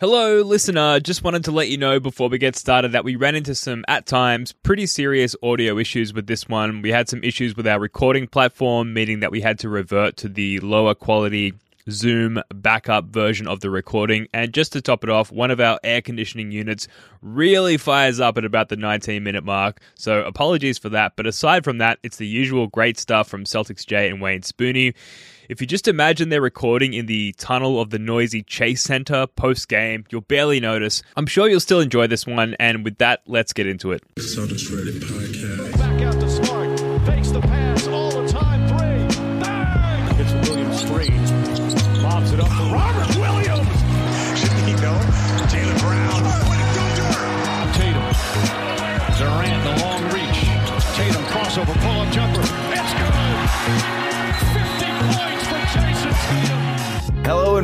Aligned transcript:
Hello, 0.00 0.42
listener. 0.42 0.98
Just 0.98 1.22
wanted 1.22 1.44
to 1.44 1.52
let 1.52 1.68
you 1.68 1.76
know 1.76 2.00
before 2.00 2.28
we 2.28 2.36
get 2.36 2.56
started 2.56 2.90
that 2.90 3.04
we 3.04 3.14
ran 3.14 3.36
into 3.36 3.54
some, 3.54 3.84
at 3.86 4.06
times, 4.06 4.50
pretty 4.50 4.86
serious 4.86 5.36
audio 5.40 5.78
issues 5.78 6.12
with 6.12 6.26
this 6.26 6.48
one. 6.48 6.82
We 6.82 6.90
had 6.90 7.08
some 7.08 7.22
issues 7.22 7.56
with 7.56 7.64
our 7.68 7.78
recording 7.78 8.26
platform, 8.26 8.92
meaning 8.92 9.20
that 9.20 9.30
we 9.30 9.40
had 9.40 9.56
to 9.60 9.68
revert 9.68 10.16
to 10.16 10.28
the 10.28 10.58
lower 10.58 10.96
quality 10.96 11.54
Zoom 11.88 12.42
backup 12.52 13.04
version 13.04 13.46
of 13.46 13.60
the 13.60 13.70
recording. 13.70 14.26
And 14.34 14.52
just 14.52 14.72
to 14.72 14.80
top 14.80 15.04
it 15.04 15.10
off, 15.10 15.30
one 15.30 15.52
of 15.52 15.60
our 15.60 15.78
air 15.84 16.02
conditioning 16.02 16.50
units 16.50 16.88
really 17.22 17.76
fires 17.76 18.18
up 18.18 18.36
at 18.36 18.44
about 18.44 18.70
the 18.70 18.76
19 18.76 19.22
minute 19.22 19.44
mark. 19.44 19.80
So 19.94 20.24
apologies 20.24 20.76
for 20.76 20.88
that. 20.88 21.12
But 21.14 21.28
aside 21.28 21.62
from 21.62 21.78
that, 21.78 22.00
it's 22.02 22.16
the 22.16 22.26
usual 22.26 22.66
great 22.66 22.98
stuff 22.98 23.28
from 23.28 23.44
Celtics 23.44 23.86
J 23.86 24.08
and 24.08 24.20
Wayne 24.20 24.40
Spooney. 24.40 24.94
If 25.48 25.60
you 25.60 25.66
just 25.66 25.88
imagine 25.88 26.30
they're 26.30 26.40
recording 26.40 26.94
in 26.94 27.06
the 27.06 27.34
tunnel 27.36 27.80
of 27.80 27.90
the 27.90 27.98
noisy 27.98 28.42
Chase 28.42 28.82
Center 28.82 29.26
post 29.26 29.68
game, 29.68 30.04
you'll 30.10 30.22
barely 30.22 30.58
notice. 30.60 31.02
I'm 31.16 31.26
sure 31.26 31.48
you'll 31.48 31.60
still 31.60 31.80
enjoy 31.80 32.06
this 32.06 32.26
one. 32.26 32.56
And 32.58 32.84
with 32.84 32.98
that, 32.98 33.20
let's 33.26 33.52
get 33.52 33.66
into 33.66 33.92
it. 33.92 34.02
Celtics 34.16 34.70
Reddit 34.70 35.00
podcast. 35.00 35.78
Back 35.78 36.02
out 36.02 36.20
to 36.20 36.30
Smart. 36.30 36.80
Fakes 37.06 37.30
the 37.30 37.40
pass 37.40 37.86
all 37.88 38.10
the 38.10 38.26
time. 38.28 38.53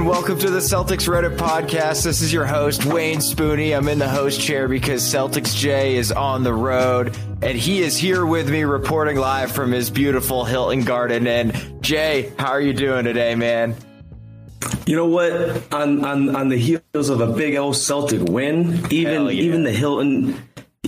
And 0.01 0.09
welcome 0.09 0.39
to 0.39 0.49
the 0.49 0.61
Celtics 0.61 1.07
Reddit 1.07 1.37
podcast. 1.37 2.05
This 2.05 2.23
is 2.23 2.33
your 2.33 2.47
host, 2.47 2.87
Wayne 2.87 3.19
Spooney. 3.19 3.77
I'm 3.77 3.87
in 3.87 3.99
the 3.99 4.09
host 4.09 4.41
chair 4.41 4.67
because 4.67 5.03
Celtics 5.03 5.55
J 5.55 5.97
is 5.97 6.11
on 6.11 6.43
the 6.43 6.55
road 6.55 7.15
and 7.43 7.59
he 7.59 7.83
is 7.83 7.99
here 7.99 8.25
with 8.25 8.49
me 8.49 8.63
reporting 8.63 9.19
live 9.19 9.53
from 9.53 9.73
his 9.73 9.91
beautiful 9.91 10.47
Hilton 10.47 10.85
Garden. 10.85 11.27
And 11.27 11.83
Jay, 11.83 12.33
how 12.39 12.49
are 12.53 12.63
you 12.63 12.73
doing 12.73 13.05
today, 13.05 13.35
man? 13.35 13.77
You 14.87 14.97
know 14.97 15.07
what? 15.07 15.71
On 15.71 16.03
on 16.03 16.35
on 16.35 16.49
the 16.49 16.57
heels 16.57 17.11
of 17.11 17.21
a 17.21 17.27
big 17.27 17.57
old 17.57 17.77
Celtic 17.77 18.23
win, 18.23 18.87
even 18.91 19.27
yeah. 19.27 19.31
even 19.33 19.65
the 19.65 19.73
Hilton 19.73 20.35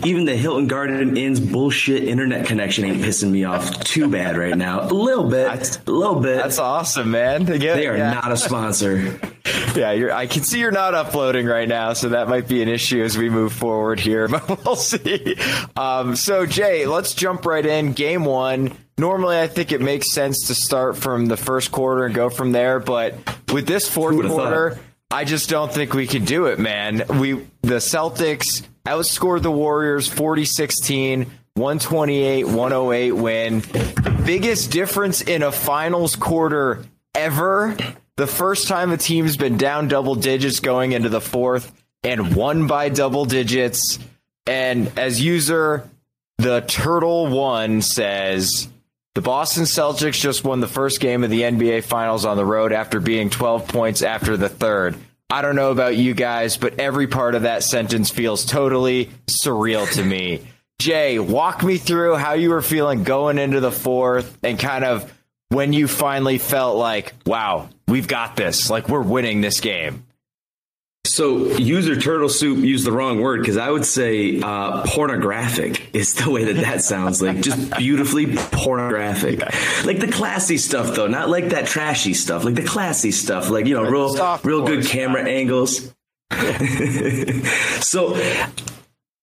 even 0.05 0.25
the 0.25 0.37
Hilton 0.37 0.67
Garden 0.67 1.17
Inn's 1.17 1.41
bullshit 1.41 2.05
internet 2.05 2.47
connection 2.47 2.85
ain't 2.85 3.03
pissing 3.03 3.31
me 3.31 3.45
off 3.45 3.85
too 3.85 4.09
bad 4.09 4.37
right 4.37 4.57
now. 4.57 4.83
A 4.83 4.93
little 4.93 5.25
bit, 5.25 5.49
That's- 5.49 5.79
a 5.87 5.91
little 5.91 6.21
bit. 6.21 6.37
That's 6.37 6.59
awesome, 6.59 7.11
man. 7.11 7.47
Yeah, 7.47 7.75
they 7.75 7.87
are 7.87 7.97
yeah. 7.97 8.13
not 8.13 8.33
a 8.33 8.37
sponsor. 8.37 9.19
Yeah, 9.75 9.93
you're, 9.93 10.13
I 10.13 10.27
can 10.27 10.43
see 10.43 10.61
you're 10.61 10.71
not 10.71 10.95
uploading 10.95 11.47
right 11.47 11.67
now, 11.67 11.95
so 11.95 12.11
that 12.11 12.29
might 12.29 12.47
be 12.47 12.61
an 12.63 12.69
issue 12.69 13.03
as 13.03 13.17
we 13.17 13.31
move 13.31 13.55
forward 13.55 14.01
here, 14.01 14.29
but 14.29 14.65
we'll 14.65 14.77
see. 14.77 15.35
Um, 15.77 16.15
so, 16.15 16.45
Jay, 16.45 16.87
let's 16.87 17.15
jump 17.15 17.47
right 17.47 17.65
in. 17.65 17.93
Game 17.93 18.27
one. 18.27 18.77
Normally, 18.99 19.39
I 19.39 19.47
think 19.47 19.73
it 19.73 19.81
makes 19.81 20.13
sense 20.13 20.49
to 20.49 20.55
start 20.55 20.99
from 20.99 21.25
the 21.25 21.39
first 21.39 21.73
quarter 21.73 22.05
and 22.05 22.15
go 22.15 22.29
from 22.29 22.53
there, 22.53 22.81
but 22.81 23.15
with 23.51 23.67
this 23.67 23.89
fourth 23.89 24.21
quarter, 24.27 24.73
thought? 24.73 24.83
I 25.13 25.25
just 25.25 25.51
don't 25.51 25.71
think 25.71 25.93
we 25.93 26.07
can 26.07 26.25
do 26.25 26.47
it, 26.47 26.59
man. 26.59 27.05
We 27.21 27.35
the 27.61 27.77
Celtics 27.77 28.63
outscored 28.87 29.43
the 29.43 29.51
Warriors 29.51 30.09
40-16, 30.09 31.27
128-108 31.59 33.13
win. 33.13 34.25
Biggest 34.25 34.71
difference 34.71 35.21
in 35.21 35.43
a 35.43 35.53
finals 35.53 36.17
quarter 36.17 36.87
ever. 37.15 37.77
The 38.17 38.27
first 38.27 38.69
time 38.69 38.91
a 38.91 38.97
team's 38.97 39.37
been 39.37 39.59
down 39.59 39.89
double 39.89 40.15
digits 40.15 40.61
going 40.61 40.93
into 40.93 41.11
the 41.11 41.21
fourth 41.21 41.71
and 42.03 42.35
won 42.35 42.67
by 42.67 42.89
double 42.89 43.27
digits. 43.27 43.99
And 44.47 44.91
as 44.99 45.21
user 45.21 45.91
the 46.39 46.63
Turtle 46.63 47.27
One 47.27 47.83
says, 47.83 48.67
the 49.15 49.21
Boston 49.21 49.65
Celtics 49.65 50.21
just 50.21 50.45
won 50.45 50.61
the 50.61 50.67
first 50.67 51.01
game 51.01 51.23
of 51.23 51.31
the 51.31 51.43
NBA 51.43 51.85
Finals 51.85 52.25
on 52.25 52.37
the 52.37 52.45
road 52.45 52.73
after 52.73 52.99
being 52.99 53.29
12 53.29 53.69
points 53.69 54.03
after 54.03 54.37
the 54.37 54.49
third. 54.49 54.97
I 55.29 55.43
don't 55.43 55.57
know 55.57 55.71
about 55.71 55.97
you 55.97 56.15
guys, 56.15 56.57
but 56.57 56.79
every 56.79 57.07
part 57.07 57.35
of 57.35 57.43
that 57.43 57.63
sentence 57.63 58.11
feels 58.11 58.45
totally 58.45 59.11
surreal 59.27 59.91
to 59.95 60.05
me. 60.05 60.47
Jay, 60.79 61.19
walk 61.19 61.63
me 61.63 61.79
through 61.79 62.17
how 62.17 62.33
you 62.33 62.51
were 62.51 62.63
feeling 62.63 63.05
going 63.05 63.39
into 63.39 63.61
the 63.61 63.71
fourth 63.71 64.37
and 64.43 64.59
kind 64.59 64.85
of 64.85 65.13
when 65.49 65.73
you 65.73 65.87
finally 65.87 66.39
felt 66.39 66.77
like, 66.77 67.15
wow, 67.27 67.69
we've 67.87 68.09
got 68.09 68.37
this. 68.37 68.71
Like, 68.71 68.89
we're 68.89 69.03
winning 69.03 69.43
this 69.43 69.61
game. 69.61 70.05
So, 71.05 71.49
user 71.57 72.01
turtle 72.01 72.29
soup 72.29 72.65
used 72.65 72.87
the 72.87 72.93
wrong 72.93 73.21
word 73.21 73.41
because 73.41 73.57
I 73.57 73.69
would 73.69 73.85
say 73.85 74.41
uh, 74.41 74.85
pornographic 74.87 75.95
is 75.95 76.15
the 76.15 76.31
way 76.31 76.45
that 76.45 76.63
that 76.63 76.83
sounds 76.83 77.21
like. 77.21 77.41
Just 77.41 77.77
beautifully 77.77 78.37
pornographic, 78.37 79.41
like 79.85 79.99
the 79.99 80.11
classy 80.11 80.59
stuff 80.59 80.95
though, 80.95 81.09
not 81.09 81.29
like 81.29 81.49
that 81.49 81.67
trashy 81.67 82.15
stuff. 82.15 82.45
Like 82.45 82.55
the 82.55 82.65
classy 82.65 83.11
stuff, 83.11 83.51
like 83.51 83.67
you 83.67 83.75
know, 83.75 83.83
real, 83.83 84.15
Soft 84.15 84.45
real 84.45 84.65
good 84.65 84.87
camera 84.87 85.25
angles. 85.25 85.93
so, 87.81 88.15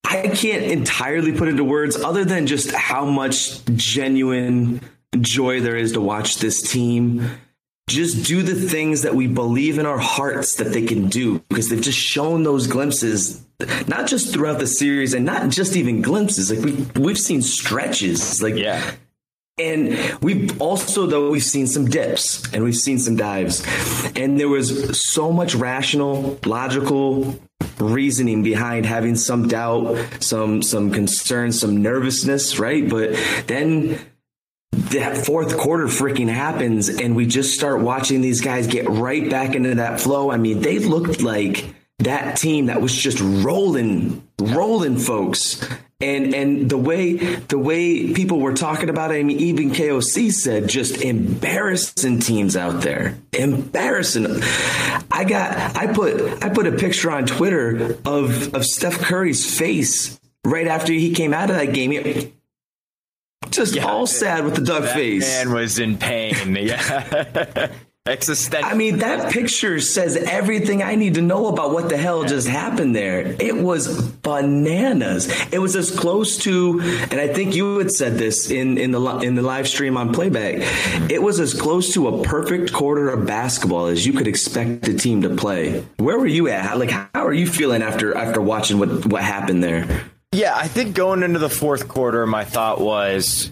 I 0.03 0.27
can't 0.35 0.63
entirely 0.65 1.31
put 1.31 1.47
into 1.47 1.63
words 1.63 1.95
other 1.95 2.25
than 2.25 2.45
just 2.45 2.71
how 2.71 3.05
much 3.05 3.63
genuine 3.65 4.81
joy 5.17 5.61
there 5.61 5.77
is 5.77 5.93
to 5.93 6.01
watch 6.01 6.39
this 6.39 6.61
team 6.61 7.29
just 7.89 8.25
do 8.25 8.41
the 8.43 8.55
things 8.55 9.01
that 9.01 9.15
we 9.15 9.27
believe 9.27 9.79
in 9.79 9.85
our 9.85 9.97
hearts 9.97 10.55
that 10.55 10.71
they 10.71 10.85
can 10.85 11.09
do 11.09 11.39
because 11.49 11.69
they've 11.69 11.81
just 11.81 11.97
shown 11.99 12.43
those 12.43 12.67
glimpses 12.67 13.43
not 13.87 14.07
just 14.07 14.31
throughout 14.33 14.59
the 14.59 14.67
series 14.67 15.13
and 15.13 15.25
not 15.25 15.49
just 15.49 15.75
even 15.75 16.01
glimpses. 16.01 16.49
Like 16.49 16.63
we 16.63 16.71
we've 17.01 17.17
seen 17.19 17.41
stretches 17.41 18.41
like 18.41 18.55
Yeah. 18.55 18.79
and 19.57 19.97
we've 20.21 20.61
also 20.61 21.05
though 21.07 21.29
we've 21.29 21.43
seen 21.43 21.67
some 21.67 21.85
dips 21.89 22.47
and 22.53 22.63
we've 22.63 22.77
seen 22.77 22.99
some 22.99 23.17
dives. 23.17 23.65
And 24.15 24.39
there 24.39 24.47
was 24.47 25.01
so 25.01 25.33
much 25.33 25.55
rational 25.55 26.39
logical 26.45 27.37
reasoning 27.79 28.43
behind 28.43 28.85
having 28.85 29.15
some 29.15 29.47
doubt 29.47 29.97
some 30.21 30.61
some 30.61 30.91
concern 30.91 31.51
some 31.51 31.81
nervousness 31.81 32.59
right? 32.59 32.87
But 32.89 33.11
then 33.47 33.99
that 34.91 35.25
fourth 35.25 35.57
quarter 35.57 35.85
freaking 35.85 36.29
happens 36.29 36.89
and 36.89 37.15
we 37.15 37.25
just 37.25 37.53
start 37.53 37.81
watching 37.81 38.21
these 38.21 38.41
guys 38.41 38.67
get 38.67 38.89
right 38.89 39.29
back 39.29 39.55
into 39.55 39.75
that 39.75 39.99
flow. 39.99 40.31
I 40.31 40.37
mean, 40.37 40.61
they 40.61 40.79
looked 40.79 41.21
like 41.21 41.73
that 41.99 42.37
team 42.37 42.67
that 42.67 42.81
was 42.81 42.95
just 42.95 43.19
rolling, 43.19 44.27
rolling 44.39 44.97
folks. 44.97 45.65
And 46.01 46.33
and 46.33 46.69
the 46.69 46.77
way 46.77 47.15
the 47.15 47.59
way 47.59 48.13
people 48.13 48.39
were 48.39 48.53
talking 48.53 48.89
about 48.89 49.11
it, 49.11 49.15
I 49.15 49.23
mean, 49.23 49.39
even 49.39 49.71
KOC 49.71 50.31
said 50.31 50.69
just 50.69 51.01
embarrassing 51.01 52.21
teams 52.21 52.55
out 52.55 52.81
there. 52.81 53.17
Embarrassing. 53.33 54.25
I 55.11 55.25
got 55.25 55.75
I 55.75 55.87
put 55.87 56.41
I 56.41 56.49
put 56.49 56.67
a 56.67 56.71
picture 56.71 57.11
on 57.11 57.25
Twitter 57.25 57.97
of 58.05 58.55
of 58.55 58.65
Steph 58.65 58.99
Curry's 58.99 59.57
face 59.57 60.17
right 60.45 60.67
after 60.67 60.93
he 60.93 61.13
came 61.13 61.33
out 61.33 61.49
of 61.49 61.57
that 61.57 61.73
game. 61.73 62.31
Just 63.49 63.77
all 63.79 64.07
sad 64.07 64.45
with 64.45 64.55
the 64.55 64.61
duck 64.61 64.83
face. 64.93 65.21
man 65.21 65.53
was 65.53 65.79
in 65.79 65.97
pain. 65.97 66.35
Yeah. 66.59 67.71
Existential. 68.05 68.67
I 68.67 68.73
mean, 68.73 68.99
that 68.99 69.31
picture 69.31 69.79
says 69.79 70.15
everything 70.15 70.81
I 70.81 70.95
need 70.95 71.15
to 71.15 71.21
know 71.21 71.47
about 71.47 71.71
what 71.73 71.89
the 71.89 71.97
hell 71.97 72.23
just 72.23 72.47
happened 72.47 72.95
there. 72.95 73.35
It 73.39 73.55
was 73.55 74.01
bananas. 74.11 75.31
It 75.53 75.59
was 75.59 75.75
as 75.75 75.91
close 75.95 76.37
to, 76.39 76.79
and 76.81 77.15
I 77.19 77.27
think 77.27 77.53
you 77.55 77.77
had 77.77 77.91
said 77.91 78.13
this 78.17 78.49
in, 78.49 78.79
in 78.79 78.91
the 78.91 79.01
in 79.19 79.35
the 79.35 79.43
live 79.43 79.67
stream 79.67 79.95
on 79.95 80.11
playback. 80.11 80.55
It 81.11 81.21
was 81.21 81.39
as 81.39 81.53
close 81.53 81.93
to 81.93 82.07
a 82.07 82.23
perfect 82.23 82.73
quarter 82.73 83.09
of 83.09 83.27
basketball 83.27 83.87
as 83.87 84.07
you 84.07 84.13
could 84.13 84.27
expect 84.27 84.87
a 84.87 84.95
team 84.95 85.21
to 85.21 85.35
play. 85.35 85.81
Where 85.97 86.17
were 86.17 86.25
you 86.25 86.47
at? 86.47 86.79
Like, 86.79 86.89
how 86.91 87.09
are 87.13 87.33
you 87.33 87.45
feeling 87.45 87.83
after 87.83 88.17
after 88.17 88.41
watching 88.41 88.79
what 88.79 89.05
what 89.05 89.21
happened 89.23 89.63
there? 89.63 90.05
Yeah, 90.31 90.55
I 90.55 90.67
think 90.67 90.95
going 90.95 91.23
into 91.23 91.39
the 91.39 91.49
fourth 91.49 91.87
quarter, 91.87 92.27
my 92.27 92.45
thought 92.45 92.79
was 92.79 93.51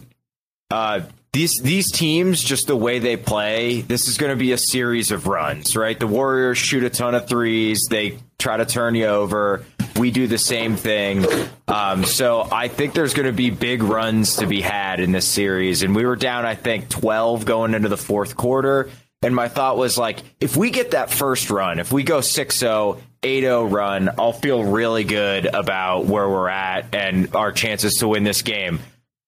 uh, 0.70 1.02
these 1.34 1.60
these 1.62 1.92
teams, 1.92 2.44
just 2.44 2.68
the 2.68 2.76
way 2.76 3.00
they 3.00 3.18
play, 3.18 3.82
this 3.82 4.08
is 4.08 4.18
going 4.18 4.30
to 4.30 4.36
be 4.36 4.52
a 4.52 4.58
series 4.60 5.12
of 5.12 5.26
runs, 5.26 5.76
right? 5.76 6.00
The 6.00 6.06
Warriors 6.06 6.60
shoot 6.60 6.84
a 6.84 6.90
ton 6.92 7.16
of 7.16 7.28
threes, 7.28 7.88
they 7.90 8.20
try 8.38 8.58
to 8.58 8.66
turn 8.66 8.94
you 8.94 9.08
over. 9.08 9.66
We 9.96 10.12
do 10.12 10.28
the 10.28 10.38
same 10.38 10.76
thing. 10.76 11.26
Um, 11.68 12.06
so 12.06 12.48
I 12.52 12.68
think 12.68 12.94
there's 12.94 13.16
going 13.16 13.26
to 13.26 13.34
be 13.34 13.50
big 13.50 13.82
runs 13.82 14.36
to 14.36 14.46
be 14.46 14.62
had 14.62 15.00
in 15.00 15.12
this 15.12 15.28
series. 15.28 15.82
And 15.82 15.96
we 15.96 16.06
were 16.06 16.16
down, 16.16 16.46
I 16.46 16.54
think, 16.54 16.90
12 16.90 17.46
going 17.46 17.74
into 17.74 17.90
the 17.90 17.98
fourth 17.98 18.36
quarter. 18.36 18.92
And 19.24 19.36
my 19.36 19.48
thought 19.48 19.78
was 19.78 19.98
like, 19.98 20.20
if 20.40 20.56
we 20.56 20.70
get 20.70 20.92
that 20.92 21.10
first 21.10 21.50
run, 21.50 21.80
if 21.80 21.92
we 21.92 22.04
go 22.04 22.22
6 22.22 22.56
0, 22.56 23.00
8 23.28 23.42
0 23.42 23.66
run, 23.66 24.10
I'll 24.18 24.34
feel 24.34 24.64
really 24.64 25.04
good 25.04 25.46
about 25.46 26.06
where 26.06 26.28
we're 26.28 26.50
at 26.50 26.96
and 26.96 27.36
our 27.36 27.52
chances 27.52 27.96
to 27.96 28.08
win 28.08 28.24
this 28.24 28.42
game. 28.42 28.80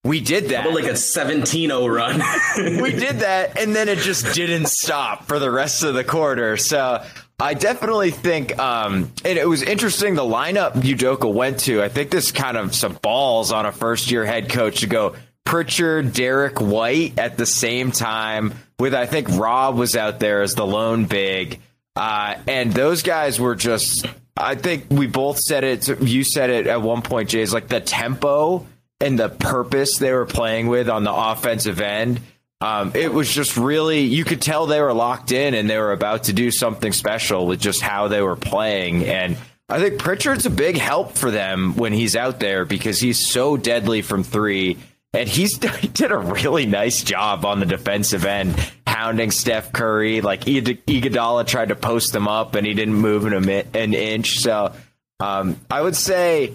We 0.06 0.22
did 0.22 0.50
that. 0.50 0.72
Like 0.74 0.86
a 0.86 0.94
17-0 0.94 1.94
run. 1.94 2.81
we 2.81 2.92
did 2.92 3.19
that, 3.19 3.60
and 3.60 3.75
then 3.75 3.90
it 3.90 4.00
just 4.00 4.34
didn't 4.34 4.69
stop 4.69 5.25
for 5.25 5.40
the 5.40 5.51
rest 5.51 5.84
of 5.84 5.94
the 5.94 6.06
quarter. 6.06 6.56
So 6.56 7.04
I 7.38 7.54
definitely 7.54 8.12
think, 8.12 8.57
um, 8.57 9.12
and 9.25 9.38
it 9.38 9.48
was 9.48 9.62
interesting 9.62 10.16
the 10.16 10.22
lineup 10.22 10.74
Udoka 10.74 11.31
went 11.31 11.60
to. 11.62 11.84
I 11.84 11.90
think 11.90 12.12
this 12.12 12.31
kind 12.31 12.56
of 12.56 12.74
some 12.74 12.94
balls 13.02 13.52
on 13.52 13.66
a 13.66 13.74
first 13.74 14.10
year 14.10 14.24
head 14.24 14.50
coach 14.50 14.80
to 14.80 14.88
go 14.88 15.16
Pritchard, 15.44 16.13
Derek 16.13 16.62
White 16.62 17.19
at 17.19 17.36
the 17.36 17.45
same 17.45 17.92
time. 17.92 18.54
With 18.80 18.94
I 18.94 19.06
think 19.06 19.28
Rob 19.30 19.75
was 19.75 19.98
out 19.98 20.19
there 20.19 20.42
as 20.42 20.56
the 20.56 20.66
lone 20.66 21.06
big, 21.06 21.60
uh, 22.00 22.36
and 22.48 22.72
those 22.72 23.04
guys 23.04 23.40
were 23.40 23.56
just. 23.56 24.06
I 24.38 24.56
think 24.56 24.86
we 24.90 25.06
both 25.06 25.38
said 25.38 25.66
it. 25.66 26.01
You 26.01 26.24
said 26.24 26.50
it 26.50 26.66
at 26.66 26.81
one 26.81 27.01
point, 27.01 27.28
Jay. 27.28 27.42
Is 27.42 27.54
like 27.54 27.68
the 27.68 27.81
tempo 27.81 28.66
and 29.01 29.19
the 29.19 29.28
purpose 29.28 29.98
they 29.98 30.13
were 30.13 30.25
playing 30.25 30.68
with 30.68 30.90
on 30.90 31.04
the 31.04 31.13
offensive 31.13 31.81
end. 31.81 32.22
Um, 32.62 32.92
it 32.96 33.13
was 33.13 33.34
just 33.34 33.57
really, 33.57 34.01
you 34.01 34.25
could 34.25 34.42
tell 34.42 34.66
they 34.66 34.81
were 34.81 34.94
locked 34.94 35.31
in 35.31 35.54
and 35.54 35.69
they 35.69 35.78
were 35.78 35.94
about 35.94 36.24
to 36.25 36.34
do 36.34 36.51
something 36.51 36.92
special 36.92 37.48
with 37.48 37.60
just 37.60 37.81
how 37.81 38.10
they 38.10 38.22
were 38.22 38.36
playing. 38.36 39.06
And 39.06 39.38
I 39.69 39.80
think 39.80 40.00
Pritchard's 40.00 40.45
a 40.45 40.50
big 40.50 40.78
help 40.78 41.18
for 41.18 41.31
them 41.31 41.75
when 41.75 41.94
he's 41.94 42.16
out 42.16 42.40
there 42.40 42.66
because 42.66 43.00
he's 43.00 43.25
so 43.25 43.56
deadly 43.56 44.02
from 44.02 44.24
three. 44.24 44.78
And 45.13 45.27
he's 45.27 45.57
he 45.79 45.88
did 45.88 46.11
a 46.11 46.17
really 46.17 46.65
nice 46.65 47.03
job 47.03 47.45
on 47.45 47.59
the 47.59 47.65
defensive 47.65 48.25
end, 48.25 48.56
hounding 48.85 49.31
Steph 49.31 49.71
Curry. 49.71 50.21
Like 50.21 50.41
Iguodala 50.41 51.47
tried 51.47 51.69
to 51.69 51.75
post 51.75 52.13
him 52.13 52.27
up, 52.27 52.56
and 52.56 52.65
he 52.65 52.73
didn't 52.73 52.95
move 52.95 53.25
an, 53.25 53.50
an 53.50 53.94
inch. 53.94 54.39
So 54.39 54.73
um, 55.19 55.59
I 55.69 55.81
would 55.81 55.95
say 55.95 56.53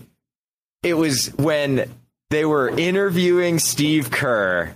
it 0.82 0.94
was 0.94 1.28
when 1.34 1.90
they 2.30 2.44
were 2.44 2.68
interviewing 2.68 3.58
Steve 3.58 4.10
Kerr, 4.10 4.74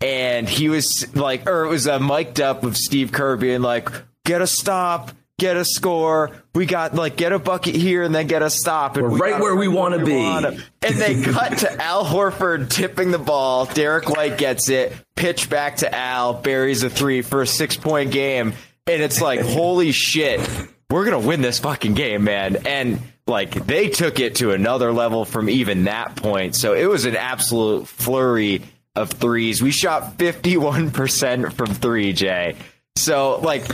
and 0.00 0.48
he 0.48 0.68
was 0.68 1.14
like, 1.14 1.46
or 1.46 1.64
it 1.64 1.68
was 1.68 1.86
a 1.86 1.98
mic'd 1.98 2.40
up 2.40 2.64
of 2.64 2.76
Steve 2.76 3.12
Kerr 3.12 3.36
being 3.36 3.62
like, 3.62 3.88
"Get 4.24 4.42
a 4.42 4.46
stop." 4.46 5.12
Get 5.38 5.56
a 5.58 5.64
score. 5.66 6.30
We 6.54 6.64
got 6.64 6.94
like 6.94 7.16
get 7.16 7.32
a 7.32 7.38
bucket 7.38 7.74
here 7.74 8.02
and 8.02 8.14
then 8.14 8.26
get 8.26 8.40
a 8.42 8.48
stop. 8.48 8.96
And 8.96 9.04
We're 9.04 9.12
we 9.12 9.20
right 9.20 9.40
where 9.40 9.54
we 9.54 9.68
want 9.68 9.98
to 9.98 10.04
be. 10.04 10.16
wanna- 10.16 10.56
And 10.80 10.94
they 10.96 11.22
cut 11.30 11.58
to 11.58 11.82
Al 11.82 12.06
Horford 12.06 12.70
tipping 12.70 13.10
the 13.10 13.18
ball. 13.18 13.66
Derek 13.66 14.08
White 14.08 14.38
gets 14.38 14.70
it. 14.70 14.94
Pitch 15.14 15.50
back 15.50 15.76
to 15.78 15.94
Al. 15.94 16.32
Buries 16.34 16.82
a 16.84 16.88
three 16.90 17.20
for 17.20 17.42
a 17.42 17.46
six 17.46 17.76
point 17.76 18.12
game. 18.12 18.54
And 18.86 19.02
it's 19.02 19.20
like, 19.20 19.40
holy 19.44 19.92
shit. 19.92 20.40
We're 20.88 21.04
going 21.04 21.20
to 21.20 21.26
win 21.28 21.42
this 21.42 21.58
fucking 21.58 21.92
game, 21.94 22.24
man. 22.24 22.64
And 22.66 23.00
like 23.26 23.66
they 23.66 23.90
took 23.90 24.20
it 24.20 24.36
to 24.36 24.52
another 24.52 24.90
level 24.92 25.24
from 25.26 25.50
even 25.50 25.84
that 25.84 26.16
point. 26.16 26.54
So 26.54 26.72
it 26.72 26.86
was 26.86 27.04
an 27.04 27.16
absolute 27.16 27.88
flurry 27.88 28.62
of 28.94 29.10
threes. 29.10 29.60
We 29.60 29.70
shot 29.72 30.16
51% 30.16 31.52
from 31.52 31.66
three, 31.74 32.12
Jay. 32.14 32.56
So 32.96 33.38
like, 33.40 33.66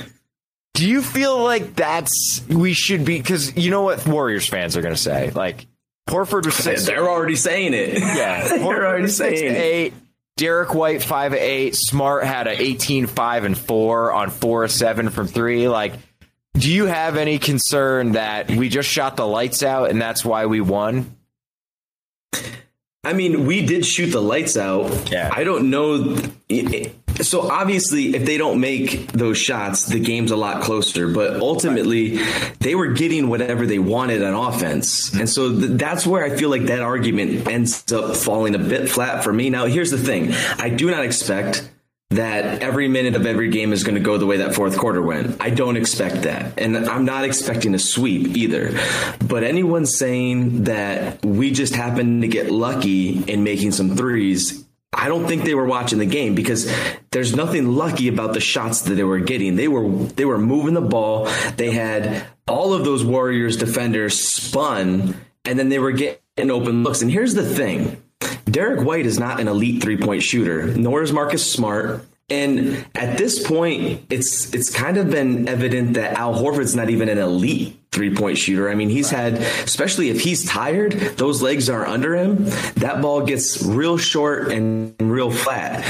do 0.74 0.88
you 0.88 1.02
feel 1.02 1.42
like 1.42 1.74
that's 1.74 2.42
we 2.48 2.72
should 2.72 3.04
be 3.04 3.18
because 3.18 3.56
you 3.56 3.70
know 3.70 3.82
what 3.82 4.06
Warriors 4.06 4.48
fans 4.48 4.76
are 4.76 4.82
going 4.82 4.94
to 4.94 5.00
say? 5.00 5.30
Like 5.30 5.66
Horford 6.08 6.46
was 6.46 6.54
six. 6.54 6.86
They're 6.86 7.08
already 7.08 7.36
saying 7.36 7.74
it. 7.74 7.98
Yeah, 7.98 8.48
They're 8.48 8.58
Horford 8.58 8.84
already 8.84 9.02
was 9.02 9.16
six 9.16 9.40
saying 9.40 9.54
eight. 9.54 9.94
Derek 10.36 10.74
White 10.74 11.02
five 11.02 11.34
eight. 11.34 11.74
Smart 11.76 12.24
had 12.24 12.46
a 12.46 12.60
18 12.60 13.06
5 13.06 13.44
and 13.44 13.56
four 13.58 14.12
on 14.12 14.30
four 14.30 14.66
seven 14.68 15.10
from 15.10 15.26
three. 15.26 15.68
Like, 15.68 15.92
do 16.54 16.72
you 16.72 16.86
have 16.86 17.16
any 17.16 17.38
concern 17.38 18.12
that 18.12 18.50
we 18.50 18.68
just 18.68 18.88
shot 18.88 19.16
the 19.16 19.26
lights 19.26 19.62
out 19.62 19.90
and 19.90 20.00
that's 20.00 20.24
why 20.24 20.46
we 20.46 20.60
won? 20.60 21.16
I 23.04 23.12
mean, 23.14 23.46
we 23.46 23.66
did 23.66 23.84
shoot 23.84 24.06
the 24.08 24.22
lights 24.22 24.56
out. 24.56 25.10
Yeah. 25.10 25.30
I 25.32 25.42
don't 25.44 25.70
know. 25.70 26.16
So 27.20 27.50
obviously, 27.50 28.14
if 28.14 28.24
they 28.24 28.38
don't 28.38 28.60
make 28.60 29.12
those 29.12 29.38
shots, 29.38 29.86
the 29.86 30.00
game's 30.00 30.30
a 30.30 30.36
lot 30.36 30.62
closer. 30.62 31.08
But 31.08 31.40
ultimately, 31.40 32.18
they 32.60 32.74
were 32.74 32.88
getting 32.88 33.28
whatever 33.28 33.66
they 33.66 33.78
wanted 33.78 34.22
on 34.22 34.34
offense, 34.34 35.12
and 35.14 35.28
so 35.28 35.50
th- 35.50 35.72
that's 35.72 36.06
where 36.06 36.24
I 36.24 36.36
feel 36.36 36.50
like 36.50 36.66
that 36.66 36.80
argument 36.80 37.46
ends 37.48 37.90
up 37.92 38.16
falling 38.16 38.54
a 38.54 38.58
bit 38.58 38.88
flat 38.88 39.24
for 39.24 39.32
me. 39.32 39.50
Now, 39.50 39.66
here's 39.66 39.90
the 39.90 39.98
thing: 39.98 40.32
I 40.58 40.70
do 40.70 40.90
not 40.90 41.04
expect 41.04 41.68
that 42.14 42.62
every 42.62 42.88
minute 42.88 43.14
of 43.14 43.26
every 43.26 43.50
game 43.50 43.72
is 43.72 43.84
going 43.84 43.94
to 43.94 44.00
go 44.00 44.18
the 44.18 44.26
way 44.26 44.38
that 44.38 44.54
fourth 44.54 44.76
quarter 44.76 45.02
went. 45.02 45.40
I 45.40 45.50
don't 45.50 45.76
expect 45.76 46.22
that. 46.22 46.58
And 46.58 46.76
I'm 46.76 47.04
not 47.04 47.24
expecting 47.24 47.74
a 47.74 47.78
sweep 47.78 48.36
either. 48.36 48.78
But 49.26 49.44
anyone 49.44 49.86
saying 49.86 50.64
that 50.64 51.24
we 51.24 51.50
just 51.52 51.74
happened 51.74 52.22
to 52.22 52.28
get 52.28 52.50
lucky 52.50 53.22
in 53.24 53.44
making 53.44 53.72
some 53.72 53.96
threes, 53.96 54.61
I 54.92 55.08
don't 55.08 55.26
think 55.26 55.44
they 55.44 55.54
were 55.54 55.64
watching 55.64 55.98
the 55.98 56.06
game 56.06 56.34
because 56.34 56.70
there's 57.10 57.34
nothing 57.34 57.68
lucky 57.68 58.08
about 58.08 58.34
the 58.34 58.40
shots 58.40 58.82
that 58.82 58.94
they 58.94 59.04
were 59.04 59.20
getting. 59.20 59.56
They 59.56 59.68
were 59.68 59.88
they 59.88 60.24
were 60.24 60.38
moving 60.38 60.74
the 60.74 60.80
ball. 60.80 61.28
They 61.56 61.70
had 61.70 62.26
all 62.46 62.74
of 62.74 62.84
those 62.84 63.04
Warriors 63.04 63.56
defenders 63.56 64.18
spun 64.18 65.16
and 65.44 65.58
then 65.58 65.68
they 65.68 65.78
were 65.78 65.92
getting 65.92 66.50
open 66.50 66.82
looks. 66.82 67.02
And 67.02 67.10
here's 67.10 67.34
the 67.34 67.44
thing. 67.44 68.02
Derek 68.44 68.86
White 68.86 69.06
is 69.06 69.18
not 69.18 69.40
an 69.40 69.48
elite 69.48 69.82
three 69.82 69.96
point 69.96 70.22
shooter, 70.22 70.66
nor 70.66 71.02
is 71.02 71.12
Marcus 71.12 71.50
Smart. 71.50 72.06
And 72.30 72.86
at 72.94 73.18
this 73.18 73.46
point, 73.46 74.06
it's 74.08 74.54
it's 74.54 74.70
kind 74.70 74.96
of 74.96 75.10
been 75.10 75.48
evident 75.48 75.94
that 75.94 76.14
Al 76.14 76.34
Horford's 76.34 76.76
not 76.76 76.90
even 76.90 77.08
an 77.08 77.18
elite 77.18 77.81
three 77.92 78.14
point 78.14 78.38
shooter. 78.38 78.68
I 78.70 78.74
mean, 78.74 78.88
he's 78.88 79.10
had, 79.10 79.34
especially 79.34 80.08
if 80.08 80.20
he's 80.20 80.44
tired, 80.44 80.92
those 80.92 81.42
legs 81.42 81.68
are 81.70 81.86
under 81.86 82.16
him. 82.16 82.46
That 82.76 83.00
ball 83.00 83.24
gets 83.24 83.62
real 83.62 83.98
short 83.98 84.50
and, 84.50 84.94
real 84.98 85.30
flat. 85.30 85.86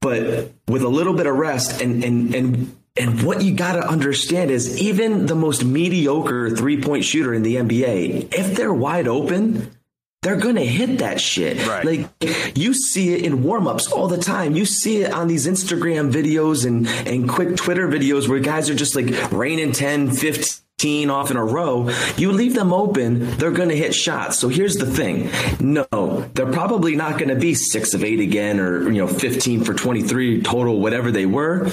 But 0.00 0.52
with 0.68 0.82
a 0.82 0.88
little 0.88 1.14
bit 1.14 1.26
of 1.26 1.36
rest 1.36 1.82
and 1.82 2.02
and 2.04 2.34
and 2.34 2.76
and 2.96 3.22
what 3.22 3.42
you 3.42 3.54
got 3.54 3.72
to 3.72 3.86
understand 3.86 4.50
is 4.50 4.80
even 4.80 5.26
the 5.26 5.34
most 5.34 5.64
mediocre 5.64 6.50
three 6.50 6.80
point 6.80 7.04
shooter 7.04 7.34
in 7.34 7.42
the 7.42 7.56
NBA, 7.56 8.34
if 8.34 8.54
they're 8.56 8.72
wide 8.72 9.08
open, 9.08 9.76
they're 10.22 10.36
gonna 10.36 10.64
hit 10.64 11.00
that 11.00 11.20
shit. 11.20 11.66
Right. 11.66 11.84
Like 11.84 12.56
you 12.56 12.72
see 12.72 13.14
it 13.14 13.24
in 13.24 13.42
warm-ups 13.42 13.90
all 13.90 14.08
the 14.08 14.18
time. 14.18 14.56
You 14.56 14.64
see 14.64 15.02
it 15.02 15.12
on 15.12 15.28
these 15.28 15.46
Instagram 15.46 16.12
videos 16.12 16.66
and, 16.66 16.88
and 17.06 17.28
quick 17.28 17.56
Twitter 17.56 17.88
videos 17.88 18.28
where 18.28 18.38
guys 18.38 18.70
are 18.70 18.74
just 18.74 18.96
like 18.96 19.32
raining 19.32 19.72
10, 19.72 20.12
15 20.12 20.65
off 20.84 21.30
in 21.30 21.38
a 21.38 21.44
row. 21.44 21.90
You 22.18 22.32
leave 22.32 22.54
them 22.54 22.70
open, 22.70 23.38
they're 23.38 23.50
gonna 23.50 23.74
hit 23.74 23.94
shots. 23.94 24.38
So 24.38 24.48
here's 24.48 24.76
the 24.76 24.84
thing. 24.84 25.30
No, 25.58 26.28
they're 26.34 26.52
probably 26.52 26.94
not 26.94 27.18
gonna 27.18 27.34
be 27.34 27.54
six 27.54 27.94
of 27.94 28.04
eight 28.04 28.20
again 28.20 28.60
or 28.60 28.82
you 28.82 28.98
know 28.98 29.06
15 29.06 29.64
for 29.64 29.72
23 29.72 30.42
total, 30.42 30.78
whatever 30.78 31.10
they 31.10 31.24
were. 31.24 31.70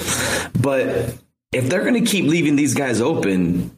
But 0.58 1.16
if 1.52 1.68
they're 1.68 1.84
gonna 1.84 2.00
keep 2.00 2.24
leaving 2.24 2.56
these 2.56 2.72
guys 2.72 3.02
open, 3.02 3.76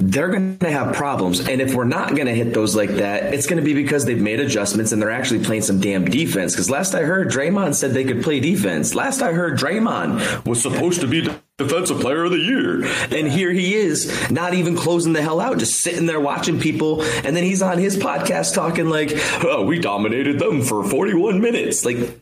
they're 0.00 0.28
going 0.28 0.58
to 0.58 0.70
have 0.70 0.96
problems. 0.96 1.46
And 1.48 1.62
if 1.62 1.74
we're 1.74 1.84
not 1.84 2.10
going 2.10 2.26
to 2.26 2.34
hit 2.34 2.52
those 2.52 2.74
like 2.74 2.90
that, 2.96 3.32
it's 3.32 3.46
going 3.46 3.58
to 3.58 3.64
be 3.64 3.74
because 3.74 4.04
they've 4.04 4.20
made 4.20 4.40
adjustments 4.40 4.90
and 4.90 5.00
they're 5.00 5.10
actually 5.10 5.44
playing 5.44 5.62
some 5.62 5.80
damn 5.80 6.04
defense. 6.04 6.52
Because 6.52 6.68
last 6.68 6.94
I 6.94 7.02
heard, 7.02 7.30
Draymond 7.30 7.74
said 7.74 7.92
they 7.92 8.04
could 8.04 8.22
play 8.22 8.40
defense. 8.40 8.94
Last 8.94 9.22
I 9.22 9.32
heard, 9.32 9.56
Draymond 9.56 10.44
was 10.46 10.60
supposed 10.60 11.00
to 11.00 11.06
be 11.06 11.30
defensive 11.58 12.00
player 12.00 12.24
of 12.24 12.32
the 12.32 12.38
year. 12.38 12.84
And 13.10 13.30
here 13.30 13.52
he 13.52 13.74
is, 13.74 14.30
not 14.30 14.54
even 14.54 14.76
closing 14.76 15.12
the 15.12 15.22
hell 15.22 15.40
out, 15.40 15.58
just 15.58 15.80
sitting 15.80 16.06
there 16.06 16.20
watching 16.20 16.60
people. 16.60 17.02
And 17.02 17.36
then 17.36 17.44
he's 17.44 17.62
on 17.62 17.78
his 17.78 17.96
podcast 17.96 18.54
talking 18.54 18.88
like, 18.88 19.12
oh, 19.42 19.64
we 19.64 19.78
dominated 19.78 20.38
them 20.38 20.62
for 20.62 20.84
41 20.84 21.40
minutes. 21.40 21.84
Like, 21.84 22.20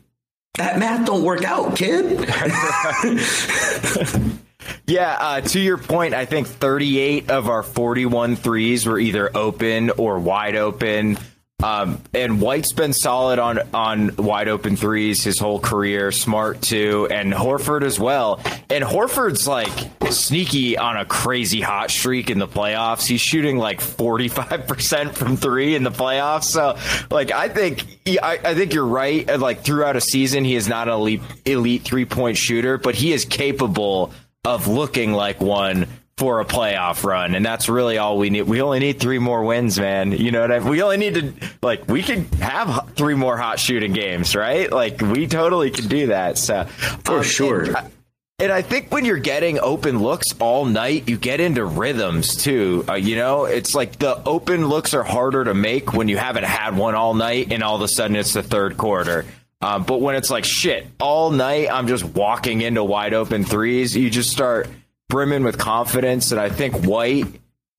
that 0.55 0.77
math 0.77 1.05
don't 1.05 1.23
work 1.23 1.43
out, 1.43 1.75
kid. 1.75 2.29
Yeah, 4.85 5.17
uh, 5.19 5.41
to 5.41 5.59
your 5.59 5.77
point, 5.77 6.13
I 6.13 6.25
think 6.25 6.47
38 6.47 7.29
of 7.29 7.49
our 7.49 7.63
41 7.63 8.35
threes 8.35 8.85
were 8.85 8.99
either 8.99 9.35
open 9.35 9.91
or 9.91 10.19
wide 10.19 10.55
open. 10.55 11.17
Um, 11.63 12.01
and 12.13 12.41
White's 12.41 12.73
been 12.73 12.91
solid 12.91 13.39
on 13.39 13.59
on 13.73 14.17
wide 14.17 14.49
open 14.49 14.75
threes 14.75 15.23
his 15.23 15.39
whole 15.39 15.61
career. 15.61 16.11
Smart 16.11 16.61
too, 16.61 17.07
and 17.09 17.31
Horford 17.31 17.83
as 17.83 17.97
well. 17.97 18.41
And 18.69 18.83
Horford's 18.83 19.47
like 19.47 19.71
sneaky 20.11 20.77
on 20.77 20.97
a 20.97 21.05
crazy 21.05 21.61
hot 21.61 21.89
streak 21.89 22.29
in 22.29 22.37
the 22.37 22.49
playoffs. 22.49 23.07
He's 23.07 23.21
shooting 23.21 23.57
like 23.57 23.79
forty 23.79 24.27
five 24.27 24.67
percent 24.67 25.17
from 25.17 25.37
three 25.37 25.75
in 25.75 25.83
the 25.83 25.91
playoffs. 25.91 26.43
So, 26.43 26.77
like, 27.09 27.31
I 27.31 27.47
think 27.47 27.85
I, 28.21 28.39
I 28.43 28.55
think 28.55 28.73
you're 28.73 28.85
right. 28.85 29.39
Like 29.39 29.63
throughout 29.63 29.95
a 29.95 30.01
season, 30.01 30.43
he 30.43 30.55
is 30.55 30.67
not 30.67 30.89
an 30.89 30.95
elite 30.95 31.21
elite 31.45 31.83
three 31.83 32.05
point 32.05 32.35
shooter, 32.35 32.77
but 32.77 32.93
he 32.93 33.13
is 33.13 33.23
capable 33.23 34.11
of 34.43 34.67
looking 34.67 35.13
like 35.13 35.39
one 35.39 35.87
for 36.17 36.39
a 36.39 36.45
playoff 36.45 37.03
run, 37.03 37.33
and 37.33 37.45
that's 37.45 37.67
really 37.67 37.97
all 37.97 38.17
we 38.17 38.29
need. 38.29 38.43
We 38.43 38.61
only 38.61 38.79
need 38.79 38.99
three 38.99 39.19
more 39.19 39.43
wins, 39.43 39.79
man. 39.79 40.11
You 40.11 40.31
know 40.31 40.41
what 40.41 40.51
I? 40.51 40.59
mean? 40.59 40.69
We 40.69 40.81
only 40.83 40.97
need 40.97 41.13
to 41.15 41.33
like 41.61 41.87
we 41.87 42.03
could 42.03 42.25
have 42.35 42.91
three 42.95 43.15
more 43.15 43.37
hot 43.37 43.59
shooting 43.59 43.93
games, 43.93 44.35
right? 44.35 44.71
Like 44.71 45.01
we 45.01 45.27
totally 45.27 45.71
can 45.71 45.87
do 45.87 46.07
that. 46.07 46.37
So 46.37 46.65
for 46.65 47.17
um, 47.17 47.23
sure. 47.23 47.63
And, 47.63 47.91
and, 48.39 48.51
I 48.51 48.61
think 48.61 48.91
when 48.91 49.05
you're 49.05 49.17
getting 49.17 49.59
open 49.59 49.99
looks 49.99 50.27
all 50.39 50.65
night, 50.65 51.09
you 51.09 51.17
get 51.17 51.39
into 51.39 51.65
rhythms 51.65 52.35
too. 52.35 52.85
Uh, 52.87 52.93
you 52.93 53.15
know, 53.15 53.45
it's 53.45 53.73
like 53.73 53.97
the 53.97 54.21
open 54.23 54.67
looks 54.67 54.93
are 54.93 55.03
harder 55.03 55.43
to 55.45 55.55
make 55.55 55.93
when 55.93 56.07
you 56.07 56.17
haven't 56.17 56.45
had 56.45 56.77
one 56.77 56.93
all 56.93 57.15
night, 57.15 57.51
and 57.51 57.63
all 57.63 57.75
of 57.75 57.81
a 57.81 57.87
sudden 57.87 58.15
it's 58.15 58.33
the 58.33 58.43
third 58.43 58.77
quarter. 58.77 59.25
Um, 59.61 59.83
but 59.83 60.01
when 60.01 60.15
it's 60.15 60.29
like 60.29 60.45
shit 60.45 60.87
all 60.99 61.31
night, 61.31 61.69
I'm 61.71 61.87
just 61.87 62.03
walking 62.03 62.61
into 62.61 62.83
wide 62.83 63.13
open 63.13 63.45
threes. 63.45 63.95
You 63.95 64.09
just 64.09 64.29
start 64.29 64.67
brimming 65.13 65.43
with 65.43 65.59
confidence, 65.59 66.31
and 66.31 66.41
I 66.41 66.49
think 66.49 66.87
White 66.87 67.27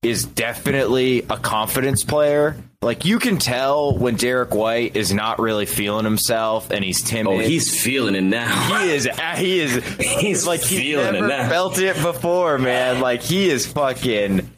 is 0.04 0.24
definitely 0.24 1.22
a 1.22 1.36
confidence 1.36 2.04
player. 2.04 2.56
Like 2.80 3.04
you 3.04 3.18
can 3.18 3.38
tell 3.38 3.98
when 3.98 4.14
Derek 4.14 4.54
White 4.54 4.94
is 4.94 5.12
not 5.12 5.40
really 5.40 5.66
feeling 5.66 6.04
himself 6.04 6.70
and 6.70 6.84
he's 6.84 7.02
timid. 7.02 7.32
Oh, 7.32 7.38
he's 7.40 7.82
feeling 7.82 8.14
it 8.14 8.22
now. 8.22 8.78
He 8.78 8.92
is. 8.92 9.08
He 9.36 9.58
is. 9.58 9.84
He's 9.98 10.46
like 10.46 10.60
he's 10.60 10.78
feeling 10.78 11.14
never 11.14 11.24
it 11.24 11.28
now. 11.28 11.48
Felt 11.48 11.78
it 11.80 12.00
before, 12.00 12.56
man. 12.58 13.00
Like 13.00 13.22
he 13.22 13.50
is 13.50 13.66
fucking 13.66 14.48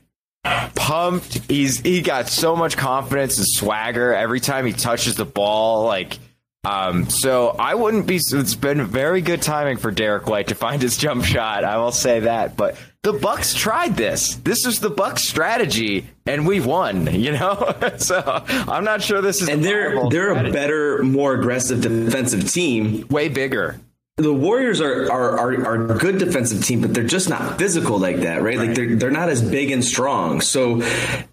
pumped. 0.74 1.40
He's 1.48 1.80
he 1.80 2.02
got 2.02 2.28
so 2.28 2.56
much 2.56 2.76
confidence 2.76 3.38
and 3.38 3.46
swagger 3.46 4.12
every 4.12 4.40
time 4.40 4.66
he 4.66 4.74
touches 4.74 5.14
the 5.14 5.24
ball. 5.24 5.84
Like 5.86 6.18
um, 6.66 7.08
so 7.08 7.54
I 7.58 7.74
wouldn't 7.74 8.06
be. 8.06 8.16
It's 8.16 8.56
been 8.56 8.84
very 8.86 9.20
good 9.20 9.40
timing 9.40 9.76
for 9.76 9.92
Derek 9.92 10.26
White 10.26 10.48
to 10.48 10.56
find 10.56 10.82
his 10.82 10.96
jump 10.96 11.24
shot. 11.24 11.62
I 11.62 11.78
will 11.78 11.92
say 11.92 12.20
that. 12.20 12.56
But 12.56 12.76
the 13.02 13.12
Bucks 13.12 13.54
tried 13.54 13.96
this. 13.96 14.34
This 14.36 14.66
is 14.66 14.80
the 14.80 14.90
Bucks 14.90 15.22
strategy, 15.22 16.06
and 16.26 16.44
we 16.44 16.58
won. 16.58 17.14
You 17.14 17.32
know, 17.32 17.74
so 17.98 18.42
I'm 18.48 18.82
not 18.82 19.00
sure 19.00 19.22
this 19.22 19.42
is. 19.42 19.48
And 19.48 19.64
they're 19.64 20.08
they're 20.08 20.30
strategy. 20.30 20.50
a 20.50 20.52
better, 20.52 21.02
more 21.04 21.34
aggressive 21.34 21.82
defensive 21.82 22.50
team. 22.50 23.06
Way 23.08 23.28
bigger 23.28 23.80
the 24.16 24.32
Warriors 24.32 24.80
are, 24.80 25.12
are, 25.12 25.38
are 25.38 25.66
are 25.66 25.92
a 25.92 25.98
good 25.98 26.18
defensive 26.18 26.64
team, 26.64 26.80
but 26.80 26.94
they're 26.94 27.04
just 27.04 27.28
not 27.28 27.58
physical 27.58 27.98
like 27.98 28.20
that, 28.20 28.40
right? 28.40 28.56
right. 28.56 28.68
Like 28.68 28.76
they're 28.76 28.96
they're 28.96 29.10
not 29.10 29.28
as 29.28 29.42
big 29.42 29.70
and 29.70 29.84
strong, 29.84 30.40
so 30.40 30.76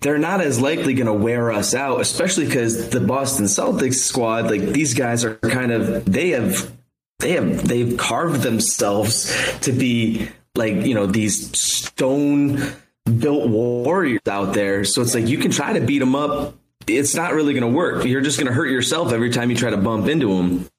they're 0.02 0.18
not 0.18 0.42
as 0.42 0.60
likely 0.60 0.94
going 0.94 1.08
to 1.08 1.14
wear 1.14 1.52
us 1.52 1.74
out. 1.74 2.02
Especially 2.02 2.46
because 2.46 2.90
the 2.90 3.00
Boston 3.00 3.46
Celtics 3.46 3.96
squad, 3.96 4.50
like 4.50 4.62
these 4.62 4.94
guys 4.94 5.24
are 5.24 5.36
kind 5.36 5.72
of 5.72 6.04
they 6.06 6.32
have 6.32 6.70
they 7.20 7.32
have 7.32 7.66
they've 7.66 7.98
carved 7.98 8.42
themselves 8.42 9.34
to 9.62 9.72
be 9.72 10.28
like 10.56 10.74
you 10.74 10.94
know 10.94 11.06
these 11.06 11.58
stone 11.58 12.62
built 13.18 13.50
warriors 13.50 14.28
out 14.30 14.54
there. 14.54 14.84
So 14.84 15.02
it's 15.02 15.16
like 15.16 15.28
you 15.28 15.38
can 15.38 15.52
try 15.52 15.72
to 15.72 15.82
beat 15.82 16.00
them 16.00 16.16
up. 16.16 16.56
It's 16.86 17.16
not 17.16 17.34
really 17.34 17.54
going 17.54 17.64
to 17.64 17.78
work. 17.78 18.04
You're 18.04 18.20
just 18.20 18.38
going 18.38 18.48
to 18.48 18.54
hurt 18.54 18.70
yourself 18.70 19.14
every 19.14 19.30
time 19.30 19.50
you 19.50 19.56
try 19.56 19.70
to 19.70 19.78
bump 19.78 20.10
into 20.10 20.36
them. 20.36 20.70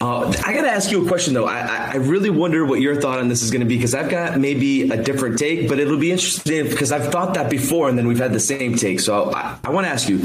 Uh, 0.00 0.32
I 0.44 0.52
got 0.52 0.62
to 0.62 0.70
ask 0.70 0.92
you 0.92 1.04
a 1.04 1.08
question 1.08 1.34
though. 1.34 1.46
I, 1.46 1.90
I 1.92 1.96
really 1.96 2.30
wonder 2.30 2.64
what 2.64 2.80
your 2.80 3.00
thought 3.00 3.18
on 3.18 3.28
this 3.28 3.42
is 3.42 3.50
going 3.50 3.60
to 3.60 3.66
be 3.66 3.76
because 3.76 3.94
I've 3.94 4.10
got 4.10 4.38
maybe 4.38 4.88
a 4.88 5.02
different 5.02 5.38
take, 5.38 5.68
but 5.68 5.80
it'll 5.80 5.98
be 5.98 6.12
interesting 6.12 6.68
because 6.68 6.92
I've 6.92 7.10
thought 7.10 7.34
that 7.34 7.50
before 7.50 7.88
and 7.88 7.98
then 7.98 8.06
we've 8.06 8.18
had 8.18 8.32
the 8.32 8.40
same 8.40 8.76
take. 8.76 9.00
So 9.00 9.32
I, 9.32 9.58
I 9.64 9.70
want 9.70 9.86
to 9.86 9.90
ask 9.90 10.08
you, 10.08 10.18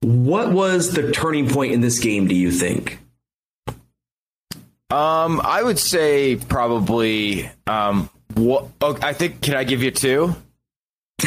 what 0.00 0.52
was 0.52 0.92
the 0.92 1.12
turning 1.12 1.48
point 1.48 1.72
in 1.72 1.80
this 1.80 1.98
game? 1.98 2.28
Do 2.28 2.34
you 2.34 2.50
think? 2.50 2.98
Um, 4.90 5.40
I 5.44 5.62
would 5.62 5.78
say 5.78 6.36
probably. 6.36 7.50
Um, 7.66 8.10
what? 8.34 8.66
Oh, 8.80 8.98
I 9.00 9.12
think. 9.12 9.40
Can 9.40 9.54
I 9.54 9.64
give 9.64 9.82
you 9.82 9.92
two? 9.92 10.34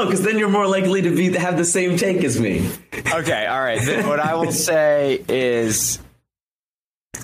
no, 0.00 0.06
because 0.06 0.22
then 0.22 0.38
you're 0.38 0.48
more 0.48 0.66
likely 0.66 1.02
to 1.02 1.14
be 1.14 1.32
have 1.36 1.56
the 1.56 1.64
same 1.64 1.96
take 1.96 2.24
as 2.24 2.40
me. 2.40 2.68
Okay, 3.12 3.46
all 3.46 3.60
right. 3.60 3.80
Then 3.80 4.08
what 4.08 4.20
I 4.20 4.34
will 4.34 4.52
say 4.52 5.22
is, 5.28 5.98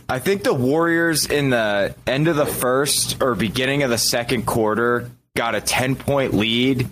I 0.08 0.18
think 0.18 0.42
the 0.42 0.54
Warriors 0.54 1.26
in 1.26 1.50
the 1.50 1.94
end 2.06 2.28
of 2.28 2.36
the 2.36 2.46
first 2.46 3.22
or 3.22 3.34
beginning 3.34 3.82
of 3.82 3.90
the 3.90 3.98
second 3.98 4.46
quarter 4.46 5.10
got 5.36 5.54
a 5.54 5.60
ten 5.60 5.96
point 5.96 6.34
lead, 6.34 6.88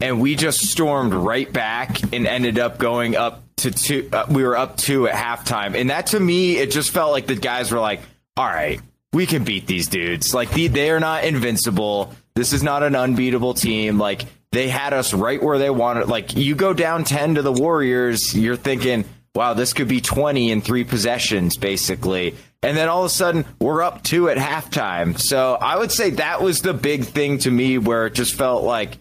and 0.00 0.20
we 0.20 0.34
just 0.34 0.66
stormed 0.66 1.14
right 1.14 1.50
back 1.52 2.02
and 2.12 2.26
ended 2.26 2.58
up 2.58 2.78
going 2.78 3.16
up 3.16 3.42
to 3.58 3.70
two. 3.70 4.08
Uh, 4.12 4.26
we 4.28 4.42
were 4.42 4.56
up 4.56 4.76
two 4.76 5.06
at 5.06 5.14
halftime, 5.14 5.74
and 5.74 5.90
that 5.90 6.08
to 6.08 6.20
me, 6.20 6.56
it 6.56 6.70
just 6.70 6.90
felt 6.90 7.12
like 7.12 7.26
the 7.26 7.36
guys 7.36 7.70
were 7.70 7.80
like, 7.80 8.00
"All 8.36 8.46
right, 8.46 8.80
we 9.12 9.26
can 9.26 9.44
beat 9.44 9.66
these 9.66 9.88
dudes. 9.88 10.34
Like 10.34 10.50
the, 10.52 10.68
they 10.68 10.90
are 10.90 11.00
not 11.00 11.24
invincible. 11.24 12.14
This 12.34 12.52
is 12.52 12.62
not 12.62 12.82
an 12.82 12.94
unbeatable 12.94 13.54
team. 13.54 13.98
Like 13.98 14.24
they 14.52 14.68
had 14.68 14.92
us 14.92 15.14
right 15.14 15.42
where 15.42 15.58
they 15.58 15.70
wanted. 15.70 16.08
Like 16.08 16.36
you 16.36 16.54
go 16.54 16.72
down 16.72 17.04
10 17.04 17.36
to 17.36 17.42
the 17.42 17.52
Warriors, 17.52 18.36
you're 18.36 18.56
thinking, 18.56 19.04
wow, 19.34 19.54
this 19.54 19.72
could 19.72 19.88
be 19.88 20.00
20 20.00 20.50
in 20.50 20.60
three 20.60 20.84
possessions, 20.84 21.56
basically. 21.56 22.34
And 22.62 22.76
then 22.76 22.88
all 22.88 23.00
of 23.04 23.06
a 23.06 23.14
sudden, 23.14 23.46
we're 23.60 23.82
up 23.82 24.02
two 24.02 24.28
at 24.28 24.36
halftime. 24.36 25.18
So 25.18 25.54
I 25.54 25.78
would 25.78 25.92
say 25.92 26.10
that 26.10 26.42
was 26.42 26.60
the 26.60 26.74
big 26.74 27.04
thing 27.04 27.38
to 27.38 27.50
me 27.50 27.78
where 27.78 28.06
it 28.06 28.14
just 28.14 28.34
felt 28.34 28.64
like 28.64 28.98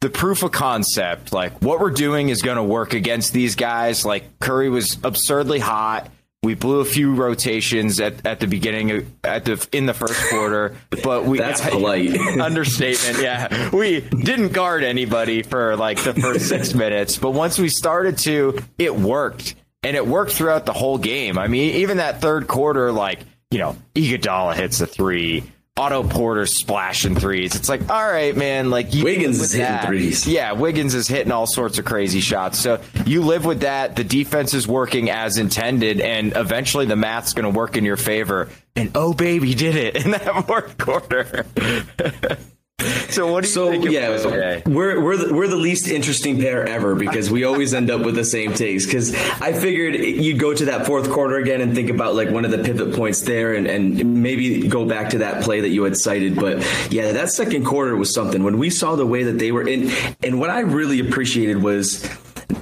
the 0.00 0.08
proof 0.08 0.42
of 0.42 0.52
concept. 0.52 1.32
Like 1.32 1.60
what 1.60 1.80
we're 1.80 1.90
doing 1.90 2.28
is 2.28 2.42
going 2.42 2.56
to 2.56 2.62
work 2.62 2.94
against 2.94 3.32
these 3.32 3.54
guys. 3.54 4.04
Like 4.04 4.38
Curry 4.38 4.70
was 4.70 4.98
absurdly 5.02 5.58
hot. 5.58 6.10
We 6.44 6.54
blew 6.54 6.80
a 6.80 6.84
few 6.84 7.14
rotations 7.14 8.00
at, 8.00 8.26
at 8.26 8.40
the 8.40 8.48
beginning 8.48 8.90
of, 8.90 9.06
at 9.24 9.44
the 9.44 9.64
in 9.70 9.86
the 9.86 9.94
first 9.94 10.20
quarter, 10.28 10.74
but 11.04 11.24
we 11.24 11.38
that's 11.38 11.60
polite 11.70 12.16
understatement. 12.40 13.22
Yeah, 13.22 13.70
we 13.70 14.00
didn't 14.00 14.52
guard 14.52 14.82
anybody 14.82 15.42
for 15.42 15.76
like 15.76 16.02
the 16.02 16.14
first 16.14 16.48
six 16.48 16.74
minutes, 16.74 17.16
but 17.16 17.30
once 17.30 17.60
we 17.60 17.68
started 17.68 18.18
to, 18.18 18.58
it 18.76 18.92
worked, 18.92 19.54
and 19.84 19.96
it 19.96 20.04
worked 20.04 20.32
throughout 20.32 20.66
the 20.66 20.72
whole 20.72 20.98
game. 20.98 21.38
I 21.38 21.46
mean, 21.46 21.76
even 21.76 21.98
that 21.98 22.20
third 22.20 22.48
quarter, 22.48 22.90
like 22.90 23.20
you 23.52 23.58
know, 23.58 23.76
Iguodala 23.94 24.56
hits 24.56 24.80
a 24.80 24.86
three. 24.86 25.44
Otto 25.78 26.02
Porter 26.02 26.44
splashing 26.44 27.16
threes. 27.16 27.54
It's 27.54 27.70
like, 27.70 27.88
all 27.88 28.06
right, 28.06 28.36
man. 28.36 28.68
Like 28.68 28.92
Wiggins 28.92 29.40
is 29.40 29.52
hitting 29.52 29.78
threes. 29.78 30.26
Yeah, 30.28 30.52
Wiggins 30.52 30.94
is 30.94 31.08
hitting 31.08 31.32
all 31.32 31.46
sorts 31.46 31.78
of 31.78 31.86
crazy 31.86 32.20
shots. 32.20 32.58
So 32.58 32.78
you 33.06 33.22
live 33.22 33.46
with 33.46 33.60
that. 33.60 33.96
The 33.96 34.04
defense 34.04 34.52
is 34.52 34.68
working 34.68 35.08
as 35.08 35.38
intended, 35.38 36.02
and 36.02 36.34
eventually 36.36 36.84
the 36.84 36.96
math's 36.96 37.32
going 37.32 37.50
to 37.50 37.58
work 37.58 37.78
in 37.78 37.86
your 37.86 37.96
favor. 37.96 38.50
And 38.76 38.90
oh, 38.94 39.14
baby, 39.14 39.54
did 39.54 39.76
it 39.76 39.96
in 40.04 40.10
that 40.10 40.46
fourth 40.46 40.76
quarter. 40.76 41.46
So 43.12 43.30
what 43.30 43.42
do 43.42 43.48
you 43.48 43.52
so, 43.52 43.70
think? 43.70 43.90
yeah, 43.90 44.62
we're 44.64 44.98
we're 45.04 45.16
the, 45.18 45.34
we're 45.34 45.46
the 45.46 45.56
least 45.56 45.86
interesting 45.86 46.38
pair 46.38 46.66
ever 46.66 46.94
because 46.94 47.30
we 47.30 47.44
always 47.44 47.74
end 47.74 47.90
up 47.90 48.00
with 48.06 48.14
the 48.14 48.24
same 48.24 48.54
takes. 48.54 48.86
Because 48.86 49.14
I 49.38 49.52
figured 49.52 49.96
you'd 49.96 50.38
go 50.38 50.54
to 50.54 50.64
that 50.66 50.86
fourth 50.86 51.10
quarter 51.10 51.36
again 51.36 51.60
and 51.60 51.74
think 51.74 51.90
about 51.90 52.14
like 52.14 52.30
one 52.30 52.46
of 52.46 52.50
the 52.50 52.64
pivot 52.64 52.94
points 52.94 53.20
there, 53.20 53.52
and 53.52 53.66
and 53.66 54.22
maybe 54.22 54.66
go 54.66 54.86
back 54.86 55.10
to 55.10 55.18
that 55.18 55.42
play 55.44 55.60
that 55.60 55.68
you 55.68 55.82
had 55.82 55.94
cited. 55.98 56.36
But 56.36 56.66
yeah, 56.90 57.12
that 57.12 57.30
second 57.30 57.66
quarter 57.66 57.94
was 57.96 58.14
something. 58.14 58.44
When 58.44 58.56
we 58.56 58.70
saw 58.70 58.96
the 58.96 59.06
way 59.06 59.24
that 59.24 59.38
they 59.38 59.52
were 59.52 59.68
in, 59.68 59.90
and 60.22 60.40
what 60.40 60.48
I 60.48 60.60
really 60.60 60.98
appreciated 60.98 61.62
was 61.62 62.02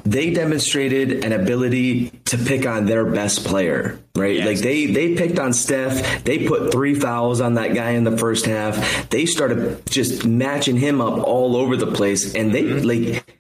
they 0.05 0.33
demonstrated 0.33 1.25
an 1.25 1.33
ability 1.33 2.11
to 2.27 2.39
pick 2.39 2.67
on 2.67 2.87
their 2.87 3.05
best 3.05 3.45
player, 3.45 4.01
right? 4.17 4.37
Yes. 4.37 4.47
Like 4.47 4.59
they 4.59 4.87
they 4.87 5.15
picked 5.15 5.39
on 5.39 5.53
Steph. 5.53 6.25
They 6.25 6.47
put 6.47 6.73
three 6.73 6.95
fouls 6.95 7.41
on 7.41 7.55
that 7.55 7.75
guy 7.75 7.91
in 7.91 8.05
the 8.05 8.17
first 8.17 8.47
half. 8.47 9.09
They 9.11 9.27
started 9.27 9.85
just 9.87 10.27
matching 10.27 10.77
him 10.77 11.01
up 11.01 11.23
all 11.27 11.57
over 11.57 11.77
the 11.77 11.91
place, 11.93 12.35
and 12.35 12.55
they 12.55 12.63
mm-hmm. 12.63 12.87
like 12.87 13.40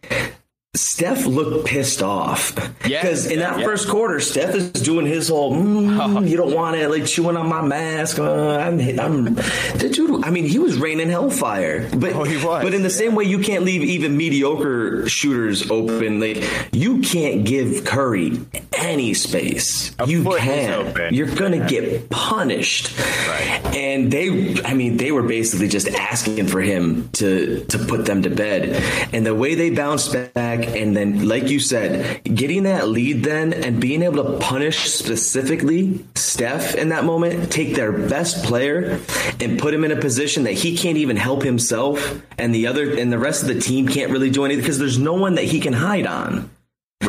Steph 0.81 1.27
looked 1.27 1.67
pissed 1.67 2.03
off 2.03 2.55
because 2.83 3.27
yeah, 3.27 3.33
in 3.33 3.39
that 3.41 3.59
yeah. 3.59 3.65
first 3.67 3.87
quarter, 3.87 4.19
Steph 4.19 4.55
is 4.55 4.71
doing 4.73 5.05
his 5.05 5.29
whole 5.29 5.53
mm, 5.53 6.29
"you 6.29 6.39
don't 6.39 6.55
want 6.55 6.77
it," 6.77 6.89
like 6.89 7.05
chewing 7.05 7.37
on 7.37 7.49
my 7.49 7.61
mask. 7.61 8.19
Uh, 8.19 8.57
I'm, 8.57 8.81
I'm, 8.99 9.35
the 9.35 9.91
dude. 9.93 10.25
I 10.25 10.31
mean, 10.31 10.45
he 10.45 10.59
was 10.59 10.79
raining 10.79 11.11
hellfire, 11.11 11.87
but 11.91 12.15
oh, 12.15 12.25
but 12.25 12.73
in 12.73 12.83
the 12.83 12.89
yeah. 12.89 12.95
same 12.95 13.15
way, 13.15 13.25
you 13.25 13.41
can't 13.41 13.63
leave 13.65 13.83
even 13.83 14.17
mediocre 14.17 15.07
shooters 15.07 15.71
open. 15.71 16.19
Like 16.19 16.43
you 16.73 17.01
can't 17.03 17.45
give 17.45 17.85
Curry 17.85 18.41
any 18.73 19.13
space, 19.13 19.95
A 19.99 20.07
you 20.07 20.25
can. 20.25 21.15
You're 21.15 21.35
gonna 21.35 21.69
get 21.69 22.09
punished. 22.09 22.99
Right. 22.99 23.61
And 23.77 24.11
they, 24.11 24.63
I 24.63 24.75
mean, 24.75 24.97
they 24.97 25.13
were 25.13 25.23
basically 25.23 25.69
just 25.69 25.89
asking 25.89 26.47
for 26.47 26.61
him 26.61 27.11
to 27.11 27.65
to 27.67 27.79
put 27.79 28.07
them 28.07 28.23
to 28.23 28.31
bed. 28.31 28.83
And 29.13 29.27
the 29.27 29.35
way 29.35 29.55
they 29.55 29.71
bounced 29.71 30.13
back, 30.35 30.70
and 30.77 30.97
then, 30.97 31.29
like 31.29 31.49
you 31.49 31.61
said, 31.61 32.23
getting 32.25 32.65
that 32.65 32.89
lead 32.89 33.25
then 33.25 33.53
and 33.53 33.81
being 33.81 34.03
able 34.03 34.25
to 34.25 34.39
punish 34.39 34.91
specifically 34.91 36.05
Steph 36.15 36.75
in 36.75 36.91
that 36.91 37.05
moment, 37.05 37.51
take 37.53 37.75
their 37.75 37.93
best 37.93 38.45
player 38.45 39.01
and 39.41 39.59
put 39.59 39.75
him 39.75 39.85
in 39.85 39.93
a 39.93 39.97
position 39.97 40.45
that 40.45 40.53
he 40.53 40.77
can't 40.77 40.97
even 40.97 41.17
help 41.17 41.43
himself, 41.43 42.23
and 42.39 42.55
the 42.55 42.67
other 42.67 42.97
and 42.99 43.13
the 43.13 43.19
rest 43.19 43.43
of 43.43 43.49
the 43.49 43.61
team 43.61 43.89
can't 43.89 44.11
really 44.11 44.31
do 44.31 44.45
anything 44.45 44.63
because 44.63 44.79
there's 44.79 44.99
no 44.99 45.15
one 45.15 45.35
that 45.35 45.45
he 45.45 45.61
can 45.61 45.73
hide 45.73 46.07
on 46.07 46.51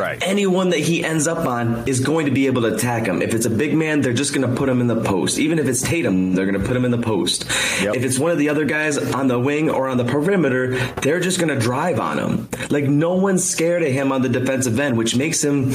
Right. 0.01 0.21
anyone 0.21 0.71
that 0.71 0.79
he 0.79 1.03
ends 1.03 1.27
up 1.27 1.45
on 1.45 1.87
is 1.87 1.99
going 1.99 2.25
to 2.25 2.31
be 2.31 2.47
able 2.47 2.63
to 2.63 2.73
attack 2.73 3.05
him. 3.05 3.21
If 3.21 3.33
it's 3.33 3.45
a 3.45 3.49
big 3.49 3.75
man, 3.75 4.01
they're 4.01 4.13
just 4.13 4.33
going 4.33 4.49
to 4.49 4.55
put 4.55 4.67
him 4.67 4.81
in 4.81 4.87
the 4.87 5.01
post. 5.01 5.37
Even 5.37 5.59
if 5.59 5.67
it's 5.67 5.81
Tatum, 5.81 6.33
they're 6.33 6.45
going 6.45 6.59
to 6.59 6.67
put 6.67 6.75
him 6.75 6.85
in 6.85 6.91
the 6.91 6.97
post. 6.97 7.45
Yep. 7.81 7.95
If 7.95 8.03
it's 8.03 8.17
one 8.17 8.31
of 8.31 8.37
the 8.37 8.49
other 8.49 8.65
guys 8.65 8.97
on 8.97 9.27
the 9.27 9.39
wing 9.39 9.69
or 9.69 9.87
on 9.87 9.97
the 9.97 10.05
perimeter, 10.05 10.77
they're 11.01 11.19
just 11.19 11.39
going 11.39 11.53
to 11.53 11.59
drive 11.59 11.99
on 11.99 12.17
him. 12.17 12.49
Like 12.69 12.85
no 12.85 13.15
one's 13.15 13.47
scared 13.47 13.83
of 13.83 13.91
him 13.91 14.11
on 14.11 14.21
the 14.21 14.29
defensive 14.29 14.79
end, 14.79 14.97
which 14.97 15.15
makes 15.15 15.43
him 15.43 15.71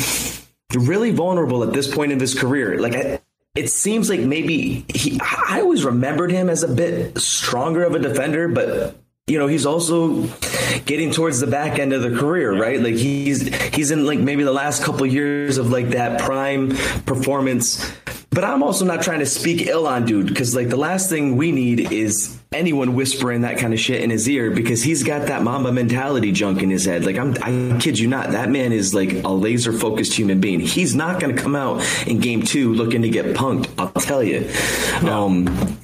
really 0.74 1.12
vulnerable 1.12 1.62
at 1.62 1.72
this 1.72 1.92
point 1.92 2.12
in 2.12 2.20
his 2.20 2.34
career. 2.34 2.80
Like 2.80 2.94
I, 2.94 3.20
it 3.54 3.70
seems 3.70 4.10
like 4.10 4.20
maybe 4.20 4.84
he, 4.92 5.18
I 5.22 5.60
always 5.60 5.84
remembered 5.84 6.30
him 6.30 6.50
as 6.50 6.62
a 6.62 6.68
bit 6.68 7.18
stronger 7.18 7.84
of 7.84 7.94
a 7.94 7.98
defender, 7.98 8.48
but 8.48 8.96
you 9.28 9.40
know, 9.40 9.48
he's 9.48 9.66
also 9.66 10.22
getting 10.84 11.10
towards 11.10 11.40
the 11.40 11.48
back 11.48 11.80
end 11.80 11.92
of 11.92 12.00
the 12.02 12.16
career, 12.16 12.56
right? 12.56 12.80
Like 12.80 12.94
he's 12.94 13.52
he's 13.74 13.90
in 13.90 14.06
like 14.06 14.20
maybe 14.20 14.44
the 14.44 14.52
last 14.52 14.84
couple 14.84 15.04
years 15.04 15.58
of 15.58 15.70
like 15.70 15.90
that 15.90 16.20
prime 16.20 16.70
performance. 17.06 17.92
But 18.30 18.44
I'm 18.44 18.62
also 18.62 18.84
not 18.84 19.02
trying 19.02 19.20
to 19.20 19.26
speak 19.26 19.66
ill 19.66 19.88
on 19.88 20.04
dude 20.04 20.28
because 20.28 20.54
like 20.54 20.68
the 20.68 20.76
last 20.76 21.10
thing 21.10 21.36
we 21.36 21.50
need 21.50 21.90
is 21.90 22.38
anyone 22.52 22.94
whispering 22.94 23.40
that 23.40 23.58
kind 23.58 23.72
of 23.72 23.80
shit 23.80 24.00
in 24.00 24.10
his 24.10 24.28
ear 24.28 24.52
because 24.52 24.82
he's 24.82 25.02
got 25.02 25.26
that 25.26 25.42
Mamba 25.42 25.72
mentality 25.72 26.30
junk 26.30 26.62
in 26.62 26.70
his 26.70 26.84
head. 26.84 27.04
Like 27.04 27.16
I'm, 27.16 27.34
I 27.42 27.78
kid 27.80 27.98
you 27.98 28.06
not, 28.06 28.30
that 28.30 28.48
man 28.50 28.72
is 28.72 28.94
like 28.94 29.24
a 29.24 29.28
laser 29.28 29.72
focused 29.72 30.12
human 30.12 30.40
being. 30.40 30.60
He's 30.60 30.94
not 30.94 31.18
going 31.18 31.34
to 31.34 31.42
come 31.42 31.56
out 31.56 31.82
in 32.06 32.20
game 32.20 32.42
two 32.42 32.74
looking 32.74 33.02
to 33.02 33.08
get 33.08 33.34
punked. 33.34 33.70
I'll 33.76 33.90
tell 33.90 34.22
you. 34.22 34.48
Um, 35.10 35.78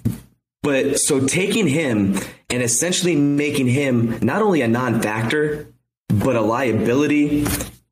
but 0.62 1.00
so 1.00 1.26
taking 1.26 1.66
him 1.66 2.20
and 2.52 2.62
essentially 2.62 3.16
making 3.16 3.66
him 3.66 4.18
not 4.20 4.42
only 4.42 4.62
a 4.62 4.68
non-factor 4.68 5.66
but 6.08 6.36
a 6.36 6.40
liability, 6.40 7.46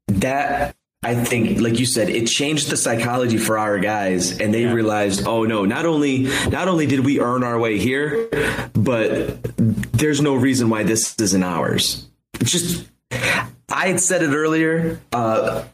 that 0.08 0.76
I 1.02 1.14
think, 1.14 1.60
like 1.60 1.78
you 1.78 1.86
said, 1.86 2.10
it 2.10 2.26
changed 2.26 2.68
the 2.68 2.76
psychology 2.76 3.38
for 3.38 3.58
our 3.58 3.78
guys, 3.78 4.38
and 4.38 4.52
they 4.52 4.66
realized, 4.66 5.26
oh 5.26 5.44
no, 5.44 5.64
not 5.64 5.86
only 5.86 6.28
not 6.48 6.68
only 6.68 6.86
did 6.86 7.00
we 7.00 7.20
earn 7.20 7.42
our 7.42 7.58
way 7.58 7.78
here, 7.78 8.28
but 8.74 9.40
there's 9.56 10.20
no 10.20 10.34
reason 10.34 10.68
why 10.68 10.82
this 10.82 11.18
isn't 11.18 11.42
ours. 11.42 12.06
It's 12.34 12.52
just, 12.52 12.86
I 13.10 13.88
had 13.88 14.00
said 14.00 14.22
it 14.22 14.34
earlier. 14.34 15.00
Uh, 15.10 15.64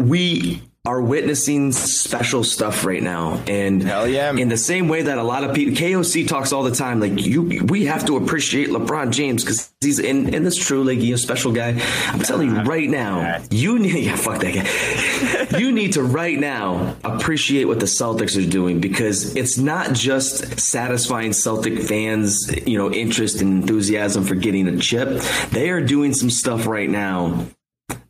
we 0.00 0.62
are 0.84 1.00
witnessing 1.00 1.70
special 1.70 2.42
stuff 2.42 2.84
right 2.84 3.04
now, 3.04 3.40
and 3.46 3.80
Hell 3.84 4.08
yeah. 4.08 4.32
in 4.32 4.48
the 4.48 4.56
same 4.56 4.88
way 4.88 5.02
that 5.02 5.16
a 5.16 5.22
lot 5.22 5.44
of 5.44 5.54
people, 5.54 5.76
KOC 5.76 6.26
talks 6.26 6.52
all 6.52 6.64
the 6.64 6.74
time, 6.74 6.98
like 6.98 7.24
you, 7.24 7.64
we 7.68 7.84
have 7.84 8.04
to 8.06 8.16
appreciate 8.16 8.68
LeBron 8.68 9.12
James 9.12 9.44
because 9.44 9.72
he's 9.80 10.00
in, 10.00 10.34
and 10.34 10.44
that's 10.44 10.56
true, 10.56 10.82
like 10.82 10.98
he's 10.98 11.20
a 11.20 11.22
special 11.22 11.52
guy. 11.52 11.80
I'm 12.08 12.18
telling 12.18 12.48
you 12.48 12.62
right 12.62 12.90
now, 12.90 13.40
you 13.48 13.78
need, 13.78 14.06
yeah, 14.06 14.16
fuck 14.16 14.40
that 14.40 15.50
guy. 15.50 15.56
you 15.58 15.70
need 15.70 15.92
to 15.92 16.02
right 16.02 16.36
now 16.36 16.96
appreciate 17.04 17.66
what 17.66 17.78
the 17.78 17.86
Celtics 17.86 18.36
are 18.36 18.50
doing 18.50 18.80
because 18.80 19.36
it's 19.36 19.56
not 19.56 19.92
just 19.92 20.58
satisfying 20.58 21.32
Celtic 21.32 21.78
fans, 21.78 22.50
you 22.66 22.76
know, 22.76 22.90
interest 22.90 23.40
and 23.40 23.62
enthusiasm 23.62 24.24
for 24.24 24.34
getting 24.34 24.66
a 24.66 24.76
chip. 24.78 25.22
They 25.50 25.70
are 25.70 25.80
doing 25.80 26.12
some 26.12 26.28
stuff 26.28 26.66
right 26.66 26.90
now 26.90 27.46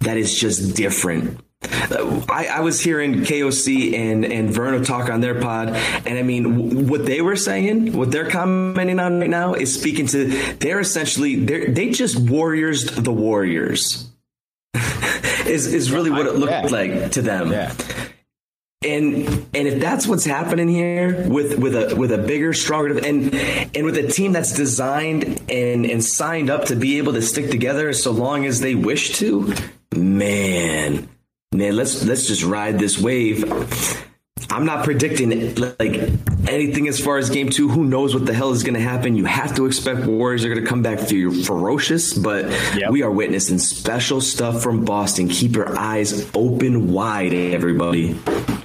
that 0.00 0.16
is 0.16 0.34
just 0.34 0.74
different. 0.74 1.38
I, 1.64 2.48
I 2.52 2.60
was 2.60 2.80
hearing 2.80 3.20
KOC 3.20 3.94
and 3.94 4.24
and 4.24 4.50
Verno 4.50 4.84
talk 4.84 5.08
on 5.10 5.20
their 5.20 5.40
pod, 5.40 5.68
and 5.68 6.18
I 6.18 6.22
mean, 6.22 6.42
w- 6.56 6.86
what 6.86 7.06
they 7.06 7.20
were 7.20 7.36
saying, 7.36 7.92
what 7.92 8.10
they're 8.10 8.30
commenting 8.30 8.98
on 8.98 9.20
right 9.20 9.30
now, 9.30 9.54
is 9.54 9.72
speaking 9.78 10.06
to. 10.08 10.26
They're 10.58 10.80
essentially 10.80 11.36
they're, 11.44 11.68
they 11.70 11.90
just 11.90 12.18
warriors 12.18 12.84
the 12.84 13.12
Warriors. 13.12 14.08
is 15.46 15.66
is 15.72 15.92
really 15.92 16.10
what 16.10 16.26
it 16.26 16.34
looked 16.36 16.52
Yeah. 16.52 16.66
like 16.66 17.12
to 17.12 17.22
them. 17.22 17.50
Yeah. 17.52 17.72
And 18.84 19.28
and 19.54 19.68
if 19.68 19.80
that's 19.80 20.08
what's 20.08 20.24
happening 20.24 20.68
here 20.68 21.28
with 21.28 21.58
with 21.58 21.76
a 21.76 21.94
with 21.94 22.10
a 22.10 22.18
bigger, 22.18 22.52
stronger 22.52 22.98
and 22.98 23.32
and 23.32 23.84
with 23.84 23.96
a 23.96 24.08
team 24.08 24.32
that's 24.32 24.52
designed 24.54 25.40
and 25.48 25.86
and 25.86 26.02
signed 26.04 26.50
up 26.50 26.64
to 26.66 26.74
be 26.76 26.98
able 26.98 27.12
to 27.12 27.22
stick 27.22 27.50
together 27.50 27.92
so 27.92 28.10
long 28.10 28.44
as 28.44 28.60
they 28.60 28.74
wish 28.74 29.12
to, 29.18 29.54
man, 29.94 31.08
man, 31.52 31.76
let's 31.76 32.04
let's 32.04 32.26
just 32.26 32.42
ride 32.44 32.78
this 32.78 32.98
wave. 32.98 33.44
I'm 34.50 34.66
not 34.66 34.84
predicting 34.84 35.54
like 35.78 35.94
anything 36.46 36.86
as 36.88 37.00
far 37.00 37.16
as 37.16 37.30
game 37.30 37.48
two. 37.48 37.68
Who 37.68 37.84
knows 37.84 38.12
what 38.14 38.26
the 38.26 38.34
hell 38.34 38.50
is 38.52 38.62
going 38.62 38.74
to 38.74 38.80
happen? 38.80 39.16
You 39.16 39.24
have 39.24 39.54
to 39.54 39.64
expect 39.66 40.04
Warriors 40.04 40.44
are 40.44 40.48
going 40.52 40.62
to 40.62 40.68
come 40.68 40.82
back 40.82 40.98
fe- 40.98 41.30
ferocious, 41.42 42.12
but 42.12 42.46
Yep. 42.76 42.90
we 42.90 43.02
are 43.02 43.10
witnessing 43.10 43.58
special 43.58 44.20
stuff 44.20 44.62
from 44.62 44.84
Boston. 44.84 45.28
Keep 45.28 45.56
your 45.56 45.78
eyes 45.78 46.28
open 46.34 46.92
wide, 46.92 47.32
everybody. 47.32 48.18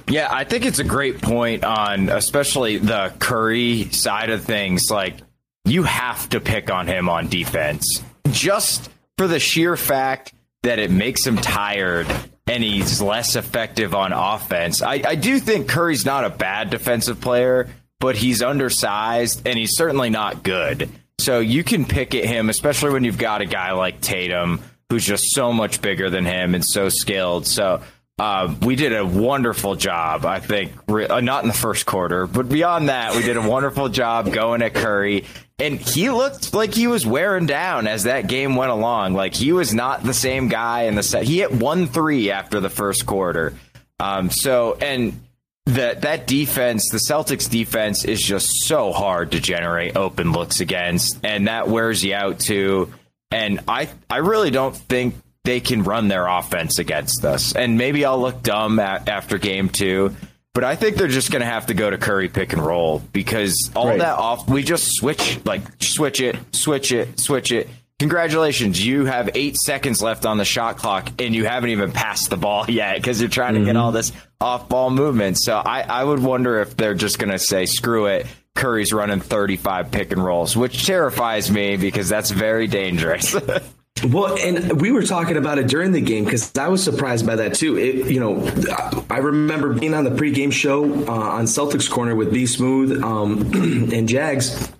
Yeah, 0.08 0.28
I 0.30 0.44
think 0.44 0.66
it's 0.66 0.78
a 0.78 0.84
great 0.84 1.22
point 1.22 1.64
on 1.64 2.08
especially 2.10 2.78
the 2.78 3.12
Curry 3.18 3.84
side 3.90 4.30
of 4.30 4.44
things. 4.44 4.90
Like, 4.90 5.16
you 5.64 5.84
have 5.84 6.28
to 6.30 6.40
pick 6.40 6.70
on 6.70 6.86
him 6.86 7.08
on 7.08 7.28
defense 7.28 8.02
just 8.30 8.90
for 9.16 9.26
the 9.26 9.38
sheer 9.38 9.76
fact 9.76 10.34
that 10.64 10.78
it 10.78 10.90
makes 10.90 11.26
him 11.26 11.36
tired 11.36 12.06
and 12.48 12.62
he's 12.62 13.00
less 13.00 13.36
effective 13.36 13.94
on 13.94 14.12
offense. 14.12 14.82
I, 14.82 15.02
I 15.06 15.14
do 15.14 15.38
think 15.38 15.68
Curry's 15.68 16.04
not 16.04 16.24
a 16.24 16.30
bad 16.30 16.70
defensive 16.70 17.20
player, 17.20 17.68
but 18.00 18.16
he's 18.16 18.42
undersized 18.42 19.46
and 19.46 19.58
he's 19.58 19.76
certainly 19.76 20.10
not 20.10 20.42
good. 20.42 20.88
So 21.18 21.40
you 21.40 21.64
can 21.64 21.84
pick 21.84 22.14
at 22.14 22.24
him, 22.24 22.48
especially 22.48 22.90
when 22.92 23.04
you've 23.04 23.18
got 23.18 23.40
a 23.40 23.46
guy 23.46 23.72
like 23.72 24.00
Tatum 24.00 24.60
who's 24.88 25.04
just 25.04 25.34
so 25.34 25.52
much 25.52 25.82
bigger 25.82 26.08
than 26.08 26.24
him 26.24 26.54
and 26.54 26.64
so 26.64 26.88
skilled. 26.88 27.46
So 27.46 27.82
uh, 28.18 28.54
we 28.62 28.76
did 28.76 28.92
a 28.92 29.04
wonderful 29.04 29.74
job, 29.76 30.24
I 30.24 30.40
think. 30.40 30.72
Re- 30.88 31.06
uh, 31.06 31.20
not 31.20 31.44
in 31.44 31.48
the 31.48 31.54
first 31.54 31.86
quarter, 31.86 32.26
but 32.26 32.48
beyond 32.48 32.88
that, 32.88 33.14
we 33.14 33.22
did 33.22 33.36
a 33.36 33.42
wonderful 33.46 33.88
job 33.88 34.32
going 34.32 34.62
at 34.62 34.74
Curry. 34.74 35.24
And 35.60 35.80
he 35.80 36.08
looked 36.10 36.54
like 36.54 36.72
he 36.72 36.86
was 36.86 37.04
wearing 37.04 37.46
down 37.46 37.88
as 37.88 38.04
that 38.04 38.28
game 38.28 38.54
went 38.54 38.70
along. 38.70 39.14
Like 39.14 39.34
he 39.34 39.52
was 39.52 39.74
not 39.74 40.04
the 40.04 40.14
same 40.14 40.48
guy 40.48 40.82
in 40.82 40.94
the 40.94 41.02
set. 41.02 41.24
He 41.24 41.38
hit 41.38 41.50
one 41.52 41.88
three 41.88 42.30
after 42.30 42.60
the 42.60 42.70
first 42.70 43.06
quarter. 43.06 43.54
Um, 43.98 44.30
so, 44.30 44.74
and 44.80 45.20
that 45.66 46.02
that 46.02 46.26
defense, 46.26 46.88
the 46.90 46.98
Celtics 46.98 47.50
defense, 47.50 48.04
is 48.04 48.22
just 48.22 48.64
so 48.64 48.92
hard 48.92 49.32
to 49.32 49.40
generate 49.40 49.96
open 49.96 50.32
looks 50.32 50.60
against, 50.60 51.18
and 51.24 51.48
that 51.48 51.68
wears 51.68 52.04
you 52.04 52.14
out 52.14 52.38
too. 52.38 52.92
And 53.30 53.60
I, 53.68 53.88
I 54.08 54.18
really 54.18 54.50
don't 54.50 54.74
think 54.76 55.16
they 55.44 55.60
can 55.60 55.82
run 55.82 56.08
their 56.08 56.26
offense 56.26 56.78
against 56.78 57.24
us. 57.24 57.54
And 57.54 57.76
maybe 57.76 58.04
I'll 58.04 58.20
look 58.20 58.42
dumb 58.42 58.78
at, 58.78 59.08
after 59.08 59.38
game 59.38 59.68
two, 59.68 60.14
but 60.58 60.64
I 60.64 60.74
think 60.74 60.96
they're 60.96 61.06
just 61.06 61.30
going 61.30 61.38
to 61.38 61.46
have 61.46 61.66
to 61.66 61.74
go 61.74 61.88
to 61.88 61.96
Curry 61.96 62.28
pick 62.28 62.52
and 62.52 62.60
roll 62.60 62.98
because 63.12 63.70
all 63.76 63.86
Right. 63.86 64.00
that 64.00 64.18
off, 64.18 64.48
we 64.48 64.64
just 64.64 64.92
switch, 64.96 65.38
like 65.44 65.62
switch 65.80 66.20
it, 66.20 66.34
switch 66.50 66.90
it, 66.90 67.20
switch 67.20 67.52
it. 67.52 67.68
Congratulations, 68.00 68.84
you 68.84 69.04
have 69.04 69.30
eight 69.36 69.56
seconds 69.56 70.02
left 70.02 70.26
on 70.26 70.36
the 70.36 70.44
shot 70.44 70.76
clock, 70.76 71.12
and 71.20 71.32
you 71.32 71.44
haven't 71.44 71.70
even 71.70 71.92
passed 71.92 72.28
the 72.28 72.36
ball 72.36 72.64
yet 72.68 72.96
because 72.96 73.20
you're 73.20 73.30
trying 73.30 73.54
to 73.54 73.64
get 73.64 73.76
all 73.76 73.90
mm-hmm. 73.90 73.98
this 73.98 74.12
off-ball 74.40 74.90
movement. 74.90 75.38
So 75.38 75.58
I, 75.58 75.82
I 75.82 76.02
would 76.02 76.18
wonder 76.18 76.58
if 76.58 76.76
they're 76.76 76.94
just 76.94 77.20
going 77.20 77.30
to 77.30 77.38
say, 77.38 77.64
"Screw 77.64 78.06
it." 78.06 78.26
Curry's 78.56 78.92
running 78.92 79.20
35 79.20 79.92
pick 79.92 80.10
and 80.10 80.24
rolls, 80.24 80.56
which 80.56 80.84
terrifies 80.84 81.52
me 81.52 81.76
because 81.76 82.08
that's 82.08 82.32
very 82.32 82.66
dangerous. 82.66 83.36
Well, 84.04 84.36
and 84.38 84.80
we 84.80 84.92
were 84.92 85.02
talking 85.02 85.36
about 85.36 85.58
it 85.58 85.66
during 85.66 85.92
the 85.92 86.00
game 86.00 86.24
because 86.24 86.56
I 86.56 86.68
was 86.68 86.82
surprised 86.82 87.26
by 87.26 87.36
that 87.36 87.54
too. 87.54 87.76
It, 87.76 88.10
you 88.10 88.20
know, 88.20 89.04
I 89.10 89.18
remember 89.18 89.72
being 89.74 89.94
on 89.94 90.04
the 90.04 90.10
pregame 90.10 90.52
show 90.52 90.84
uh, 90.84 91.12
on 91.12 91.44
Celtics 91.44 91.90
Corner 91.90 92.14
with 92.14 92.32
B 92.32 92.46
Smooth 92.46 93.02
um, 93.02 93.52
and 93.92 94.08
Jags. 94.08 94.72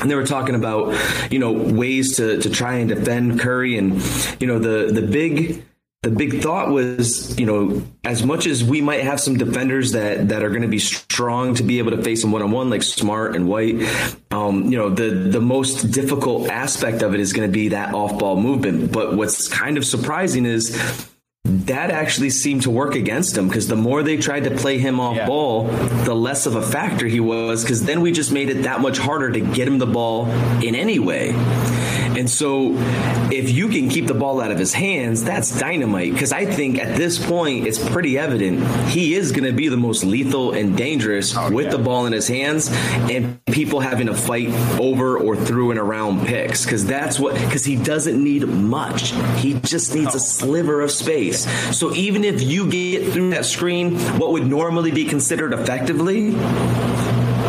And 0.00 0.10
they 0.10 0.16
were 0.16 0.26
talking 0.26 0.54
about, 0.54 0.94
you 1.32 1.38
know, 1.38 1.52
ways 1.52 2.16
to, 2.16 2.40
to 2.40 2.50
try 2.50 2.74
and 2.74 2.88
defend 2.88 3.40
Curry, 3.40 3.78
and 3.78 4.02
you 4.40 4.46
know, 4.46 4.58
the 4.58 4.92
the 4.92 5.06
big 5.06 5.64
the 6.04 6.10
big 6.10 6.42
thought 6.42 6.68
was, 6.68 7.36
you 7.38 7.46
know, 7.46 7.82
as 8.04 8.22
much 8.24 8.46
as 8.46 8.62
we 8.62 8.80
might 8.82 9.02
have 9.02 9.18
some 9.18 9.36
defenders 9.38 9.92
that 9.92 10.28
that 10.28 10.42
are 10.42 10.50
going 10.50 10.62
to 10.62 10.68
be 10.68 10.78
strong 10.78 11.54
to 11.54 11.62
be 11.62 11.78
able 11.78 11.90
to 11.92 12.02
face 12.02 12.22
him 12.22 12.30
one 12.30 12.42
on 12.42 12.50
one, 12.50 12.68
like 12.70 12.82
Smart 12.82 13.34
and 13.34 13.48
White, 13.48 13.76
um, 14.30 14.70
you 14.70 14.76
know, 14.78 14.90
the 14.90 15.08
the 15.10 15.40
most 15.40 15.90
difficult 15.90 16.48
aspect 16.50 17.02
of 17.02 17.14
it 17.14 17.20
is 17.20 17.32
going 17.32 17.48
to 17.48 17.52
be 17.52 17.68
that 17.68 17.94
off 17.94 18.18
ball 18.18 18.36
movement. 18.40 18.92
But 18.92 19.16
what's 19.16 19.48
kind 19.48 19.78
of 19.78 19.84
surprising 19.84 20.44
is 20.46 20.76
that 21.46 21.90
actually 21.90 22.30
seemed 22.30 22.62
to 22.62 22.70
work 22.70 22.94
against 22.94 23.36
him 23.36 23.48
because 23.48 23.68
the 23.68 23.76
more 23.76 24.02
they 24.02 24.16
tried 24.16 24.44
to 24.44 24.50
play 24.50 24.78
him 24.78 24.98
off 24.98 25.16
Yeah. 25.16 25.26
ball, 25.26 25.64
the 26.04 26.14
less 26.14 26.46
of 26.46 26.54
a 26.56 26.62
factor 26.62 27.06
he 27.06 27.20
was 27.20 27.62
because 27.62 27.84
then 27.84 28.00
we 28.00 28.12
just 28.12 28.32
made 28.32 28.48
it 28.50 28.62
that 28.62 28.80
much 28.80 28.96
harder 28.98 29.30
to 29.30 29.40
get 29.40 29.68
him 29.68 29.78
the 29.78 29.86
ball 29.86 30.26
in 30.62 30.74
any 30.74 30.98
way. 30.98 31.34
And 32.16 32.28
so 32.30 32.74
if 33.32 33.50
you 33.50 33.68
can 33.68 33.88
keep 33.88 34.06
the 34.06 34.14
ball 34.14 34.40
out 34.40 34.50
of 34.50 34.58
his 34.58 34.72
hands, 34.72 35.24
that's 35.24 35.58
dynamite 35.58 36.12
because 36.12 36.32
I 36.32 36.46
think 36.46 36.78
at 36.78 36.96
this 36.96 37.24
point 37.24 37.66
it's 37.66 37.78
pretty 37.88 38.18
evident 38.18 38.64
he 38.88 39.14
is 39.14 39.32
going 39.32 39.44
to 39.44 39.52
be 39.52 39.68
the 39.68 39.76
most 39.76 40.04
lethal 40.04 40.52
and 40.52 40.76
dangerous 40.76 41.36
oh, 41.36 41.50
with 41.50 41.70
the 41.70 41.78
ball 41.78 42.06
in 42.06 42.12
his 42.12 42.28
hands 42.28 42.70
and 42.72 43.44
people 43.46 43.80
having 43.80 44.06
to 44.06 44.14
fight 44.14 44.48
over 44.78 45.18
or 45.18 45.36
through 45.36 45.70
and 45.70 45.80
around 45.80 46.26
picks 46.26 46.64
because 46.64 46.86
that's 46.86 47.18
what 47.18 47.34
because 47.34 47.64
he 47.64 47.76
doesn't 47.76 48.22
need 48.22 48.46
much. 48.46 49.12
He 49.38 49.54
just 49.54 49.94
needs 49.94 50.14
a 50.14 50.18
oh. 50.18 50.20
sliver 50.20 50.80
of 50.80 50.90
space. 50.90 51.48
So 51.76 51.92
even 51.94 52.24
if 52.24 52.42
you 52.42 52.70
get 52.70 53.12
through 53.12 53.30
that 53.30 53.44
screen, 53.44 53.98
what 54.18 54.32
would 54.32 54.46
normally 54.46 54.90
be 54.90 55.04
considered 55.04 55.52
effectively, 55.52 56.30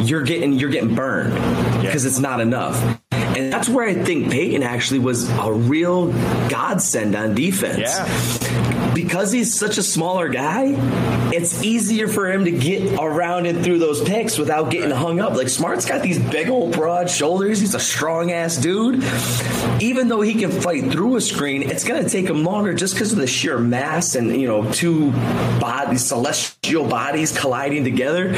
you're 0.02 0.24
getting 0.24 0.54
you're 0.54 0.70
getting 0.70 0.96
burned 0.96 1.34
because 1.82 2.06
it's 2.06 2.20
not 2.20 2.40
enough. 2.40 3.00
And 3.36 3.52
that's 3.52 3.70
where 3.70 3.88
I 3.88 3.94
think 3.94 4.32
Peyton 4.32 4.64
actually 4.64 5.00
was 5.00 5.30
a 5.30 5.52
real 5.52 6.08
godsend 6.50 7.16
on 7.16 7.36
defense. 7.36 7.80
Yeah. 7.80 8.75
Because 8.96 9.30
he's 9.34 9.54
such 9.54 9.78
a 9.78 9.84
smaller 9.84 10.30
guy, 10.30 10.74
it's 11.34 11.62
easier 11.62 12.08
for 12.08 12.32
him 12.32 12.46
to 12.46 12.52
get 12.52 12.98
around 12.98 13.46
and 13.46 13.62
through 13.62 13.78
those 13.80 14.02
picks 14.02 14.38
without 14.38 14.72
getting 14.72 14.90
hung 14.90 15.20
up. 15.20 15.34
Like 15.34 15.50
Smart's 15.50 15.86
got 15.86 16.02
these 16.02 16.18
big 16.18 16.48
old 16.48 16.72
broad 16.72 17.10
shoulders. 17.10 17.60
He's 17.60 17.76
a 17.76 17.80
strong 17.80 18.32
ass 18.32 18.56
dude. 18.56 19.04
Even 19.82 20.08
though 20.08 20.22
he 20.22 20.34
can 20.34 20.50
fight 20.50 20.92
through 20.94 21.18
a 21.18 21.22
screen, 21.22 21.64
it's 21.64 21.84
going 21.84 22.02
to 22.02 22.10
take 22.10 22.30
him 22.30 22.46
longer 22.46 22.74
just 22.74 22.94
because 22.94 23.12
of 23.12 23.18
the 23.18 23.28
sheer 23.28 23.60
mass 23.60 24.16
and, 24.16 24.40
you 24.40 24.48
know, 24.48 24.72
two 24.72 25.12
bodies, 25.60 26.06
celestial 26.06 26.88
bodies 26.88 27.38
colliding 27.38 27.84
together. 27.84 28.34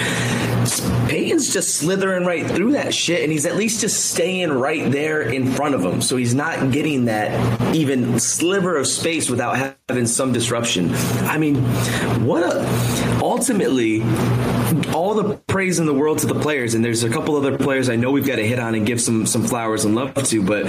Peyton's 1.07 1.53
just 1.53 1.75
slithering 1.75 2.25
right 2.25 2.49
through 2.49 2.71
that 2.71 2.95
shit, 2.95 3.21
and 3.21 3.31
he's 3.31 3.45
at 3.45 3.55
least 3.55 3.81
just 3.81 4.09
staying 4.09 4.51
right 4.51 4.91
there 4.91 5.21
in 5.21 5.51
front 5.51 5.75
of 5.75 5.85
him. 5.85 6.01
So 6.01 6.17
he's 6.17 6.33
not 6.33 6.71
getting 6.71 7.05
that 7.05 7.75
even 7.75 8.19
sliver 8.19 8.75
of 8.75 8.87
space 8.87 9.29
without 9.29 9.76
having 9.89 10.05
some 10.05 10.33
disruption. 10.33 10.93
I 11.29 11.37
mean, 11.37 11.55
what 12.25 12.43
a. 12.43 12.67
Ultimately, 13.21 14.01
all 14.93 15.13
the 15.13 15.37
praise 15.47 15.79
in 15.79 15.85
the 15.85 15.93
world 15.93 16.19
to 16.19 16.27
the 16.27 16.37
players, 16.37 16.73
and 16.73 16.83
there's 16.83 17.05
a 17.05 17.09
couple 17.09 17.37
other 17.37 17.57
players 17.57 17.87
I 17.87 17.95
know 17.95 18.11
we've 18.11 18.27
got 18.27 18.35
to 18.35 18.45
hit 18.45 18.59
on 18.59 18.75
and 18.75 18.85
give 18.85 18.99
some 18.99 19.25
some 19.25 19.45
flowers 19.45 19.85
and 19.85 19.95
love 19.95 20.13
to, 20.13 20.43
but 20.43 20.65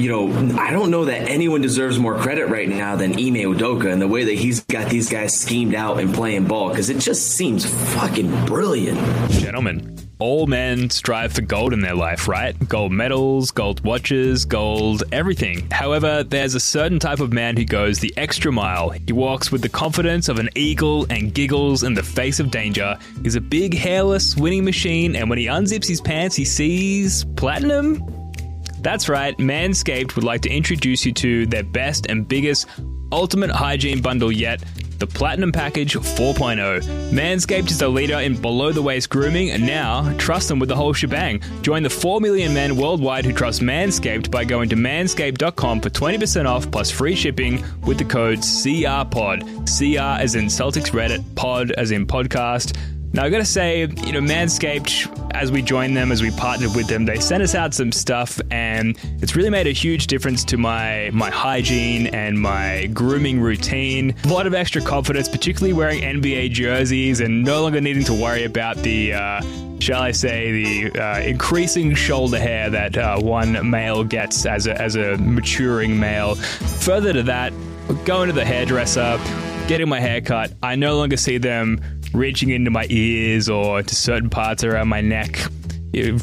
you 0.00 0.08
know, 0.08 0.58
I 0.58 0.70
don't 0.70 0.90
know 0.90 1.04
that 1.04 1.28
anyone 1.28 1.60
deserves 1.60 1.98
more 1.98 2.16
credit 2.16 2.48
right 2.48 2.66
now 2.66 2.96
than 2.96 3.12
Ime 3.12 3.44
Udoka 3.44 3.92
and 3.92 4.00
the 4.00 4.08
way 4.08 4.24
that 4.24 4.38
he's 4.38 4.60
got 4.60 4.88
these 4.88 5.10
guys 5.10 5.38
schemed 5.38 5.74
out 5.74 6.00
and 6.00 6.14
playing 6.14 6.46
ball 6.46 6.70
because 6.70 6.88
it 6.88 6.98
just 6.98 7.32
seems 7.32 7.66
fucking 7.92 8.46
brilliant. 8.46 8.98
Gentlemen, 9.32 9.98
all 10.22 10.46
men 10.46 10.88
strive 10.88 11.32
for 11.32 11.42
gold 11.42 11.72
in 11.72 11.80
their 11.80 11.96
life, 11.96 12.28
right? 12.28 12.56
Gold 12.68 12.92
medals, 12.92 13.50
gold 13.50 13.84
watches, 13.84 14.44
gold 14.44 15.02
everything. 15.10 15.68
However, 15.70 16.22
there's 16.22 16.54
a 16.54 16.60
certain 16.60 17.00
type 17.00 17.18
of 17.18 17.32
man 17.32 17.56
who 17.56 17.64
goes 17.64 17.98
the 17.98 18.14
extra 18.16 18.52
mile. 18.52 18.61
He 19.06 19.12
walks 19.12 19.50
with 19.50 19.60
the 19.60 19.68
confidence 19.68 20.28
of 20.28 20.38
an 20.38 20.48
eagle 20.54 21.04
and 21.10 21.34
giggles 21.34 21.82
in 21.82 21.94
the 21.94 22.02
face 22.02 22.38
of 22.38 22.50
danger. 22.50 22.96
He's 23.22 23.34
a 23.34 23.40
big, 23.40 23.74
hairless 23.74 24.36
winning 24.36 24.64
machine, 24.64 25.16
and 25.16 25.28
when 25.28 25.38
he 25.38 25.46
unzips 25.46 25.86
his 25.86 26.00
pants, 26.00 26.36
he 26.36 26.44
sees 26.44 27.24
platinum. 27.36 28.02
That's 28.78 29.08
right, 29.08 29.36
Manscaped 29.38 30.14
would 30.14 30.24
like 30.24 30.42
to 30.42 30.50
introduce 30.50 31.04
you 31.04 31.12
to 31.12 31.46
their 31.46 31.64
best 31.64 32.06
and 32.08 32.26
biggest 32.26 32.68
ultimate 33.10 33.50
hygiene 33.50 34.00
bundle 34.00 34.30
yet. 34.30 34.62
The 35.02 35.08
Platinum 35.08 35.50
Package 35.50 35.96
4.0. 35.96 37.10
Manscaped 37.10 37.72
is 37.72 37.78
the 37.80 37.88
leader 37.88 38.20
in 38.20 38.40
below 38.40 38.70
the 38.70 38.82
waist 38.82 39.10
grooming, 39.10 39.50
and 39.50 39.66
now 39.66 40.16
trust 40.16 40.46
them 40.46 40.60
with 40.60 40.68
the 40.68 40.76
whole 40.76 40.92
shebang. 40.92 41.42
Join 41.62 41.82
the 41.82 41.90
4 41.90 42.20
million 42.20 42.54
men 42.54 42.76
worldwide 42.76 43.24
who 43.24 43.32
trust 43.32 43.62
Manscaped 43.62 44.30
by 44.30 44.44
going 44.44 44.68
to 44.68 44.76
manscaped.com 44.76 45.80
for 45.80 45.90
20% 45.90 46.46
off 46.46 46.70
plus 46.70 46.92
free 46.92 47.16
shipping 47.16 47.64
with 47.80 47.98
the 47.98 48.04
code 48.04 48.38
CRPOD. 48.38 49.42
CR 49.66 50.22
as 50.22 50.36
in 50.36 50.44
Celtics 50.44 50.92
Reddit, 50.92 51.34
pod 51.34 51.72
as 51.72 51.90
in 51.90 52.06
podcast. 52.06 52.76
Now, 53.14 53.24
I 53.24 53.28
gotta 53.28 53.44
say, 53.44 53.80
you 53.80 54.12
know, 54.12 54.20
Manscaped, 54.22 55.32
as 55.32 55.52
we 55.52 55.60
joined 55.60 55.94
them, 55.94 56.10
as 56.10 56.22
we 56.22 56.30
partnered 56.30 56.74
with 56.74 56.86
them, 56.86 57.04
they 57.04 57.18
sent 57.18 57.42
us 57.42 57.54
out 57.54 57.74
some 57.74 57.92
stuff, 57.92 58.40
and 58.50 58.96
it's 59.20 59.36
really 59.36 59.50
made 59.50 59.66
a 59.66 59.72
huge 59.72 60.06
difference 60.06 60.44
to 60.44 60.56
my 60.56 61.10
my 61.12 61.28
hygiene 61.28 62.06
and 62.06 62.40
my 62.40 62.86
grooming 62.94 63.38
routine. 63.38 64.14
A 64.24 64.28
lot 64.28 64.46
of 64.46 64.54
extra 64.54 64.80
confidence, 64.80 65.28
particularly 65.28 65.74
wearing 65.74 66.00
NBA 66.00 66.52
jerseys 66.52 67.20
and 67.20 67.44
no 67.44 67.62
longer 67.62 67.82
needing 67.82 68.04
to 68.04 68.14
worry 68.14 68.44
about 68.44 68.76
the. 68.78 69.12
Uh, 69.14 69.42
Shall 69.82 70.00
I 70.00 70.12
say 70.12 70.52
the 70.52 71.02
uh, 71.02 71.18
increasing 71.22 71.92
shoulder 71.96 72.38
hair 72.38 72.70
that 72.70 72.96
uh, 72.96 73.18
one 73.18 73.68
male 73.68 74.04
gets 74.04 74.46
as 74.46 74.68
a, 74.68 74.80
as 74.80 74.94
a 74.94 75.16
maturing 75.16 75.98
male? 75.98 76.36
Further 76.36 77.12
to 77.12 77.24
that, 77.24 77.52
going 78.04 78.28
to 78.28 78.32
the 78.32 78.44
hairdresser, 78.44 79.18
getting 79.66 79.88
my 79.88 79.98
hair 79.98 80.20
cut, 80.20 80.52
I 80.62 80.76
no 80.76 80.96
longer 80.96 81.16
see 81.16 81.38
them 81.38 81.80
reaching 82.12 82.50
into 82.50 82.70
my 82.70 82.86
ears 82.90 83.48
or 83.48 83.82
to 83.82 83.94
certain 83.94 84.30
parts 84.30 84.64
around 84.64 84.88
my 84.88 85.00
neck, 85.00 85.38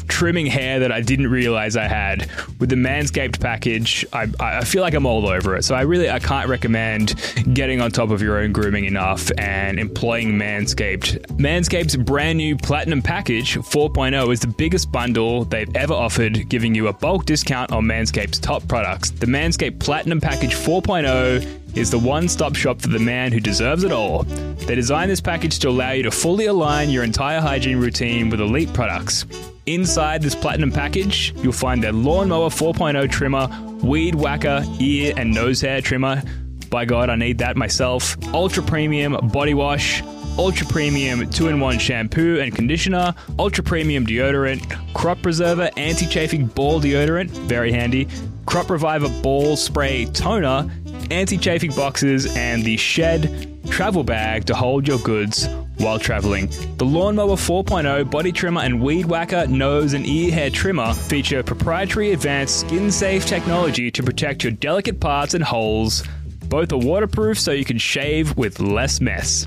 trimming 0.08 0.46
hair 0.46 0.80
that 0.80 0.90
I 0.90 1.00
didn't 1.00 1.28
realize 1.28 1.76
I 1.76 1.86
had. 1.86 2.28
With 2.58 2.70
the 2.70 2.76
Manscaped 2.76 3.40
package, 3.40 4.04
I, 4.12 4.28
I 4.40 4.64
feel 4.64 4.82
like 4.82 4.94
I'm 4.94 5.06
all 5.06 5.28
over 5.28 5.56
it. 5.56 5.64
So 5.64 5.74
I 5.74 5.82
really 5.82 6.10
I 6.10 6.18
can't 6.18 6.48
recommend 6.48 7.14
getting 7.52 7.80
on 7.80 7.90
top 7.90 8.10
of 8.10 8.20
your 8.20 8.38
own 8.38 8.52
grooming 8.52 8.84
enough 8.84 9.30
and 9.38 9.78
employing 9.78 10.32
Manscaped. 10.32 11.18
Manscaped's 11.38 11.96
brand 11.96 12.38
new 12.38 12.56
Platinum 12.56 13.02
Package 13.02 13.56
4.0 13.56 14.32
is 14.32 14.40
the 14.40 14.48
biggest 14.48 14.90
bundle 14.90 15.44
they've 15.44 15.74
ever 15.76 15.94
offered, 15.94 16.48
giving 16.48 16.74
you 16.74 16.88
a 16.88 16.92
bulk 16.92 17.24
discount 17.24 17.72
on 17.72 17.84
Manscaped's 17.84 18.38
top 18.38 18.66
products. 18.68 19.10
The 19.10 19.26
Manscaped 19.26 19.78
Platinum 19.78 20.20
Package 20.20 20.54
4.0 20.54 21.69
is 21.74 21.90
the 21.90 21.98
one 21.98 22.28
stop 22.28 22.54
shop 22.54 22.80
for 22.80 22.88
the 22.88 22.98
man 22.98 23.32
who 23.32 23.40
deserves 23.40 23.84
it 23.84 23.92
all. 23.92 24.24
They 24.66 24.74
designed 24.74 25.10
this 25.10 25.20
package 25.20 25.58
to 25.60 25.68
allow 25.68 25.92
you 25.92 26.02
to 26.04 26.10
fully 26.10 26.46
align 26.46 26.90
your 26.90 27.04
entire 27.04 27.40
hygiene 27.40 27.78
routine 27.78 28.30
with 28.30 28.40
elite 28.40 28.72
products. 28.72 29.26
Inside 29.66 30.22
this 30.22 30.34
platinum 30.34 30.72
package, 30.72 31.34
you'll 31.42 31.52
find 31.52 31.82
their 31.82 31.92
Lawnmower 31.92 32.48
4.0 32.48 33.10
trimmer, 33.10 33.48
Weed 33.82 34.14
Whacker 34.14 34.64
ear 34.80 35.12
and 35.16 35.32
nose 35.32 35.60
hair 35.60 35.80
trimmer. 35.80 36.22
By 36.70 36.84
God, 36.84 37.10
I 37.10 37.16
need 37.16 37.38
that 37.38 37.56
myself. 37.56 38.16
Ultra 38.32 38.62
premium 38.62 39.16
body 39.28 39.54
wash, 39.54 40.02
ultra 40.38 40.66
premium 40.66 41.28
2 41.28 41.48
in 41.48 41.60
1 41.60 41.78
shampoo 41.78 42.40
and 42.40 42.54
conditioner, 42.54 43.14
ultra 43.38 43.62
premium 43.62 44.06
deodorant, 44.06 44.62
crop 44.94 45.20
preserver 45.20 45.70
anti 45.76 46.06
chafing 46.06 46.46
ball 46.46 46.80
deodorant, 46.80 47.28
very 47.46 47.72
handy, 47.72 48.08
crop 48.46 48.70
reviver 48.70 49.08
ball 49.22 49.56
spray 49.56 50.06
toner, 50.06 50.70
anti 51.10 51.38
chafing 51.38 51.72
boxes, 51.72 52.34
and 52.36 52.64
the 52.64 52.76
Shed 52.76 53.60
travel 53.68 54.02
bag 54.02 54.44
to 54.46 54.54
hold 54.54 54.86
your 54.86 54.98
goods 54.98 55.48
while 55.78 55.98
traveling. 55.98 56.48
The 56.76 56.84
Lawnmower 56.84 57.36
4.0 57.36 58.10
body 58.10 58.32
trimmer 58.32 58.60
and 58.62 58.82
weed 58.82 59.06
whacker 59.06 59.46
nose 59.46 59.92
and 59.92 60.06
ear 60.06 60.32
hair 60.32 60.50
trimmer 60.50 60.92
feature 60.92 61.42
proprietary 61.42 62.12
advanced 62.12 62.60
skin 62.60 62.90
safe 62.90 63.26
technology 63.26 63.90
to 63.90 64.02
protect 64.02 64.44
your 64.44 64.52
delicate 64.52 65.00
parts 65.00 65.34
and 65.34 65.44
holes. 65.44 66.02
Both 66.48 66.72
are 66.72 66.78
waterproof 66.78 67.38
so 67.38 67.52
you 67.52 67.64
can 67.64 67.78
shave 67.78 68.36
with 68.36 68.60
less 68.60 69.00
mess. 69.00 69.46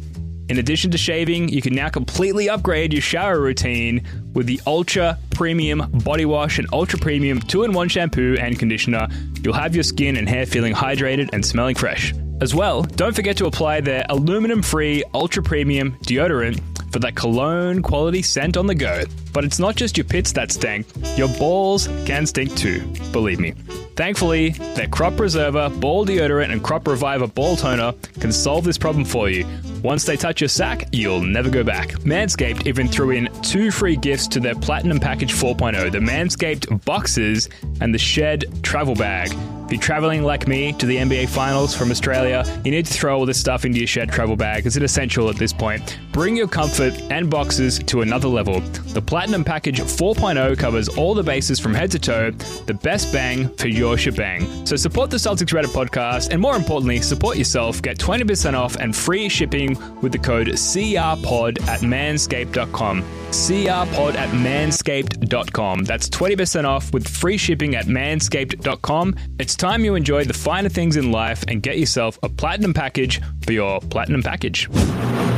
In 0.50 0.60
addition 0.60 0.92
to 0.92 0.98
shaving, 0.98 1.48
you 1.48 1.62
can 1.62 1.74
now 1.74 1.88
completely 1.88 2.50
upgrade 2.50 2.92
your 2.92 3.02
shower 3.02 3.40
routine 3.40 4.06
with 4.34 4.46
the 4.46 4.60
Ultra 4.68 5.18
Premium 5.30 5.90
Body 6.04 6.26
Wash 6.26 6.60
and 6.60 6.68
Ultra 6.74 7.00
Premium 7.00 7.40
2 7.40 7.64
in 7.64 7.72
1 7.72 7.88
shampoo 7.88 8.36
and 8.38 8.60
conditioner. 8.60 9.08
You'll 9.42 9.54
have 9.54 9.74
your 9.74 9.84
skin 9.84 10.18
and 10.18 10.28
hair 10.28 10.46
feeling 10.46 10.74
hydrated 10.74 11.30
and 11.32 11.46
smelling 11.46 11.76
fresh. 11.76 12.14
As 12.42 12.54
well, 12.54 12.84
don't 12.84 13.16
forget 13.16 13.38
to 13.38 13.46
apply 13.46 13.80
their 13.80 14.06
aluminum 14.10 14.62
free 14.62 15.02
Ultra 15.14 15.42
Premium 15.42 15.98
deodorant 16.04 16.60
for 16.92 17.00
that 17.00 17.16
cologne 17.16 17.82
quality 17.82 18.22
scent 18.22 18.58
on 18.58 18.68
the 18.68 18.76
go. 18.76 19.04
But 19.32 19.46
it's 19.46 19.60
not 19.60 19.78
just 19.78 19.98
your 19.98 20.06
pits 20.06 20.34
that 20.34 20.52
stink, 20.52 20.86
your 21.16 21.30
balls 21.40 21.88
can 22.06 22.26
stink 22.26 22.54
too, 22.56 22.82
believe 23.14 23.40
me. 23.40 23.54
Thankfully, 23.96 24.50
their 24.76 24.88
Crop 24.88 25.16
Preserver, 25.16 25.70
Ball 25.70 26.06
Deodorant, 26.06 26.52
and 26.52 26.64
Crop 26.64 26.88
Reviver 26.88 27.28
Ball 27.28 27.56
Toner 27.56 27.94
can 28.20 28.32
solve 28.32 28.64
this 28.64 28.78
problem 28.78 29.06
for 29.06 29.30
you. 29.30 29.46
Once 29.84 30.06
they 30.06 30.16
touch 30.16 30.42
your 30.42 30.48
sack, 30.48 30.88
you'll 30.92 31.22
never 31.22 31.50
go 31.50 31.64
back. 31.64 31.90
Manscaped 32.06 32.66
even 32.66 32.88
threw 32.88 33.12
in 33.12 33.30
two 33.42 33.70
free 33.70 33.98
gifts 33.98 34.28
to 34.28 34.40
their 34.40 34.56
Platinum 34.56 35.00
Package 35.00 35.34
4.0 35.34 35.92
the 35.92 36.00
Manscaped 36.00 36.86
Boxes 36.86 37.50
and 37.82 37.94
the 37.94 38.00
Shed 38.00 38.46
Travel 38.64 38.96
Bag. 38.96 39.32
If 39.66 39.72
you're 39.72 39.82
traveling 39.82 40.24
like 40.24 40.48
me 40.48 40.74
to 40.74 40.86
the 40.86 40.98
NBA 40.98 41.30
Finals 41.30 41.76
from 41.76 41.90
Australia, 41.90 42.44
you 42.66 42.72
need 42.72 42.86
to 42.86 42.94
throw 42.94 43.18
all 43.18 43.26
this 43.26 43.40
stuff 43.40 43.64
into 43.64 43.80
your 43.80 43.88
shed 43.88 44.12
travel 44.12 44.36
bag. 44.36 44.66
It's 44.66 44.76
an 44.76 44.84
essential 44.84 45.30
at 45.30 45.38
this 45.38 45.54
point. 45.54 46.00
Bring 46.12 46.36
your 46.36 46.50
comfort 46.50 46.94
and 47.10 47.30
boxes 47.30 47.80
to 47.80 48.02
another 48.02 48.28
level. 48.28 48.60
The 48.60 49.02
Platinum 49.02 49.44
Package 49.44 49.80
4.0 49.80 50.58
covers 50.60 50.90
all 50.90 51.14
the 51.14 51.24
bases 51.24 51.60
from 51.60 51.74
head 51.74 51.92
to 51.92 52.00
toe, 52.00 52.32
the 52.66 52.74
best 52.74 53.12
bang 53.14 53.48
for 53.56 53.68
your 53.68 53.83
your 53.84 53.98
shebang. 53.98 54.66
So 54.66 54.78
support 54.78 55.10
the 55.10 55.18
Celtics 55.18 55.52
Reddit 55.54 55.74
podcast, 55.74 56.30
and 56.32 56.42
more 56.42 56.56
importantly, 56.56 57.02
support 57.02 57.36
yourself. 57.38 57.82
Get 57.82 57.98
20% 57.98 58.54
off 58.54 58.78
and 58.78 58.96
free 58.96 59.28
shipping 59.28 59.78
with 60.02 60.14
the 60.14 60.20
code 60.20 60.48
CRPOD 60.48 61.62
at 61.68 61.82
manscaped.com. 61.82 63.04
CRPOD 63.32 64.16
at 64.16 64.30
manscaped.com. 64.30 65.84
That's 65.84 66.10
20% 66.10 66.64
off 66.64 66.94
with 66.94 67.06
free 67.08 67.38
shipping 67.38 67.76
at 67.76 67.86
manscaped.com. 67.88 69.16
It's 69.38 69.56
time 69.56 69.84
you 69.84 69.96
enjoy 69.96 70.24
the 70.24 70.34
finer 70.34 70.70
things 70.70 70.96
in 70.96 71.12
life 71.12 71.44
and 71.50 71.62
get 71.62 71.78
yourself 71.78 72.18
a 72.24 72.30
platinum 72.30 72.74
package 72.74 73.22
for 73.46 73.52
your 73.52 73.82
platinum 73.82 74.24
package. 74.24 74.70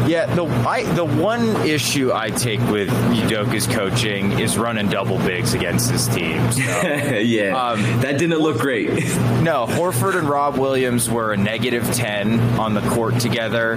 Yeah, 0.08 0.26
the 0.36 0.46
I, 0.46 0.84
the 0.94 1.06
one 1.06 1.44
issue 1.66 2.12
I 2.14 2.30
take 2.30 2.60
with 2.70 2.90
Udoka's 2.90 3.66
coaching 3.68 4.40
is 4.40 4.58
running 4.58 4.88
double 4.90 5.18
bigs 5.18 5.54
against 5.54 5.90
his 5.90 6.08
team. 6.08 6.52
So, 6.52 6.62
yeah, 6.62 7.56
Um, 7.56 7.82
that 8.02 8.18
didn't 8.20 8.38
look 8.40 8.60
great. 8.60 8.90
no, 9.42 9.66
Horford 9.68 10.18
and 10.18 10.30
Rob 10.30 10.58
Williams 10.58 11.10
were 11.10 11.34
a 11.34 11.38
negative 11.38 11.92
ten 11.94 12.40
on 12.60 12.74
the 12.76 12.82
court 12.90 13.20
together. 13.20 13.74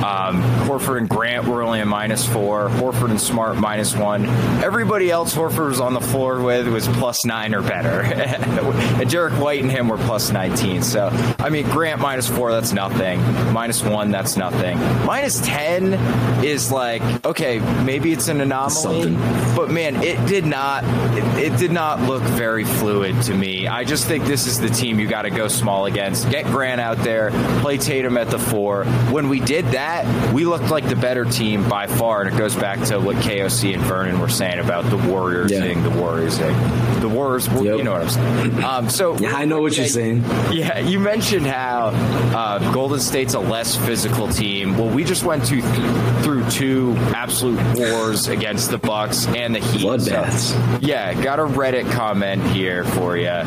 Um, 0.00 0.42
Horford 0.66 0.98
and 0.98 1.08
Grant 1.08 1.46
were 1.46 1.62
only 1.62 1.80
a 1.80 1.86
minus 1.86 2.26
four. 2.26 2.68
Horford 2.70 3.10
and 3.10 3.20
Smart 3.20 3.56
minus 3.56 3.94
one. 3.94 4.26
Everybody 4.62 5.10
else 5.10 5.34
Horford 5.34 5.68
was 5.68 5.80
on 5.80 5.94
the 5.94 6.00
floor 6.00 6.40
with 6.40 6.66
was 6.68 6.88
plus 6.88 7.24
nine 7.24 7.54
or 7.54 7.62
better. 7.62 8.00
and 8.02 9.08
Derek 9.10 9.34
White 9.34 9.62
and 9.62 9.70
him 9.70 9.88
were 9.88 9.98
plus 9.98 10.30
nineteen. 10.32 10.82
So 10.82 11.10
I 11.38 11.48
mean, 11.50 11.66
Grant 11.66 12.00
minus 12.00 12.28
four, 12.28 12.50
that's 12.50 12.72
nothing. 12.72 13.20
Minus 13.52 13.82
one, 13.84 14.10
that's 14.10 14.36
nothing. 14.36 14.78
Minus 15.06 15.40
ten 15.40 15.59
is 16.44 16.70
like 16.72 17.02
okay, 17.24 17.58
maybe 17.84 18.12
it's 18.12 18.28
an 18.28 18.40
anomaly, 18.40 18.70
Something. 18.74 19.14
but 19.56 19.70
man, 19.70 19.96
it 20.02 20.24
did 20.26 20.44
not. 20.46 20.84
It, 21.16 21.52
it 21.52 21.58
did 21.58 21.70
not 21.72 22.00
look 22.02 22.22
very 22.22 22.64
fluid 22.64 23.20
to 23.22 23.34
me. 23.34 23.66
I 23.66 23.84
just 23.84 24.06
think 24.06 24.24
this 24.24 24.46
is 24.46 24.58
the 24.60 24.68
team 24.68 24.98
you 24.98 25.06
got 25.06 25.22
to 25.22 25.30
go 25.30 25.48
small 25.48 25.86
against. 25.86 26.30
Get 26.30 26.44
Grant 26.46 26.80
out 26.80 26.98
there, 26.98 27.30
play 27.60 27.76
Tatum 27.78 28.16
at 28.16 28.30
the 28.30 28.38
four. 28.38 28.84
When 29.10 29.28
we 29.28 29.40
did 29.40 29.64
that, 29.66 30.32
we 30.34 30.44
looked 30.44 30.70
like 30.70 30.88
the 30.88 30.96
better 30.96 31.24
team 31.24 31.68
by 31.68 31.86
far, 31.86 32.22
and 32.22 32.34
it 32.34 32.38
goes 32.38 32.54
back 32.56 32.82
to 32.88 32.98
what 32.98 33.16
KOC 33.16 33.74
and 33.74 33.82
Vernon 33.82 34.20
were 34.20 34.28
saying 34.28 34.58
about 34.58 34.84
the 34.90 34.96
Warriors 34.96 35.50
Yeah. 35.50 35.60
thing, 35.60 35.82
the 35.82 35.90
Warriors 35.90 36.38
thing. 36.38 36.56
The 37.00 37.08
Warriors, 37.08 37.46
Yep. 37.48 37.62
you 37.64 37.82
know 37.82 37.92
what 37.92 38.02
I'm 38.02 38.08
saying. 38.08 38.64
Um, 38.64 38.90
so 38.90 39.16
Yeah, 39.20 39.34
I 39.34 39.44
know 39.44 39.60
what 39.62 39.76
you're 39.76 39.86
saying. 39.86 40.22
yeah, 40.52 40.78
you 40.78 41.00
mentioned 41.00 41.46
how 41.46 41.86
uh, 42.36 42.72
Golden 42.72 43.00
State's 43.00 43.34
a 43.34 43.40
less 43.40 43.76
physical 43.76 44.28
team. 44.28 44.76
Well, 44.76 44.88
we 44.88 45.04
just 45.04 45.24
went 45.24 45.44
to 45.50 46.22
through 46.22 46.48
two 46.50 46.94
absolute 47.14 47.60
wars 47.76 48.28
against 48.28 48.70
the 48.70 48.78
Bucks 48.78 49.26
and 49.26 49.54
the 49.54 49.58
Heat. 49.58 49.82
Bloodbaths. 49.82 50.52
So, 50.52 50.78
yeah, 50.80 51.12
got 51.22 51.40
a 51.40 51.44
Reddit 51.44 51.90
comment 51.90 52.42
here 52.52 52.84
for 52.84 53.16
you. 53.16 53.42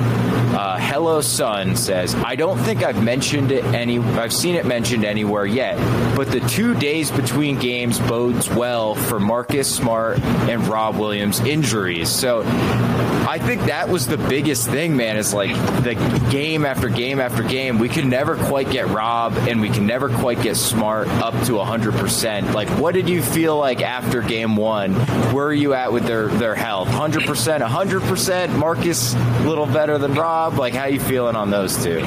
Uh, 0.53 0.77
Hello 0.77 1.19
Sun 1.19 1.75
says, 1.75 2.13
I 2.13 2.35
don't 2.35 2.59
think 2.59 2.83
I've 2.83 3.03
mentioned 3.03 3.51
it 3.51 3.63
any. 3.65 3.97
I've 3.97 4.31
seen 4.31 4.53
it 4.53 4.67
mentioned 4.67 5.03
anywhere 5.03 5.47
yet, 5.47 5.77
but 6.15 6.31
the 6.31 6.41
two 6.41 6.75
days 6.75 7.09
between 7.09 7.57
games 7.57 7.97
bodes 7.99 8.47
well 8.49 8.93
for 8.93 9.19
Marcus 9.19 9.73
Smart 9.73 10.19
and 10.21 10.67
Rob 10.67 10.97
Williams 10.97 11.39
injuries. 11.39 12.09
So 12.09 12.43
I 12.45 13.39
think 13.41 13.63
that 13.63 13.89
was 13.89 14.05
the 14.05 14.17
biggest 14.17 14.69
thing, 14.69 14.95
man. 14.95 15.17
Is 15.17 15.33
like 15.33 15.55
the 15.83 15.95
game 16.29 16.65
after 16.65 16.87
game 16.87 17.19
after 17.19 17.41
game, 17.41 17.79
we 17.79 17.89
can 17.89 18.09
never 18.09 18.35
quite 18.35 18.69
get 18.69 18.89
Rob, 18.89 19.33
and 19.33 19.59
we 19.59 19.69
can 19.69 19.87
never 19.87 20.07
quite 20.09 20.41
get 20.43 20.55
Smart 20.55 21.07
up 21.07 21.33
to 21.47 21.57
hundred 21.59 21.95
percent. 21.95 22.53
Like, 22.53 22.69
what 22.77 22.93
did 22.93 23.09
you 23.09 23.23
feel 23.23 23.57
like 23.57 23.81
after 23.81 24.21
game 24.21 24.55
one? 24.55 24.93
Where 25.33 25.47
are 25.47 25.53
you 25.53 25.73
at 25.73 25.91
with 25.91 26.05
their 26.05 26.27
their 26.27 26.53
health? 26.53 26.89
Hundred 26.89 27.23
percent, 27.23 27.63
hundred 27.63 28.03
percent. 28.03 28.55
Marcus 28.55 29.15
a 29.15 29.43
little 29.47 29.65
better 29.65 29.97
than 29.97 30.13
Rob. 30.13 30.42
Like, 30.51 30.73
how 30.73 30.85
you 30.85 30.99
feeling 30.99 31.35
on 31.35 31.49
those 31.49 31.81
two? 31.83 32.01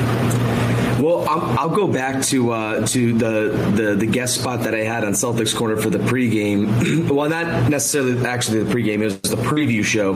Well, 1.01 1.29
I'll, 1.29 1.59
I'll 1.59 1.77
go 1.77 1.87
back 1.87 2.23
to 2.25 2.53
uh, 2.53 2.87
to 2.87 3.13
the, 3.13 3.73
the 3.75 3.95
the 3.97 4.07
guest 4.07 4.41
spot 4.41 4.61
that 4.61 4.75
I 4.75 4.83
had 4.83 5.05
on 5.05 5.13
Celtics 5.13 5.55
Corner 5.55 5.77
for 5.77 5.91
the 5.91 5.99
pregame. 5.99 7.11
well, 7.11 7.29
not 7.29 7.69
necessarily 7.71 8.27
actually 8.27 8.63
the 8.63 8.73
pregame; 8.73 9.01
it 9.01 9.05
was 9.05 9.21
the 9.21 9.37
preview 9.37 9.85
show. 9.85 10.15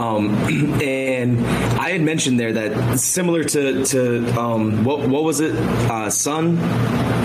Um, 0.00 0.30
and 0.82 1.44
I 1.78 1.90
had 1.90 2.00
mentioned 2.00 2.40
there 2.40 2.52
that 2.54 2.98
similar 2.98 3.44
to 3.44 3.84
to 3.84 4.40
um, 4.40 4.84
what 4.84 5.06
what 5.06 5.22
was 5.22 5.40
it, 5.40 5.54
uh, 5.54 6.08
Sun? 6.08 6.56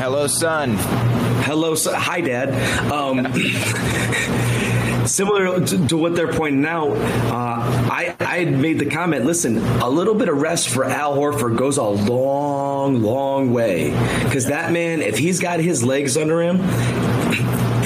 Hello, 0.02 0.28
son. 0.28 0.76
Hello, 1.44 1.76
Sun. 1.76 1.96
hi, 1.96 2.22
Dad. 2.22 2.50
Um, 2.92 3.26
similar 5.08 5.66
to, 5.66 5.88
to 5.88 5.98
what 5.98 6.16
they're 6.16 6.32
pointing 6.34 6.66
out, 6.66 6.92
uh, 6.92 7.90
I, 7.92 8.16
I 8.20 8.40
had 8.40 8.58
made 8.58 8.80
the 8.80 8.90
comment 8.90 9.26
listen, 9.26 9.58
a 9.58 9.90
little 9.90 10.16
bit 10.16 10.30
of 10.30 10.42
rest 10.42 10.70
for 10.70 10.86
Al 10.86 11.16
Horford 11.16 11.58
goes 11.58 11.78
a 11.78 11.84
long, 11.84 13.02
long 13.02 13.54
way. 13.54 13.92
Because 14.24 14.48
that 14.48 14.72
man, 14.72 15.02
if 15.02 15.18
he's 15.18 15.40
got 15.40 15.60
his 15.60 15.84
legs 15.84 16.18
under 16.18 16.42
him, 16.42 16.60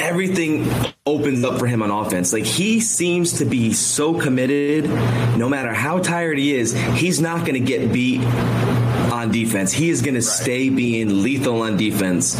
everything 0.02 0.68
opens 1.06 1.44
up 1.44 1.58
for 1.58 1.66
him 1.66 1.82
on 1.82 1.90
offense. 1.90 2.32
Like 2.32 2.44
he 2.44 2.80
seems 2.80 3.38
to 3.38 3.44
be 3.44 3.72
so 3.72 4.18
committed, 4.18 4.88
no 5.36 5.48
matter 5.48 5.72
how 5.72 5.98
tired 5.98 6.38
he 6.38 6.54
is, 6.54 6.72
he's 6.94 7.20
not 7.20 7.40
going 7.46 7.54
to 7.54 7.60
get 7.60 7.92
beat 7.92 8.20
on 8.20 9.30
defense. 9.30 9.72
He 9.72 9.90
is 9.90 10.02
going 10.02 10.14
to 10.14 10.22
stay 10.22 10.68
being 10.68 11.22
lethal 11.22 11.62
on 11.62 11.76
defense. 11.76 12.36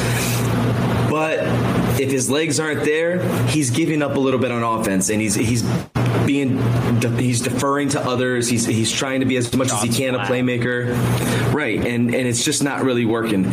But 1.10 1.38
if 2.02 2.10
his 2.10 2.28
legs 2.28 2.58
aren't 2.58 2.84
there, 2.84 3.22
he's 3.46 3.70
giving 3.70 4.02
up 4.02 4.16
a 4.16 4.18
little 4.18 4.40
bit 4.40 4.50
on 4.50 4.62
offense, 4.62 5.08
and 5.08 5.20
he's 5.20 5.34
he's 5.36 5.62
being 6.26 6.58
he's 7.18 7.40
deferring 7.40 7.90
to 7.90 8.00
others. 8.00 8.48
He's 8.48 8.66
he's 8.66 8.90
trying 8.90 9.20
to 9.20 9.26
be 9.26 9.36
as 9.36 9.54
much 9.54 9.72
as 9.72 9.82
he 9.82 9.88
can 9.88 10.14
a 10.16 10.20
playmaker, 10.20 10.92
right? 11.54 11.78
And 11.78 12.12
and 12.14 12.26
it's 12.26 12.44
just 12.44 12.62
not 12.62 12.82
really 12.82 13.04
working. 13.04 13.44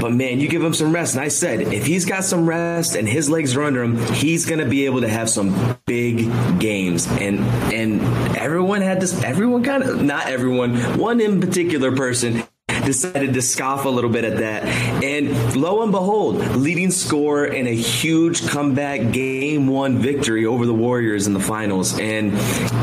But 0.00 0.12
man, 0.12 0.40
you 0.40 0.48
give 0.48 0.62
him 0.62 0.74
some 0.74 0.92
rest. 0.92 1.14
And 1.14 1.22
I 1.22 1.28
said, 1.28 1.60
if 1.60 1.86
he's 1.86 2.04
got 2.04 2.24
some 2.24 2.48
rest 2.48 2.94
and 2.94 3.08
his 3.08 3.30
legs 3.30 3.54
are 3.56 3.62
under 3.62 3.82
him, 3.82 3.98
he's 4.14 4.46
gonna 4.46 4.66
be 4.66 4.86
able 4.86 5.02
to 5.02 5.08
have 5.08 5.28
some 5.28 5.78
big 5.86 6.30
games. 6.58 7.06
And 7.06 7.40
and 7.72 8.00
everyone 8.36 8.80
had 8.80 9.00
this. 9.00 9.22
Everyone 9.22 9.62
kind 9.62 9.82
of 9.82 10.02
not 10.02 10.26
everyone. 10.26 10.98
One 10.98 11.20
in 11.20 11.40
particular 11.40 11.94
person 11.94 12.44
decided 12.84 13.34
to 13.34 13.42
scoff 13.42 13.84
a 13.84 13.88
little 13.88 14.10
bit 14.10 14.24
at 14.24 14.38
that. 14.38 14.64
And 15.02 15.56
lo 15.56 15.82
and 15.82 15.92
behold, 15.92 16.36
leading 16.56 16.90
scorer 16.90 17.46
in 17.46 17.66
a 17.66 17.74
huge 17.74 18.46
comeback 18.46 19.12
game 19.12 19.66
one 19.66 19.98
victory 19.98 20.46
over 20.46 20.66
the 20.66 20.74
Warriors 20.74 21.26
in 21.26 21.32
the 21.32 21.40
finals. 21.40 21.98
And 21.98 22.32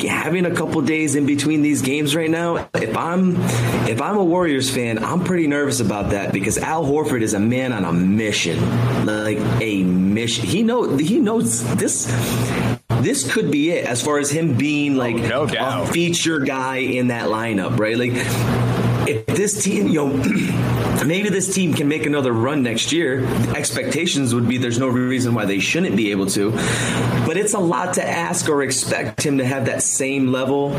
having 0.02 0.46
a 0.46 0.54
couple 0.54 0.82
days 0.82 1.16
in 1.16 1.26
between 1.26 1.62
these 1.62 1.82
games 1.82 2.16
right 2.16 2.30
now, 2.30 2.70
if 2.74 2.96
I'm 2.98 3.36
if 3.88 4.02
I'm 4.02 4.18
a 4.18 4.24
Warriors 4.24 4.74
fan, 4.74 5.04
I'm 5.04 5.24
pretty 5.24 5.48
nervous 5.48 5.80
about 5.80 6.12
that 6.12 6.34
because 6.34 6.58
Al 6.58 6.84
Horford 6.86 7.22
is 7.22 7.34
a 7.34 7.40
man 7.40 7.74
on 7.74 7.86
a 7.86 7.94
mission. 7.94 9.06
Like 9.06 9.38
a 9.62 9.84
mission. 9.84 10.46
He 10.46 10.64
know 10.64 10.98
he 10.98 11.20
knows 11.20 11.64
this 11.76 12.06
this 13.02 13.32
could 13.32 13.52
be 13.52 13.72
it 13.72 13.86
as 13.86 14.02
far 14.02 14.20
as 14.20 14.30
him 14.30 14.58
being 14.58 14.96
like 14.96 15.16
oh, 15.16 15.28
no 15.28 15.46
doubt. 15.48 15.90
a 15.90 15.92
feature 15.92 16.40
guy 16.40 16.78
in 16.78 17.08
that 17.08 17.30
lineup, 17.30 17.80
right? 17.80 17.98
Like 17.98 18.12
if 19.08 19.26
this 19.26 19.64
team, 19.64 19.88
you 19.88 20.08
know, 20.08 20.08
maybe 21.06 21.30
this 21.30 21.54
team 21.54 21.74
can 21.74 21.88
make 21.88 22.06
another 22.06 22.32
run 22.32 22.64
next 22.64 22.92
year, 22.92 23.26
expectations 23.56 24.34
would 24.34 24.48
be 24.48 24.58
there's 24.58 24.80
no 24.80 24.88
reason 24.88 25.34
why 25.34 25.46
they 25.46 25.60
shouldn't 25.60 25.96
be 25.96 26.12
able 26.12 26.28
to. 26.28 26.52
But 27.26 27.38
it's 27.38 27.54
a 27.54 27.60
lot 27.60 27.96
to 27.96 28.08
ask 28.08 28.50
or 28.50 28.64
expect 28.64 29.26
him 29.26 29.38
to 29.40 29.46
have 29.46 29.66
that 29.66 29.84
same 29.84 30.28
level 30.32 30.70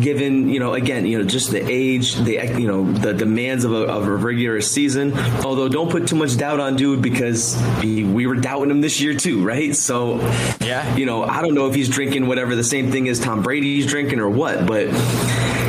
given 0.00 0.50
you 0.50 0.60
know 0.60 0.74
again 0.74 1.06
you 1.06 1.18
know 1.18 1.24
just 1.24 1.50
the 1.50 1.70
age 1.70 2.16
the 2.16 2.34
you 2.60 2.66
know 2.68 2.84
the 2.92 3.14
demands 3.14 3.64
of 3.64 3.72
a, 3.72 3.84
of 3.86 4.06
a 4.06 4.14
regular 4.14 4.60
season 4.60 5.16
although 5.42 5.70
don't 5.70 5.90
put 5.90 6.06
too 6.06 6.16
much 6.16 6.36
doubt 6.36 6.60
on 6.60 6.76
dude 6.76 7.00
because 7.00 7.58
he, 7.80 8.04
we 8.04 8.26
were 8.26 8.34
doubting 8.36 8.70
him 8.70 8.82
this 8.82 9.00
year 9.00 9.14
too 9.14 9.42
right 9.42 9.74
so 9.74 10.18
Yeah. 10.60 10.94
you 10.96 11.06
know 11.06 11.24
i 11.24 11.40
don't 11.40 11.54
know 11.54 11.66
if 11.66 11.74
he's 11.74 11.88
drinking 11.88 12.26
whatever 12.26 12.54
the 12.54 12.62
same 12.62 12.92
thing 12.92 13.08
as 13.08 13.18
tom 13.18 13.42
brady's 13.42 13.86
drinking 13.86 14.20
or 14.20 14.28
what 14.28 14.66
but 14.66 14.88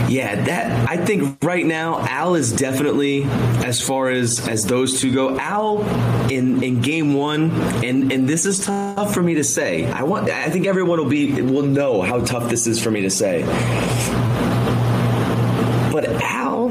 yeah 0.07 0.41
that 0.43 0.89
i 0.89 0.97
think 0.97 1.43
right 1.43 1.65
now 1.65 1.99
al 2.07 2.35
is 2.35 2.51
definitely 2.53 3.23
as 3.65 3.81
far 3.81 4.09
as 4.09 4.47
as 4.47 4.65
those 4.65 5.01
two 5.01 5.13
go 5.13 5.37
al 5.37 5.81
in 6.29 6.63
in 6.63 6.81
game 6.81 7.13
one 7.13 7.51
and 7.83 8.11
and 8.11 8.27
this 8.27 8.45
is 8.45 8.65
tough 8.65 9.13
for 9.13 9.21
me 9.21 9.35
to 9.35 9.43
say 9.43 9.85
i 9.91 10.03
want 10.03 10.29
i 10.29 10.49
think 10.49 10.65
everyone 10.65 10.97
will 10.97 11.09
be 11.09 11.41
will 11.41 11.63
know 11.63 12.01
how 12.01 12.19
tough 12.19 12.49
this 12.49 12.67
is 12.67 12.81
for 12.81 12.91
me 12.91 13.01
to 13.01 13.09
say 13.09 13.43
but 15.99 16.05
Al 16.21 16.69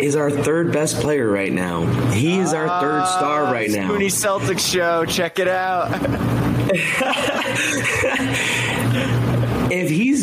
is 0.00 0.16
our 0.16 0.30
third 0.30 0.72
best 0.72 0.96
player 1.00 1.30
right 1.30 1.52
now. 1.52 1.84
He 2.12 2.38
is 2.38 2.54
our 2.54 2.80
third 2.80 3.06
star 3.06 3.44
right 3.44 3.68
ah, 3.70 3.76
now. 3.76 3.90
Spoonie 3.90 4.06
Celtics 4.06 4.72
show. 4.72 5.04
Check 5.04 5.38
it 5.38 5.46
out. 5.46 5.90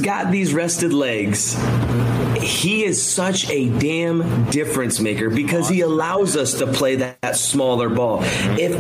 Got 0.08 0.32
these 0.32 0.54
rested 0.54 0.94
legs, 0.94 1.54
he 2.42 2.86
is 2.86 3.04
such 3.04 3.50
a 3.50 3.68
damn 3.78 4.50
difference 4.50 5.02
maker 5.02 5.30
because 5.30 5.68
he 5.68 5.82
allows 5.82 6.38
us 6.38 6.60
to 6.60 6.68
play 6.68 6.96
that, 6.96 7.20
that 7.20 7.36
smaller 7.36 7.90
ball. 7.90 8.20
If 8.58 8.72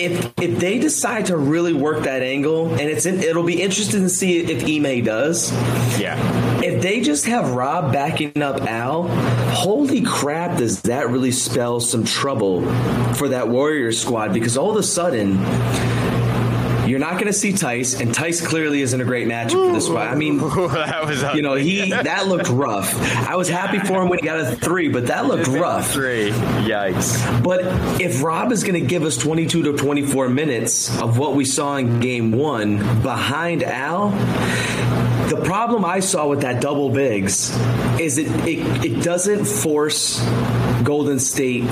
if 0.00 0.32
if 0.40 0.58
they 0.58 0.78
decide 0.78 1.26
to 1.26 1.36
really 1.36 1.74
work 1.74 2.04
that 2.04 2.22
angle, 2.22 2.70
and 2.70 2.80
it's 2.80 3.04
in, 3.04 3.22
it'll 3.22 3.42
be 3.42 3.60
interesting 3.60 4.00
to 4.00 4.08
see 4.08 4.38
if 4.38 4.64
Ime 4.64 5.04
does. 5.04 5.52
yeah. 6.00 6.16
if 6.62 6.80
they 6.80 7.02
just 7.02 7.26
have 7.26 7.50
Rob 7.50 7.92
backing 7.92 8.40
up 8.40 8.62
Al, 8.62 9.08
holy 9.50 10.00
crap, 10.00 10.56
does 10.56 10.80
that 10.82 11.10
really 11.10 11.32
spell 11.32 11.80
some 11.80 12.02
trouble 12.02 12.62
for 13.12 13.28
that 13.28 13.50
Warriors 13.50 14.00
squad? 14.00 14.32
Because 14.32 14.56
all 14.56 14.70
of 14.70 14.78
a 14.78 14.82
sudden, 14.82 15.36
you're 16.86 16.98
not 16.98 17.14
going 17.14 17.26
to 17.26 17.32
see 17.32 17.52
Theis, 17.52 18.00
and 18.00 18.14
Theis 18.14 18.46
clearly 18.46 18.80
isn't 18.82 19.00
a 19.00 19.04
great 19.04 19.26
matchup 19.26 19.66
for 19.66 19.72
this 19.72 19.86
squad. 19.86 20.08
I 20.08 20.14
mean, 20.14 20.38
that 20.38 21.06
was 21.06 21.22
you 21.34 21.42
know, 21.42 21.54
he 21.54 21.90
that 21.90 22.28
looked 22.28 22.48
rough. 22.48 22.94
I 23.28 23.36
was 23.36 23.48
happy 23.48 23.78
for 23.78 24.02
him 24.02 24.08
when 24.08 24.18
he 24.18 24.24
got 24.24 24.40
a 24.40 24.56
three, 24.56 24.88
but 24.88 25.06
that 25.08 25.26
looked 25.26 25.48
rough. 25.48 25.90
Three. 25.92 26.30
Yikes. 26.30 27.42
But 27.42 27.62
if 28.00 28.22
Rob 28.22 28.52
is 28.52 28.62
going 28.62 28.80
to 28.80 28.86
give 28.86 29.02
us 29.04 29.16
22 29.16 29.64
to 29.64 29.72
24 29.76 30.28
minutes 30.28 31.00
of 31.00 31.18
what 31.18 31.34
we 31.34 31.44
saw 31.44 31.76
in 31.76 32.00
game 32.00 32.32
one 32.32 32.78
behind 33.02 33.62
Al, 33.62 34.10
the 35.28 35.42
problem 35.44 35.84
I 35.84 36.00
saw 36.00 36.28
with 36.28 36.42
that 36.42 36.60
double 36.60 36.90
bigs 36.90 37.50
is 37.98 38.18
it, 38.18 38.28
it, 38.46 38.84
it 38.84 39.02
doesn't 39.02 39.44
force 39.44 40.20
Golden 40.82 41.18
State 41.18 41.64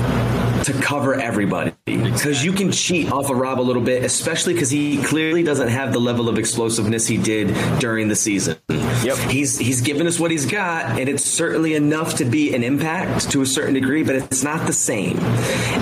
to 0.65 0.73
cover 0.81 1.15
everybody 1.15 1.74
because 1.85 2.43
you 2.43 2.51
can 2.51 2.71
cheat 2.71 3.11
off 3.11 3.29
of 3.29 3.37
Rob 3.37 3.59
a 3.59 3.61
little 3.61 3.81
bit, 3.81 4.03
especially 4.03 4.53
because 4.53 4.71
he 4.71 5.03
clearly 5.03 5.43
doesn't 5.43 5.67
have 5.67 5.93
the 5.93 5.99
level 5.99 6.27
of 6.27 6.39
explosiveness 6.39 7.05
he 7.05 7.17
did 7.17 7.55
during 7.79 8.07
the 8.07 8.15
season. 8.15 8.57
Yep. 8.69 9.17
He's 9.29 9.59
he's 9.59 9.81
given 9.81 10.07
us 10.07 10.19
what 10.19 10.31
he's 10.31 10.47
got, 10.47 10.99
and 10.99 11.07
it's 11.07 11.23
certainly 11.23 11.75
enough 11.75 12.15
to 12.15 12.25
be 12.25 12.55
an 12.55 12.63
impact 12.63 13.29
to 13.31 13.43
a 13.43 13.45
certain 13.45 13.75
degree, 13.75 14.01
but 14.01 14.15
it's 14.15 14.41
not 14.41 14.65
the 14.65 14.73
same. 14.73 15.19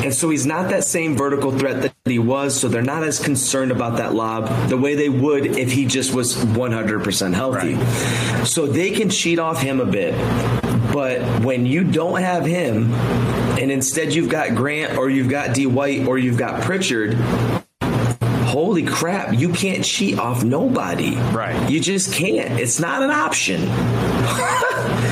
And 0.03 0.13
so 0.13 0.29
he's 0.29 0.45
not 0.45 0.69
that 0.71 0.83
same 0.83 1.15
vertical 1.15 1.57
threat 1.57 1.81
that 1.83 1.93
he 2.03 2.19
was. 2.19 2.59
So 2.59 2.67
they're 2.67 2.81
not 2.81 3.03
as 3.03 3.19
concerned 3.23 3.71
about 3.71 3.97
that 3.97 4.13
lob 4.13 4.69
the 4.69 4.77
way 4.77 4.95
they 4.95 5.09
would 5.09 5.45
if 5.45 5.71
he 5.71 5.85
just 5.85 6.13
was 6.13 6.35
100% 6.35 7.33
healthy. 7.33 7.75
So 8.45 8.67
they 8.67 8.91
can 8.91 9.09
cheat 9.09 9.39
off 9.39 9.61
him 9.61 9.79
a 9.79 9.85
bit. 9.85 10.62
But 10.93 11.43
when 11.43 11.65
you 11.65 11.83
don't 11.83 12.21
have 12.21 12.45
him, 12.45 12.93
and 12.93 13.71
instead 13.71 14.13
you've 14.13 14.29
got 14.29 14.55
Grant 14.55 14.97
or 14.97 15.09
you've 15.09 15.29
got 15.29 15.55
D 15.55 15.65
White 15.65 16.05
or 16.05 16.19
you've 16.19 16.37
got 16.37 16.61
Pritchard, 16.61 17.15
holy 17.83 18.85
crap, 18.85 19.33
you 19.33 19.49
can't 19.49 19.83
cheat 19.83 20.19
off 20.19 20.43
nobody. 20.43 21.15
Right. 21.15 21.69
You 21.69 21.79
just 21.79 22.13
can't. 22.13 22.59
It's 22.59 22.79
not 22.79 23.01
an 23.01 23.09
option. 23.09 23.67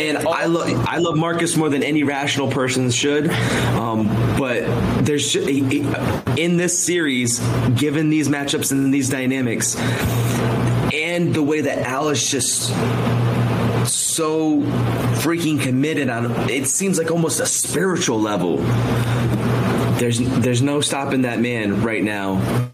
And 0.00 0.16
I 0.16 0.46
love 0.46 0.86
I 0.88 0.96
love 0.96 1.16
Marcus 1.16 1.56
more 1.58 1.68
than 1.68 1.82
any 1.82 2.04
rational 2.04 2.50
person 2.50 2.90
should, 2.90 3.28
um, 3.28 4.06
but 4.38 4.64
there's 5.04 5.36
in 5.36 6.56
this 6.56 6.78
series, 6.78 7.38
given 7.76 8.08
these 8.08 8.28
matchups 8.28 8.72
and 8.72 8.94
these 8.94 9.10
dynamics, 9.10 9.76
and 10.94 11.34
the 11.34 11.42
way 11.42 11.60
that 11.60 11.86
Alice 11.86 12.30
just 12.30 12.70
so 14.10 14.60
freaking 15.22 15.60
committed 15.60 16.08
on 16.08 16.50
it 16.50 16.66
seems 16.66 16.98
like 16.98 17.10
almost 17.10 17.40
a 17.40 17.46
spiritual 17.46 18.20
level. 18.20 18.58
There's 19.98 20.18
there's 20.18 20.62
no 20.62 20.80
stopping 20.80 21.22
that 21.22 21.40
man 21.40 21.82
right 21.82 22.02
now. 22.02 22.68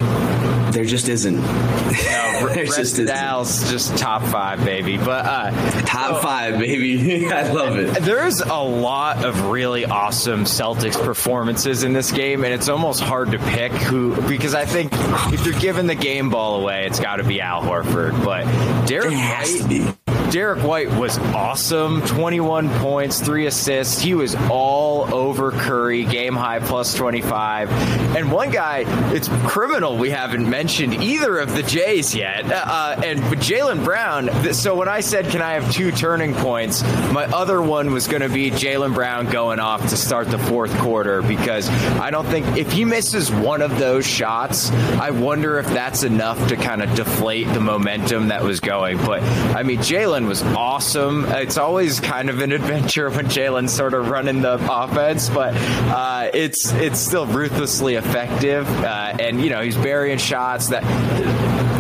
There 0.70 0.85
just 0.85 1.09
isn't. 1.09 1.37
No, 1.37 1.42
there 2.55 2.66
just 2.66 2.79
isn't. 2.79 3.09
Al's 3.09 3.70
just 3.70 3.96
top 3.96 4.22
five, 4.22 4.62
baby. 4.62 4.99
But 4.99 5.25
uh, 5.25 5.83
Top 5.87 6.22
five, 6.22 6.59
baby. 6.59 7.27
I 7.33 7.51
love 7.51 7.79
it. 7.79 8.03
There's 8.03 8.40
a 8.42 8.55
lot 8.55 9.25
of 9.25 9.46
really 9.46 9.87
awesome 9.87 10.44
Celtics 10.44 11.03
performances 11.03 11.83
in 11.83 11.94
this 11.94 12.12
game, 12.12 12.44
and 12.44 12.53
it's 12.53 12.68
almost 12.68 13.01
hard 13.01 13.31
to 13.31 13.38
pick 13.38 13.72
who 13.72 14.20
because 14.29 14.55
I 14.55 14.66
think 14.66 14.92
if 15.33 15.46
you're 15.46 15.59
giving 15.59 15.87
the 15.87 15.94
game 15.94 16.29
ball 16.29 16.61
away, 16.61 16.85
it's 16.85 17.01
got 17.01 17.16
to 17.16 17.25
be 17.25 17.40
Al 17.40 17.62
Horford. 17.62 18.22
But 18.22 18.44
Derrick 18.87 19.12
White, 19.12 19.59
to 19.62 19.68
be. 19.68 19.95
Derrick 20.30 20.64
White 20.64 20.90
was 20.90 21.18
awesome. 21.18 22.02
21 22.02 22.68
points, 22.80 23.20
three 23.20 23.46
assists. 23.46 24.00
He 24.00 24.14
was 24.14 24.34
all 24.50 25.14
over 25.14 25.52
Curry, 25.52 26.04
game 26.04 26.34
high 26.34 26.58
plus 26.58 26.94
25. 26.94 27.70
And 28.16 28.32
one 28.32 28.50
guy, 28.50 28.84
it's 29.14 29.28
criminal 29.46 29.96
we 29.96 30.10
haven't 30.10 30.48
mentioned 30.48 30.94
either 30.94 31.38
of 31.38 31.54
the 31.54 31.62
Jays 31.62 32.14
yet. 32.14 32.44
Uh, 32.50 33.00
and 33.04 33.20
Jaylen 33.20 33.84
Brown. 33.84 34.52
So 34.52 34.74
when 34.74 34.88
I 34.88 35.00
said, 35.00 35.26
can 35.26 35.42
I 35.42 35.52
have 35.52 35.72
two 35.72 35.92
turning 35.92 36.34
points, 36.34 36.82
my 37.12 37.26
other 37.26 37.62
one 37.62 37.92
was 37.92 38.08
going 38.08 38.22
to 38.22 38.28
be 38.28 38.50
Jaylen 38.50 38.94
Brown 38.94 39.26
going 39.26 39.60
off 39.60 39.88
to 39.90 39.96
start 39.96 40.28
the 40.28 40.38
fourth 40.38 40.76
quarter 40.78 41.22
because 41.22 41.68
I 42.00 42.10
don't 42.10 42.26
think 42.26 42.56
if 42.56 42.72
he 42.72 42.84
misses 42.84 43.30
one 43.30 43.62
of 43.62 43.78
those 43.78 44.06
shots, 44.06 44.70
I 44.70 45.10
wonder 45.10 45.58
if 45.58 45.66
that's 45.66 46.02
enough 46.02 46.48
to 46.48 46.56
kind 46.56 46.82
of 46.82 46.94
deflate 46.94 47.46
the 47.48 47.60
momentum 47.60 48.28
that 48.28 48.42
was 48.42 48.60
going. 48.60 48.98
But 48.98 49.22
I 49.22 49.62
mean, 49.62 49.78
Jaylen 49.78 50.15
was 50.24 50.42
awesome. 50.42 51.24
It's 51.26 51.59
always 51.59 52.00
kind 52.00 52.31
of 52.31 52.40
an 52.40 52.52
adventure 52.52 53.11
when 53.11 53.26
Jaylen's 53.26 53.72
sort 53.72 53.92
of 53.92 54.09
running 54.09 54.40
the 54.40 54.55
offense, 54.55 55.29
but 55.29 55.52
uh, 55.55 56.31
it's 56.33 56.72
it's 56.72 56.98
still 56.98 57.26
ruthlessly 57.26 57.96
effective. 57.96 58.66
Uh, 58.68 59.16
and 59.20 59.42
you 59.42 59.50
know, 59.50 59.61
he's 59.61 59.76
burying 59.76 60.18
shots 60.18 60.68
that 60.68 60.83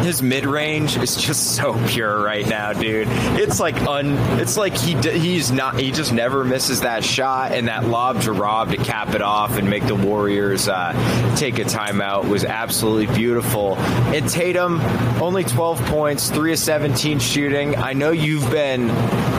his 0.06 0.22
mid 0.22 0.46
range 0.46 0.96
is 0.96 1.16
just 1.16 1.56
so 1.56 1.74
pure 1.88 2.22
right 2.22 2.46
now, 2.46 2.72
dude. 2.72 3.08
It's 3.10 3.58
like 3.58 3.80
un. 3.82 4.12
It's 4.38 4.56
like 4.56 4.76
he 4.76 4.94
he's 4.94 5.50
not. 5.50 5.78
He 5.78 5.90
just 5.90 6.12
never 6.12 6.44
misses 6.44 6.82
that 6.82 7.04
shot, 7.04 7.52
and 7.52 7.68
that 7.68 7.84
lob 7.84 8.22
to 8.22 8.32
Rob 8.32 8.70
to 8.70 8.76
cap 8.76 9.14
it 9.14 9.22
off 9.22 9.58
and 9.58 9.68
make 9.68 9.84
the 9.86 9.96
Warriors 9.96 10.68
uh, 10.68 10.92
take 11.36 11.58
a 11.58 11.64
timeout 11.64 12.28
was 12.28 12.44
absolutely 12.44 13.12
beautiful. 13.14 13.76
And 13.76 14.28
Tatum 14.28 14.80
only 15.20 15.42
12 15.44 15.80
points, 15.86 16.30
three 16.30 16.52
of 16.52 16.58
17 16.58 17.18
shooting. 17.18 17.74
I 17.76 17.92
know 17.94 18.10
you've 18.12 18.48
been 18.50 18.90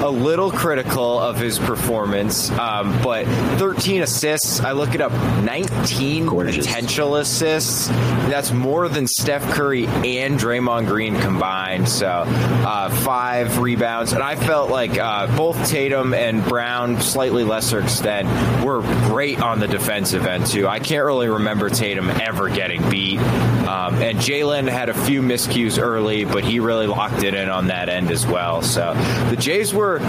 a 0.02 0.10
little 0.10 0.52
critical 0.52 1.20
of 1.20 1.38
his 1.38 1.60
performance, 1.60 2.52
um, 2.52 3.00
but 3.02 3.26
13 3.58 4.02
assists. 4.02 4.60
I 4.60 4.74
look 4.74 4.96
it 4.96 5.02
up. 5.02 5.12
19 5.44 6.26
Gorgeous. 6.26 6.66
potential 6.66 7.16
assists. 7.16 7.88
That's 7.88 8.52
more 8.52 8.90
than 8.90 9.08
Steph 9.08 9.44
Curry 9.54 9.86
and 9.88 10.40
Draymond 10.40 10.57
On 10.58 10.86
green 10.86 11.20
combined. 11.20 11.88
So 11.88 12.08
uh, 12.08 12.90
five 12.90 13.60
rebounds, 13.60 14.14
and 14.14 14.24
I 14.24 14.36
felt 14.36 14.70
like 14.70 14.98
uh, 14.98 15.28
both 15.38 15.70
Tatum 15.70 16.14
and 16.14 16.44
Brown, 16.44 17.00
slightly 17.00 17.44
lesser 17.44 17.80
extent, 17.80 18.28
were 18.66 18.82
great 19.08 19.42
on 19.42 19.60
the 19.60 19.68
defensive 19.68 20.26
end 20.26 20.48
too. 20.48 20.68
I 20.68 20.80
can't 20.80 21.06
really 21.06 21.28
remember 21.28 21.70
Tatum 21.70 22.10
ever 22.10 22.50
getting 22.50 22.82
beat, 22.90 23.20
um, 23.20 23.96
and 24.02 24.18
Jaylen 24.18 24.68
had 24.68 24.90
a 24.90 24.94
few 24.94 25.22
miscues 25.22 25.82
early, 25.82 26.26
but 26.26 26.44
he 26.44 26.60
really 26.60 26.88
locked 26.88 27.24
it 27.24 27.34
in 27.34 27.50
on 27.50 27.68
that 27.68 27.88
end 27.88 28.10
as 28.12 28.26
well. 28.26 28.62
So 28.62 28.94
the 29.30 29.38
Jays 29.38 29.74
were 29.74 30.00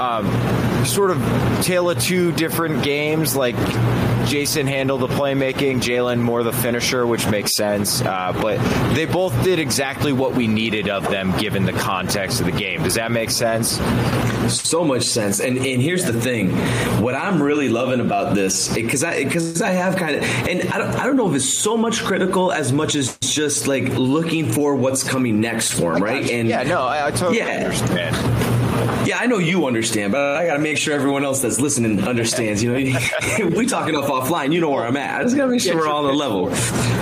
um, 0.00 0.26
sort 0.86 1.10
of 1.10 1.18
tale 1.62 1.90
of 1.90 2.00
two 2.00 2.32
different 2.32 2.82
games, 2.82 3.36
like. 3.36 3.56
Jayson 4.30 4.66
handled 4.68 5.00
the 5.00 5.08
playmaking, 5.08 5.78
Jaylen 5.80 6.20
more 6.20 6.44
the 6.44 6.52
finisher, 6.52 7.04
which 7.04 7.26
makes 7.28 7.52
sense. 7.52 8.00
Uh, 8.00 8.32
but 8.40 8.58
they 8.94 9.04
both 9.04 9.34
did 9.42 9.58
exactly 9.58 10.12
what 10.12 10.34
we 10.34 10.46
needed 10.46 10.88
of 10.88 11.08
them 11.10 11.36
given 11.38 11.64
the 11.66 11.72
context 11.72 12.38
of 12.38 12.46
the 12.46 12.52
game. 12.52 12.84
Does 12.84 12.94
that 12.94 13.10
make 13.10 13.30
sense? 13.30 13.80
so 14.50 14.82
much 14.84 15.02
sense. 15.04 15.38
And 15.40 15.58
and 15.58 15.80
here's 15.82 16.04
the 16.04 16.18
thing, 16.20 16.50
what 17.02 17.14
I'm 17.14 17.40
really 17.42 17.68
loving 17.68 18.00
about 18.00 18.34
this, 18.34 18.72
because 18.74 19.04
I 19.04 19.22
because 19.24 19.60
I 19.62 19.70
have 19.70 19.96
kind 19.96 20.16
of, 20.16 20.22
and 20.24 20.68
I 20.70 20.78
don't, 20.78 20.90
I 20.96 21.06
don't 21.06 21.16
know 21.16 21.28
if 21.28 21.36
it's 21.36 21.44
so 21.48 21.76
much 21.76 22.02
critical 22.02 22.50
as 22.52 22.72
much 22.72 22.94
as 22.96 23.16
just 23.18 23.66
like 23.68 23.84
looking 23.96 24.50
for 24.50 24.74
what's 24.74 25.04
coming 25.04 25.40
next 25.40 25.72
for 25.72 25.94
him, 25.96 26.02
right? 26.02 26.28
And 26.30 26.48
yeah, 26.48 26.62
no, 26.64 26.82
I, 26.82 27.08
I 27.08 27.10
totally 27.10 27.38
Yeah. 27.38 27.64
understand. 27.64 28.59
Yeah, 29.10 29.18
I 29.18 29.26
know 29.26 29.38
you 29.38 29.66
understand, 29.66 30.12
but 30.12 30.36
I 30.36 30.46
got 30.46 30.54
to 30.54 30.60
make 30.60 30.78
sure 30.78 30.94
everyone 30.94 31.24
else 31.24 31.42
that's 31.42 31.58
listening 31.58 32.00
understands. 32.06 32.62
You 32.62 32.70
know, 32.72 32.76
we 33.56 33.66
talking 33.66 33.94
enough 33.94 34.08
offline. 34.08 34.52
You 34.52 34.60
know 34.60 34.70
where 34.70 34.86
I'm 34.86 34.96
at. 34.96 35.20
I 35.20 35.24
just 35.24 35.36
got 35.36 35.46
to 35.46 35.50
make 35.50 35.60
sure 35.60 35.74
Get 35.74 35.80
we're 35.80 35.88
all 35.88 36.06
on 36.06 36.12
the 36.12 36.16
level. 36.16 36.48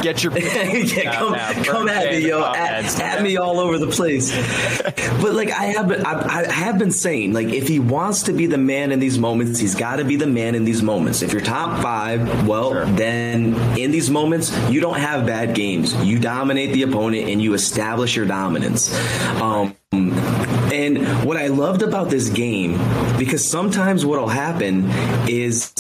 Get 0.03 0.25
your 0.25 0.33
yeah, 0.39 1.15
come, 1.15 1.33
now, 1.33 1.63
come 1.65 1.89
at 1.89 2.11
me, 2.11 2.27
yo, 2.27 2.43
at, 2.43 2.99
at 2.99 3.23
me 3.23 3.37
all 3.37 3.61
over 3.61 3.79
the 3.79 3.89
place. 3.89 4.33
But 5.21 5.35
like 5.35 5.51
I 5.51 5.65
have, 5.67 5.89
been, 5.89 6.07
I, 6.07 6.47
I 6.49 6.53
have 6.53 6.79
been 6.79 6.93
saying, 6.93 7.33
like 7.33 7.49
if 7.49 7.67
he 7.67 7.81
wants 7.81 8.25
to 8.25 8.33
be 8.33 8.47
the 8.47 8.59
man 8.59 8.93
in 8.93 9.01
these 9.01 9.19
moments, 9.19 9.59
he's 9.59 9.75
got 9.75 9.97
to 9.97 10.05
be 10.05 10.17
the 10.17 10.27
man 10.29 10.55
in 10.55 10.65
these 10.65 10.83
moments. 10.83 11.23
If 11.23 11.33
you're 11.33 11.43
top 11.43 11.83
five, 11.83 12.47
well, 12.47 12.71
Sure. 12.71 12.85
then 12.87 13.55
in 13.77 13.91
these 13.91 14.11
moments, 14.11 14.57
you 14.71 14.81
don't 14.81 14.99
have 14.99 15.27
bad 15.27 15.55
games. 15.55 15.95
You 16.05 16.19
dominate 16.21 16.73
the 16.73 16.83
opponent 16.83 17.29
and 17.29 17.43
you 17.43 17.55
establish 17.55 18.15
your 18.15 18.27
dominance. 18.27 18.95
Um, 19.41 19.75
and 19.93 21.25
what 21.25 21.39
I 21.39 21.47
loved 21.47 21.83
about 21.83 22.11
this 22.11 22.29
game, 22.29 22.73
because 23.17 23.47
sometimes 23.47 24.05
what'll 24.05 24.29
happen 24.29 24.85
is 25.29 25.73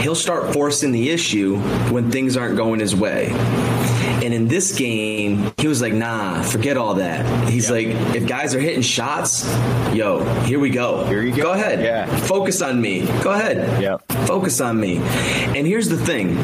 he'll 0.00 0.14
start 0.14 0.54
forcing 0.54 0.92
the 0.92 1.10
issue 1.10 1.58
when 1.90 2.10
things 2.10 2.36
aren't 2.36 2.56
going 2.56 2.80
his 2.80 2.96
way. 2.96 3.28
And 4.22 4.34
in 4.34 4.48
this 4.48 4.76
game, 4.76 5.52
he 5.58 5.68
was 5.68 5.80
like, 5.80 5.92
nah, 5.92 6.42
forget 6.42 6.76
all 6.76 6.94
that. 6.94 7.48
He's 7.48 7.70
like, 7.70 7.86
if 7.86 8.26
guys 8.26 8.54
are 8.54 8.60
hitting 8.60 8.82
shots, 8.82 9.46
yo, 9.94 10.24
here 10.44 10.58
we 10.58 10.70
go. 10.70 11.04
Here 11.06 11.22
you 11.22 11.34
go. 11.34 11.44
Go 11.44 11.52
ahead. 11.52 11.80
Yeah. 11.80 12.06
Focus 12.20 12.60
on 12.60 12.80
me. 12.80 13.06
Go 13.22 13.32
ahead. 13.32 13.82
Yeah. 13.82 13.96
Focus 14.26 14.60
on 14.60 14.78
me. 14.78 14.98
And 14.98 15.66
here's 15.66 15.88
the 15.88 15.96
thing. 15.98 16.36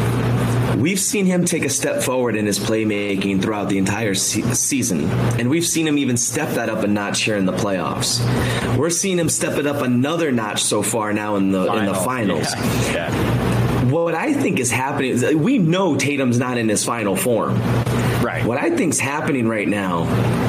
We've 0.74 1.00
seen 1.00 1.26
him 1.26 1.44
take 1.44 1.64
a 1.64 1.70
step 1.70 2.02
forward 2.02 2.36
in 2.36 2.46
his 2.46 2.58
playmaking 2.58 3.42
throughout 3.42 3.68
the 3.68 3.78
entire 3.78 4.14
se- 4.14 4.54
season, 4.54 5.08
and 5.38 5.48
we've 5.48 5.66
seen 5.66 5.86
him 5.86 5.98
even 5.98 6.16
step 6.16 6.54
that 6.54 6.68
up 6.68 6.84
a 6.84 6.86
notch 6.86 7.22
here 7.22 7.36
in 7.36 7.46
the 7.46 7.52
playoffs. 7.52 8.20
We're 8.76 8.90
seeing 8.90 9.18
him 9.18 9.28
step 9.28 9.58
it 9.58 9.66
up 9.66 9.82
another 9.82 10.32
notch 10.32 10.62
so 10.62 10.82
far 10.82 11.12
now 11.12 11.36
in 11.36 11.50
the 11.50 11.72
in 11.72 11.86
the 11.86 11.94
finals. 11.94 12.52
Yeah. 12.54 12.92
yeah. 12.92 13.90
What 13.90 14.14
I 14.14 14.32
think 14.32 14.58
is 14.58 14.70
happening 14.70 15.12
is 15.12 15.34
we 15.34 15.58
know 15.58 15.96
Tatum's 15.96 16.38
not 16.38 16.58
in 16.58 16.68
his 16.68 16.84
final 16.84 17.16
form. 17.16 17.54
Right. 18.20 18.44
What 18.44 18.58
I 18.58 18.70
think's 18.70 18.98
happening 18.98 19.46
right 19.46 19.68
now 19.68 20.04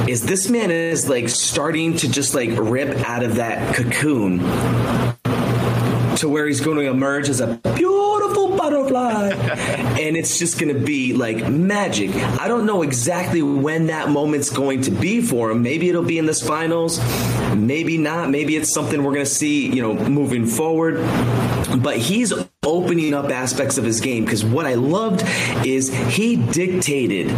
is 0.08 0.24
this 0.26 0.50
man 0.50 0.70
is 0.72 1.08
like 1.08 1.28
starting 1.28 1.96
to 1.98 2.10
just 2.10 2.34
like 2.34 2.50
rip 2.52 2.96
out 3.08 3.22
of 3.22 3.36
that 3.36 3.76
cocoon 3.76 4.38
to 6.16 6.28
where 6.28 6.46
he's 6.46 6.60
going 6.60 6.78
to 6.78 6.90
emerge 6.90 7.28
as 7.28 7.40
a 7.40 7.54
beautiful 7.76 7.97
butterfly 8.88 9.30
and 9.98 10.16
it's 10.16 10.38
just 10.38 10.58
going 10.58 10.72
to 10.72 10.80
be 10.80 11.12
like 11.12 11.48
magic. 11.48 12.14
I 12.14 12.48
don't 12.48 12.66
know 12.66 12.82
exactly 12.82 13.42
when 13.42 13.86
that 13.88 14.10
moment's 14.10 14.50
going 14.50 14.82
to 14.82 14.90
be 14.90 15.20
for 15.20 15.50
him. 15.50 15.62
Maybe 15.62 15.88
it'll 15.88 16.02
be 16.02 16.18
in 16.18 16.26
this 16.26 16.46
finals, 16.46 16.98
maybe 17.54 17.98
not. 17.98 18.30
Maybe 18.30 18.56
it's 18.56 18.72
something 18.72 19.02
we're 19.02 19.14
going 19.14 19.26
to 19.26 19.30
see, 19.30 19.66
you 19.66 19.82
know, 19.82 19.94
moving 19.94 20.46
forward. 20.46 20.96
But 21.82 21.98
he's 21.98 22.32
opening 22.64 23.14
up 23.14 23.30
aspects 23.30 23.78
of 23.78 23.84
his 23.84 24.00
game 24.00 24.24
because 24.24 24.44
what 24.44 24.66
I 24.66 24.74
loved 24.74 25.22
is 25.66 25.94
he 25.94 26.36
dictated 26.36 27.34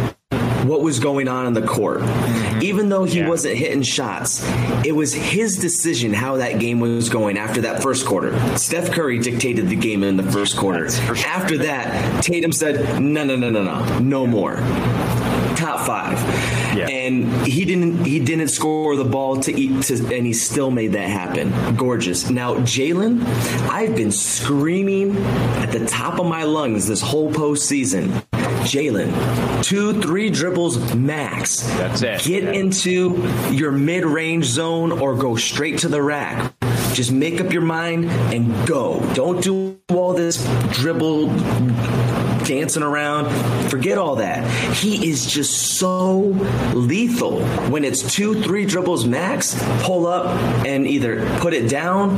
what 0.71 0.81
was 0.81 0.99
going 0.99 1.27
on 1.27 1.45
in 1.47 1.53
the 1.53 1.61
court. 1.61 1.99
Mm-hmm. 1.99 2.61
Even 2.63 2.87
though 2.89 3.03
he 3.03 3.19
Yeah. 3.19 3.27
wasn't 3.27 3.57
hitting 3.57 3.81
shots, 3.81 4.41
it 4.85 4.95
was 4.95 5.13
his 5.13 5.57
decision 5.57 6.13
how 6.13 6.37
that 6.37 6.59
game 6.59 6.79
was 6.79 7.09
going 7.09 7.37
after 7.37 7.61
that 7.61 7.83
first 7.83 8.05
quarter. 8.05 8.31
Steph 8.57 8.91
Curry 8.91 9.19
dictated 9.19 9.67
the 9.69 9.75
game 9.75 10.01
in 10.03 10.15
the 10.15 10.23
first 10.31 10.55
quarter. 10.55 10.85
After 11.27 11.57
that, 11.59 12.23
Tatum 12.23 12.51
said, 12.53 13.01
"No, 13.01 13.23
no, 13.25 13.35
no, 13.35 13.49
no, 13.49 13.63
no, 13.63 13.99
no 13.99 14.25
more." 14.25 14.55
Top 15.55 15.85
five, 15.85 16.17
Yeah. 16.75 16.87
and 16.87 17.45
he 17.45 17.65
didn't. 17.65 18.05
He 18.05 18.19
didn't 18.19 18.47
score 18.47 18.95
the 18.95 19.03
ball 19.03 19.41
to 19.41 19.51
eat, 19.59 19.83
to, 19.83 19.93
and 20.15 20.25
he 20.25 20.33
still 20.33 20.71
made 20.71 20.93
that 20.93 21.07
happen. 21.09 21.53
Gorgeous. 21.75 22.29
Now, 22.31 22.55
Jaylen, 22.55 23.23
I've 23.69 23.95
been 23.95 24.11
screaming 24.11 25.17
at 25.61 25.71
the 25.71 25.85
top 25.85 26.19
of 26.19 26.25
my 26.25 26.43
lungs 26.45 26.87
this 26.87 27.01
whole 27.01 27.31
postseason. 27.31 28.23
Jaylen, 28.61 29.63
two, 29.63 29.99
three 30.01 30.29
dribbles 30.29 30.93
max. 30.95 31.61
That's 31.77 32.01
it. 32.01 32.23
Get 32.23 32.43
Yeah. 32.43 32.51
into 32.51 33.27
your 33.51 33.71
mid 33.71 34.05
range 34.05 34.45
zone 34.45 34.91
or 34.91 35.15
go 35.15 35.35
straight 35.35 35.79
to 35.79 35.87
the 35.87 36.01
rack. 36.01 36.53
Just 36.93 37.11
make 37.11 37.39
up 37.39 37.51
your 37.53 37.61
mind 37.61 38.05
and 38.33 38.67
go. 38.67 38.99
Don't 39.13 39.41
do 39.43 39.79
all 39.89 40.13
this 40.13 40.45
dribble 40.71 41.27
dancing 42.45 42.83
around. 42.83 43.29
Forget 43.69 43.97
all 43.97 44.15
that. 44.17 44.45
He 44.75 45.09
is 45.09 45.25
just 45.31 45.77
so 45.77 46.19
lethal. 46.73 47.41
When 47.69 47.83
it's 47.83 48.13
two, 48.13 48.41
three 48.41 48.65
dribbles 48.65 49.05
max, 49.05 49.55
pull 49.83 50.07
up 50.07 50.27
and 50.65 50.87
either 50.87 51.25
put 51.39 51.53
it 51.53 51.69
down. 51.69 52.17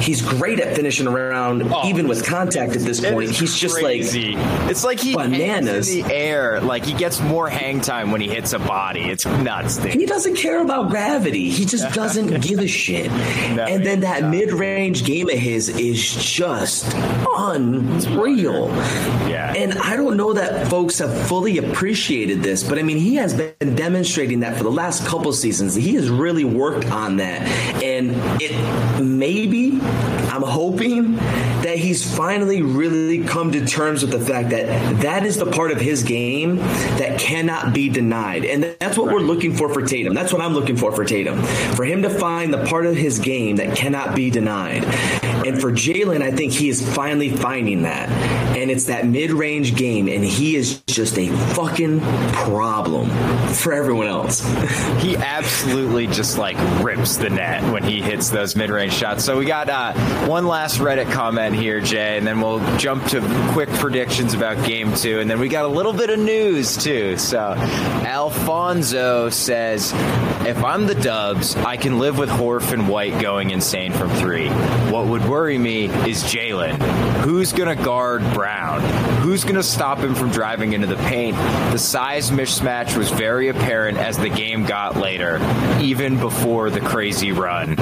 He's 0.00 0.22
great 0.22 0.60
at 0.60 0.74
finishing 0.74 1.06
around, 1.06 1.62
oh, 1.62 1.88
even 1.88 2.08
with 2.08 2.24
contact 2.24 2.76
at 2.76 2.82
this 2.82 3.00
point. 3.00 3.30
He's 3.30 3.56
just 3.56 3.76
crazy. 3.76 4.34
like 4.36 4.70
it's 4.70 4.84
like 4.84 5.00
he 5.00 5.14
bananas. 5.14 5.90
in 5.90 6.06
the 6.06 6.14
air. 6.14 6.60
Like 6.60 6.84
he 6.84 6.94
gets 6.94 7.20
more 7.20 7.48
hang 7.48 7.80
time 7.80 8.10
when 8.10 8.20
he 8.20 8.28
hits 8.28 8.52
a 8.52 8.58
body. 8.58 9.02
It's 9.02 9.26
nuts, 9.26 9.76
dude. 9.78 9.94
He 9.94 10.06
doesn't 10.06 10.36
care 10.36 10.62
about 10.62 10.90
gravity. 10.90 11.50
He 11.50 11.64
just 11.64 11.92
doesn't 11.94 12.42
give 12.42 12.58
a 12.60 12.66
shit. 12.68 13.10
and 13.10 13.84
then 13.84 14.00
that 14.08 14.30
mid 14.30 14.52
range 14.52 15.04
game 15.04 15.28
of 15.28 15.36
his 15.36 15.68
is 15.68 16.00
just 16.00 16.94
unreal. 17.36 18.68
Yeah. 19.28 19.52
And 19.54 19.74
I 19.78 19.96
don't 19.96 20.16
know 20.16 20.32
that 20.32 20.68
folks 20.68 20.98
have 20.98 21.26
fully 21.28 21.58
appreciated 21.58 22.42
this, 22.42 22.62
but 22.62 22.78
I 22.78 22.82
mean, 22.82 22.96
he 22.96 23.16
has 23.16 23.34
been 23.34 23.74
demonstrating 23.74 24.40
that 24.40 24.56
for 24.56 24.64
the 24.64 24.70
last 24.70 25.06
couple 25.06 25.32
seasons. 25.32 25.74
He 25.74 25.94
has 25.96 26.08
really 26.08 26.44
worked 26.44 26.86
on 26.86 27.18
that. 27.18 27.42
And 27.82 28.12
it 28.40 29.02
maybe, 29.02 29.72
I'm 29.80 30.42
hoping 30.42 31.16
that 31.16 31.76
he's 31.76 32.16
finally 32.16 32.62
really 32.62 33.24
come 33.24 33.52
to 33.52 33.66
terms 33.66 34.02
with 34.02 34.12
the 34.12 34.20
fact 34.20 34.50
that 34.50 35.02
that 35.02 35.26
is 35.26 35.36
the 35.36 35.50
part 35.50 35.70
of 35.70 35.80
his 35.80 36.02
game 36.02 36.56
that 36.56 37.18
cannot 37.18 37.74
be 37.74 37.88
denied. 37.88 38.44
And 38.44 38.62
that's 38.78 38.96
what 38.96 39.12
we're 39.12 39.18
looking 39.18 39.54
for 39.54 39.68
for 39.68 39.82
Tatum. 39.82 40.14
That's 40.14 40.32
what 40.32 40.40
I'm 40.40 40.54
looking 40.54 40.76
for 40.76 40.92
for 40.92 41.04
Tatum. 41.04 41.42
For 41.74 41.84
him 41.84 42.02
to 42.02 42.10
find 42.10 42.54
the 42.54 42.64
part 42.64 42.86
of 42.86 42.96
his 42.96 43.18
game 43.18 43.56
that 43.56 43.76
cannot 43.76 43.97
be 44.14 44.30
denied. 44.30 44.84
And 45.48 45.58
for 45.58 45.72
Jaylen, 45.72 46.20
I 46.20 46.30
think 46.30 46.52
he 46.52 46.68
is 46.68 46.86
finally 46.94 47.30
finding 47.30 47.82
that. 47.82 48.10
And 48.54 48.70
it's 48.70 48.84
that 48.84 49.06
mid 49.06 49.30
range 49.30 49.76
game. 49.76 50.06
And 50.08 50.22
he 50.22 50.56
is 50.56 50.82
just 50.86 51.18
a 51.18 51.28
fucking 51.54 52.00
problem 52.32 53.08
for 53.54 53.72
everyone 53.72 54.08
else. 54.08 54.40
he 54.98 55.16
absolutely 55.16 56.06
just 56.08 56.38
like 56.38 56.56
rips 56.82 57.16
the 57.16 57.30
net 57.30 57.62
when 57.72 57.82
he 57.82 58.02
hits 58.02 58.30
those 58.30 58.56
mid-range 58.56 58.92
shots. 58.92 59.24
So 59.24 59.38
we 59.38 59.44
got 59.44 59.68
uh, 59.70 59.92
one 60.26 60.46
last 60.46 60.78
Reddit 60.78 61.10
comment 61.12 61.54
here, 61.54 61.80
Jay, 61.80 62.18
and 62.18 62.26
then 62.26 62.40
we'll 62.40 62.58
jump 62.78 63.06
to 63.06 63.20
quick 63.52 63.68
predictions 63.70 64.34
about 64.34 64.66
Game 64.66 64.94
Two, 64.94 65.20
and 65.20 65.30
then 65.30 65.38
we 65.38 65.48
got 65.48 65.64
a 65.64 65.68
little 65.68 65.92
bit 65.92 66.10
of 66.10 66.18
news 66.18 66.76
too. 66.76 67.16
So 67.16 67.38
Alfonso 67.38 69.30
says, 69.30 69.92
"If 70.46 70.62
I'm 70.64 70.86
the 70.86 70.94
Dubs, 70.94 71.56
I 71.56 71.76
can 71.76 71.98
live 71.98 72.18
with 72.18 72.28
Horf 72.28 72.72
and 72.72 72.88
White 72.88 73.20
going 73.20 73.50
insane 73.50 73.92
from 73.92 74.10
three. 74.10 74.48
What 74.90 75.06
would 75.06 75.26
worry 75.38 75.56
me 75.56 75.84
is 75.84 76.24
Jaylen. 76.24 76.76
Who's 77.20 77.52
gonna 77.52 77.76
guard 77.76 78.22
Brown? 78.34 79.17
Who's 79.20 79.44
gonna 79.44 79.62
stop 79.62 79.98
him 79.98 80.14
from 80.14 80.30
driving 80.30 80.72
into 80.72 80.86
the 80.86 80.96
paint? 80.96 81.36
The 81.72 81.78
size 81.78 82.30
mismatch 82.30 82.96
was 82.96 83.10
very 83.10 83.48
apparent 83.48 83.98
as 83.98 84.16
the 84.16 84.28
game 84.28 84.64
got 84.64 84.96
later, 84.96 85.38
even 85.80 86.18
before 86.18 86.70
the 86.70 86.80
crazy 86.80 87.32
run. 87.32 87.78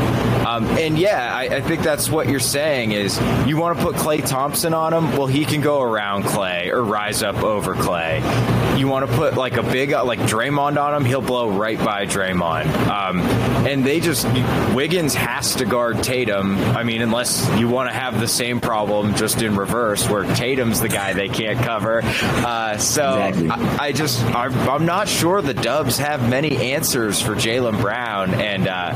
Um, 0.47 0.65
and 0.79 0.99
yeah, 0.99 1.35
I, 1.35 1.57
I 1.57 1.61
think 1.61 1.83
that's 1.83 2.09
what 2.09 2.29
you're 2.29 2.41
saying 2.41 2.93
is 2.93 3.21
you 3.47 3.57
want 3.57 3.79
to 3.79 3.85
put 3.85 3.97
Klay 3.97 4.27
Thompson 4.27 4.75
on 4.75 4.93
him. 4.93 5.17
Well, 5.17 5.27
he 5.27 5.45
can 5.45 5.61
go 5.61 5.83
around 5.83 6.25
Klay 6.25 6.73
or 6.73 6.83
rise 6.85 7.23
up 7.23 7.43
over 7.43 7.75
Klay. 7.75 8.21
You 8.79 8.89
want 8.89 9.09
to 9.11 9.17
put 9.17 9.37
like 9.37 9.57
a 9.57 9.63
big 9.63 9.91
like 9.91 10.21
Draymond 10.21 10.81
on 10.81 10.95
him, 10.95 11.05
he'll 11.05 11.21
blow 11.21 11.51
right 11.51 11.79
by 11.79 12.07
Draymond. 12.07 12.67
Um, 12.89 13.21
and 13.67 13.85
they 13.85 14.01
just 14.01 14.27
Wiggins 14.75 15.15
has 15.15 15.57
to 15.57 15.65
guard 15.65 16.03
Tatum. 16.03 16.57
I 16.59 16.83
mean, 16.83 17.03
unless 17.03 17.49
you 17.59 17.69
want 17.69 17.91
to 17.91 17.95
have 17.95 18.21
the 18.21 18.29
same 18.29 18.61
problem 18.61 19.15
just 19.15 19.43
in 19.43 19.57
reverse, 19.57 20.09
where 20.09 20.25
Tatum's 20.35 20.81
the 20.81 20.89
guy 20.89 21.13
they 21.13 21.29
can't 21.37 21.59
cover. 21.59 22.01
Uh, 22.03 22.79
so 22.79 23.23
Exactly. 23.23 23.51
I, 23.51 23.85
I 23.87 23.93
just 23.93 24.23
I'm, 24.25 24.53
I'm 24.69 24.87
not 24.87 25.09
sure 25.09 25.43
the 25.43 25.55
Dubs 25.55 25.99
have 25.99 26.29
many 26.29 26.73
answers 26.73 27.21
for 27.21 27.35
Jaylen 27.35 27.81
Brown, 27.81 28.35
and 28.35 28.69
uh, 28.69 28.93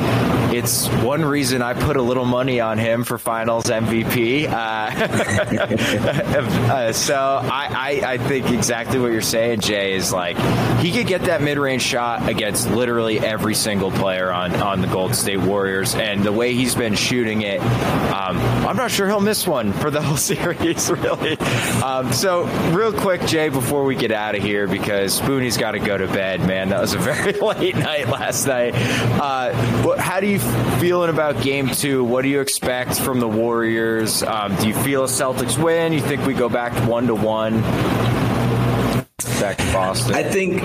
it's 0.52 0.88
one 1.04 1.24
reason 1.24 1.62
I 1.62 1.74
put 1.74 1.96
a 1.96 2.02
little 2.02 2.24
money 2.24 2.60
on 2.60 2.78
him 2.78 3.04
for 3.04 3.18
Finals 3.18 3.64
MVP. 3.64 4.48
Uh, 4.48 4.50
uh, 6.72 6.92
so 6.92 7.14
I, 7.16 8.00
I 8.04 8.12
I 8.12 8.18
think 8.18 8.50
exactly 8.50 8.98
what 8.98 9.12
you're 9.12 9.20
saying, 9.20 9.60
Jay, 9.60 9.94
is 9.94 10.12
like 10.12 10.36
he 10.80 10.92
could 10.92 11.06
get 11.06 11.22
that 11.22 11.42
mid 11.42 11.58
range 11.58 11.82
shot 11.82 12.28
against 12.28 12.70
literally 12.70 13.18
every 13.18 13.54
single 13.54 13.90
player 13.90 14.32
on 14.32 14.54
on 14.56 14.80
the 14.80 14.86
Golden 14.86 15.14
State 15.14 15.40
Warriors, 15.40 15.94
and 15.94 16.22
the 16.22 16.32
way 16.32 16.54
he's 16.54 16.74
been 16.74 16.94
shooting 16.94 17.42
it, 17.42 17.60
um, 17.60 18.38
I'm 18.66 18.76
not 18.76 18.90
sure 18.90 19.06
he'll 19.06 19.20
miss 19.20 19.46
one 19.46 19.72
for 19.72 19.90
the 19.90 20.00
whole 20.00 20.16
series, 20.30 20.90
really. 20.90 21.38
Um, 21.82 22.12
so 22.20 22.44
real 22.72 22.92
quick, 22.92 23.22
Jay, 23.22 23.48
before 23.48 23.84
we 23.84 23.96
get 23.96 24.12
out 24.12 24.34
of 24.34 24.42
here, 24.42 24.66
because 24.66 25.18
Spoonie's 25.18 25.56
got 25.56 25.70
to 25.70 25.78
go 25.78 25.96
to 25.96 26.06
bed, 26.06 26.40
man. 26.46 26.68
That 26.68 26.82
was 26.82 26.92
a 26.92 26.98
very 26.98 27.32
late 27.32 27.76
night 27.76 28.08
last 28.08 28.46
night. 28.46 28.74
Uh, 28.74 29.54
what, 29.82 29.98
how 29.98 30.20
do 30.20 30.26
you 30.26 30.38
feeling 30.78 31.08
about 31.08 31.42
Game 31.42 31.68
Two? 31.68 32.04
What 32.04 32.22
do 32.22 32.28
you 32.28 32.40
expect 32.40 33.00
from 33.00 33.20
the 33.20 33.28
Warriors? 33.28 34.22
Um, 34.22 34.54
do 34.56 34.68
you 34.68 34.74
feel 34.74 35.04
a 35.04 35.08
Celtics 35.08 35.62
win? 35.62 35.94
You 35.94 36.00
think 36.00 36.26
we 36.26 36.34
go 36.34 36.50
back 36.50 36.72
one 36.86 37.06
to 37.06 37.14
one? 37.14 37.62
Back 39.38 39.58
to 39.58 39.72
Boston. 39.72 40.14
I 40.14 40.22
think 40.22 40.62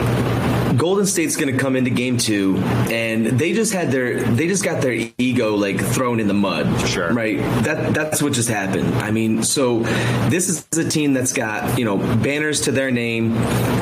Golden 0.77 1.05
State's 1.05 1.37
going 1.37 1.53
to 1.53 1.59
come 1.59 1.75
into 1.75 1.89
game 1.89 2.17
two, 2.17 2.57
and 2.57 3.25
they 3.25 3.53
just 3.53 3.73
had 3.73 3.91
their 3.91 4.21
they 4.21 4.47
just 4.47 4.63
got 4.63 4.81
their 4.81 5.09
ego 5.17 5.55
like 5.55 5.79
thrown 5.79 6.19
in 6.19 6.27
the 6.27 6.33
mud. 6.33 6.87
Sure. 6.87 7.13
right? 7.13 7.37
That 7.63 7.93
that's 7.93 8.21
what 8.21 8.33
just 8.33 8.49
happened. 8.49 8.93
I 8.95 9.11
mean, 9.11 9.43
so 9.43 9.79
this 10.29 10.49
is 10.49 10.77
a 10.77 10.89
team 10.89 11.13
that's 11.13 11.33
got 11.33 11.79
you 11.79 11.85
know 11.85 11.97
banners 11.97 12.61
to 12.61 12.71
their 12.71 12.91
name, 12.91 13.33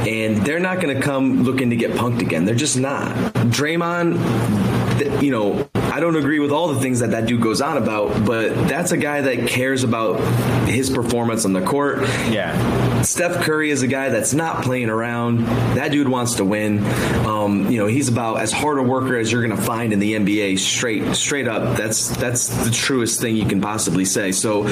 and 0.05 0.45
they're 0.45 0.59
not 0.59 0.81
going 0.81 0.95
to 0.95 1.01
come 1.01 1.43
looking 1.43 1.71
to 1.71 1.75
get 1.75 1.91
punked 1.91 2.21
again. 2.21 2.45
They're 2.45 2.55
just 2.55 2.77
not. 2.77 3.15
Draymond, 3.33 5.21
you 5.21 5.31
know. 5.31 5.69
I 5.93 5.99
don't 5.99 6.15
agree 6.15 6.39
with 6.39 6.51
all 6.51 6.69
the 6.69 6.79
things 6.79 7.01
that 7.01 7.11
that 7.11 7.27
dude 7.27 7.39
goes 7.39 7.61
on 7.61 7.77
about, 7.77 8.25
but 8.25 8.67
that's 8.67 8.91
a 8.91 8.97
guy 8.97 9.21
that 9.21 9.47
cares 9.47 9.83
about 9.83 10.19
his 10.67 10.89
performance 10.89 11.45
on 11.45 11.53
the 11.53 11.61
court. 11.61 12.01
Yeah. 12.31 13.03
Steph 13.03 13.43
Curry 13.43 13.69
is 13.69 13.83
a 13.83 13.87
guy 13.87 14.09
that's 14.09 14.33
not 14.33 14.63
playing 14.63 14.89
around. 14.89 15.41
That 15.75 15.91
dude 15.91 16.07
wants 16.07 16.37
to 16.37 16.45
win. 16.45 16.83
Um, 17.27 17.69
you 17.69 17.77
know, 17.77 17.85
he's 17.85 18.07
about 18.07 18.39
as 18.39 18.51
hard 18.51 18.79
a 18.79 18.81
worker 18.81 19.17
as 19.17 19.31
you're 19.31 19.45
going 19.45 19.55
to 19.55 19.61
find 19.61 19.93
in 19.93 19.99
the 19.99 20.13
NBA. 20.13 20.57
Straight, 20.57 21.15
straight 21.15 21.47
up. 21.47 21.77
That's 21.77 22.07
that's 22.15 22.47
the 22.47 22.71
truest 22.71 23.21
thing 23.21 23.35
you 23.35 23.45
can 23.45 23.61
possibly 23.61 24.05
say. 24.05 24.31
So, 24.31 24.63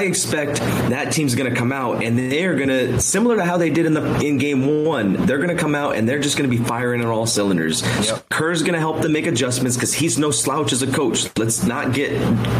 I 0.00 0.04
expect 0.04 0.56
that 0.88 1.12
team's 1.12 1.34
going 1.34 1.52
to 1.52 1.54
come 1.54 1.72
out 1.72 2.02
and 2.02 2.18
they 2.18 2.46
are 2.46 2.54
going 2.54 2.70
to, 2.70 2.98
similar 3.02 3.36
to 3.36 3.44
how 3.44 3.58
they 3.58 3.68
did 3.68 3.84
in 3.84 3.92
the 3.92 4.20
in 4.20 4.38
Game 4.38 4.86
One, 4.86 5.12
they're 5.26 5.36
going 5.36 5.54
to 5.54 5.62
come 5.62 5.74
out 5.74 5.94
and 5.94 6.08
they're 6.08 6.18
just 6.18 6.38
going 6.38 6.50
to 6.50 6.56
be 6.56 6.64
firing 6.64 7.02
on 7.02 7.08
all 7.08 7.26
cylinders. 7.26 7.82
Yep. 8.06 8.30
Kerr's 8.30 8.62
going 8.62 8.72
to 8.72 8.78
help 8.78 9.02
them 9.02 9.12
make 9.12 9.26
adjustments 9.26 9.76
because 9.76 9.92
he's 9.92 10.18
no 10.18 10.30
slouch 10.30 10.72
as 10.72 10.80
a 10.80 10.90
coach. 10.90 11.28
Let's 11.36 11.64
not 11.64 11.92
get 11.92 12.12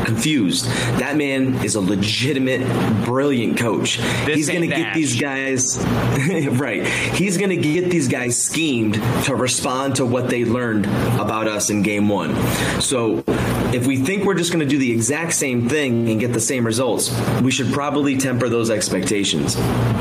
confused. 0.05 0.66
That 0.99 1.16
man 1.16 1.55
is 1.64 1.76
a 1.76 1.80
legitimate, 1.80 2.61
brilliant 3.07 3.57
coach. 3.57 3.97
This 4.26 4.36
he's 4.36 4.49
going 4.51 4.68
to 4.68 4.76
get 4.76 4.93
these 4.93 5.18
guys 5.18 5.78
right. 6.51 6.86
He's 6.86 7.38
going 7.38 7.49
to 7.49 7.57
get 7.57 7.91
these 7.91 8.09
guys 8.09 8.38
schemed 8.38 8.97
to 9.24 9.34
respond 9.34 9.97
to 9.97 10.05
what 10.05 10.28
they 10.28 10.45
learned 10.45 10.84
about 11.18 11.49
us 11.49 11.70
in 11.70 11.80
game 11.80 12.07
1. 12.07 12.82
So, 12.82 13.24
if 13.72 13.86
we 13.86 13.97
think 13.97 14.24
we're 14.24 14.34
just 14.34 14.53
going 14.53 14.61
to 14.61 14.68
do 14.68 14.78
the 14.78 14.91
exact 14.91 15.32
same 15.32 15.68
thing 15.68 16.11
and 16.11 16.18
get 16.18 16.32
the 16.32 16.41
same 16.41 16.66
results, 16.66 17.09
we 17.43 17.51
should 17.51 17.72
probably 17.72 18.16
temper 18.16 18.49
those 18.49 18.70
expectations. 18.70 19.57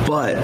But 0.08 0.38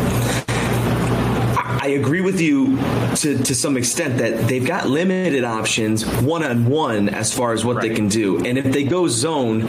I 1.85 1.89
agree 1.89 2.21
with 2.21 2.41
you 2.41 2.77
to, 3.17 3.37
to 3.43 3.53
some 3.53 3.77
extent 3.77 4.17
that 4.17 4.47
they've 4.47 4.65
got 4.65 4.87
limited 4.87 5.43
options 5.43 6.03
one 6.03 6.43
on 6.43 6.65
one 6.65 7.09
as 7.09 7.31
far 7.31 7.53
as 7.53 7.63
what 7.63 7.75
right. 7.75 7.89
they 7.89 7.95
can 7.95 8.07
do. 8.07 8.43
And 8.43 8.57
if 8.57 8.65
they 8.65 8.83
go 8.83 9.07
zone, 9.07 9.67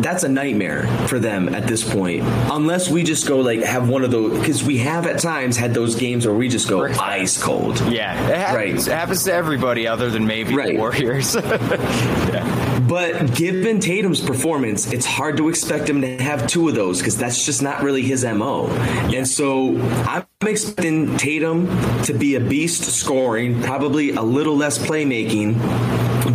that's 0.00 0.22
a 0.22 0.30
nightmare 0.30 0.86
for 1.08 1.18
them 1.18 1.54
at 1.54 1.66
this 1.66 1.86
point. 1.92 2.22
Unless 2.50 2.88
we 2.88 3.02
just 3.02 3.28
go 3.28 3.40
like 3.40 3.60
have 3.60 3.88
one 3.88 4.02
of 4.02 4.10
those 4.10 4.38
because 4.38 4.64
we 4.64 4.78
have 4.78 5.06
at 5.06 5.20
times 5.20 5.58
had 5.58 5.74
those 5.74 5.94
games 5.94 6.26
where 6.26 6.34
we 6.34 6.48
just 6.48 6.70
go 6.70 6.86
ice 6.86 7.42
cold. 7.42 7.78
Yeah, 7.80 8.14
it 8.30 8.36
happens, 8.36 8.56
right. 8.56 8.94
It 8.94 8.98
happens 8.98 9.24
to 9.24 9.34
everybody 9.34 9.86
other 9.86 10.08
than 10.08 10.26
maybe 10.26 10.54
right. 10.54 10.72
the 10.72 10.78
Warriors. 10.78 11.34
yeah. 11.42 12.51
But 12.92 13.34
given 13.34 13.80
Tatum's 13.80 14.20
performance, 14.20 14.92
it's 14.92 15.06
hard 15.06 15.38
to 15.38 15.48
expect 15.48 15.88
him 15.88 16.02
to 16.02 16.22
have 16.22 16.46
two 16.46 16.68
of 16.68 16.74
those 16.74 16.98
because 16.98 17.16
that's 17.16 17.46
just 17.46 17.62
not 17.62 17.82
really 17.82 18.02
his 18.02 18.22
MO. 18.22 18.68
And 18.68 19.26
so 19.26 19.78
I'm 19.80 20.26
expecting 20.42 21.16
Tatum 21.16 21.68
to 22.02 22.12
be 22.12 22.34
a 22.34 22.40
beast 22.40 22.82
scoring, 22.82 23.62
probably 23.62 24.10
a 24.10 24.20
little 24.20 24.58
less 24.58 24.78
playmaking, 24.78 25.58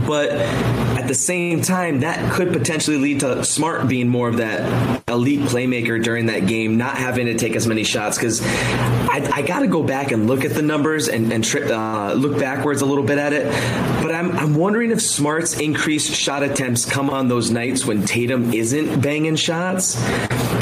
but 0.07 0.31
at 1.07 1.09
the 1.09 1.15
same 1.15 1.61
time, 1.61 2.01
that 2.01 2.33
could 2.33 2.51
potentially 2.51 2.97
lead 2.97 3.21
to 3.21 3.41
Smart 3.45 3.87
being 3.87 4.09
more 4.09 4.27
of 4.27 4.37
that 4.37 5.07
elite 5.07 5.39
playmaker 5.39 6.03
during 6.03 6.25
that 6.25 6.47
game, 6.47 6.75
not 6.75 6.97
having 6.97 7.27
to 7.27 7.35
take 7.35 7.55
as 7.55 7.65
many 7.65 7.85
shots. 7.85 8.17
Because 8.17 8.41
I, 8.43 9.29
I 9.35 9.41
got 9.41 9.59
to 9.59 9.67
go 9.67 9.81
back 9.83 10.11
and 10.11 10.27
look 10.27 10.43
at 10.43 10.51
the 10.51 10.61
numbers 10.61 11.07
and, 11.07 11.31
and 11.31 11.45
tri- 11.45 11.61
uh, 11.61 12.13
look 12.13 12.37
backwards 12.37 12.81
a 12.81 12.85
little 12.85 13.05
bit 13.05 13.19
at 13.19 13.31
it. 13.31 13.45
But 14.03 14.13
I'm, 14.13 14.31
I'm 14.33 14.55
wondering 14.55 14.91
if 14.91 15.01
Smart's 15.01 15.57
increased 15.57 16.13
shot 16.13 16.43
attempts 16.43 16.83
come 16.83 17.09
on 17.09 17.29
those 17.29 17.51
nights 17.51 17.85
when 17.85 18.03
Tatum 18.03 18.53
isn't 18.53 18.99
banging 18.99 19.37
shots. 19.37 19.95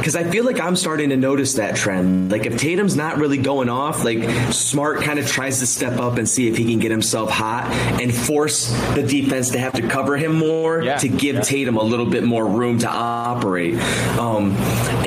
Because 0.05 0.15
I 0.15 0.23
feel 0.23 0.45
like 0.45 0.59
I'm 0.59 0.75
starting 0.75 1.09
to 1.09 1.17
notice 1.17 1.55
that 1.55 1.75
trend. 1.75 2.31
Like 2.31 2.45
if 2.45 2.59
Tatum's 2.59 2.95
not 2.95 3.17
really 3.17 3.39
going 3.39 3.69
off, 3.69 4.03
like 4.03 4.53
Smart 4.53 5.01
kind 5.01 5.17
of 5.17 5.25
tries 5.25 5.61
to 5.61 5.65
step 5.65 5.99
up 5.99 6.19
and 6.19 6.29
see 6.29 6.47
if 6.47 6.57
he 6.57 6.65
can 6.65 6.77
get 6.77 6.91
himself 6.91 7.31
hot 7.31 7.71
and 7.99 8.13
force 8.13 8.67
the 8.93 9.01
defense 9.01 9.49
to 9.49 9.57
have 9.57 9.73
to 9.73 9.87
cover 9.87 10.15
him 10.15 10.35
more 10.35 10.83
yeah, 10.83 10.97
to 10.97 11.07
give 11.07 11.37
yeah. 11.37 11.41
Tatum 11.41 11.77
a 11.77 11.81
little 11.81 12.05
bit 12.05 12.23
more 12.23 12.45
room 12.45 12.77
to 12.79 12.87
operate. 12.87 13.79
Um, 14.19 14.51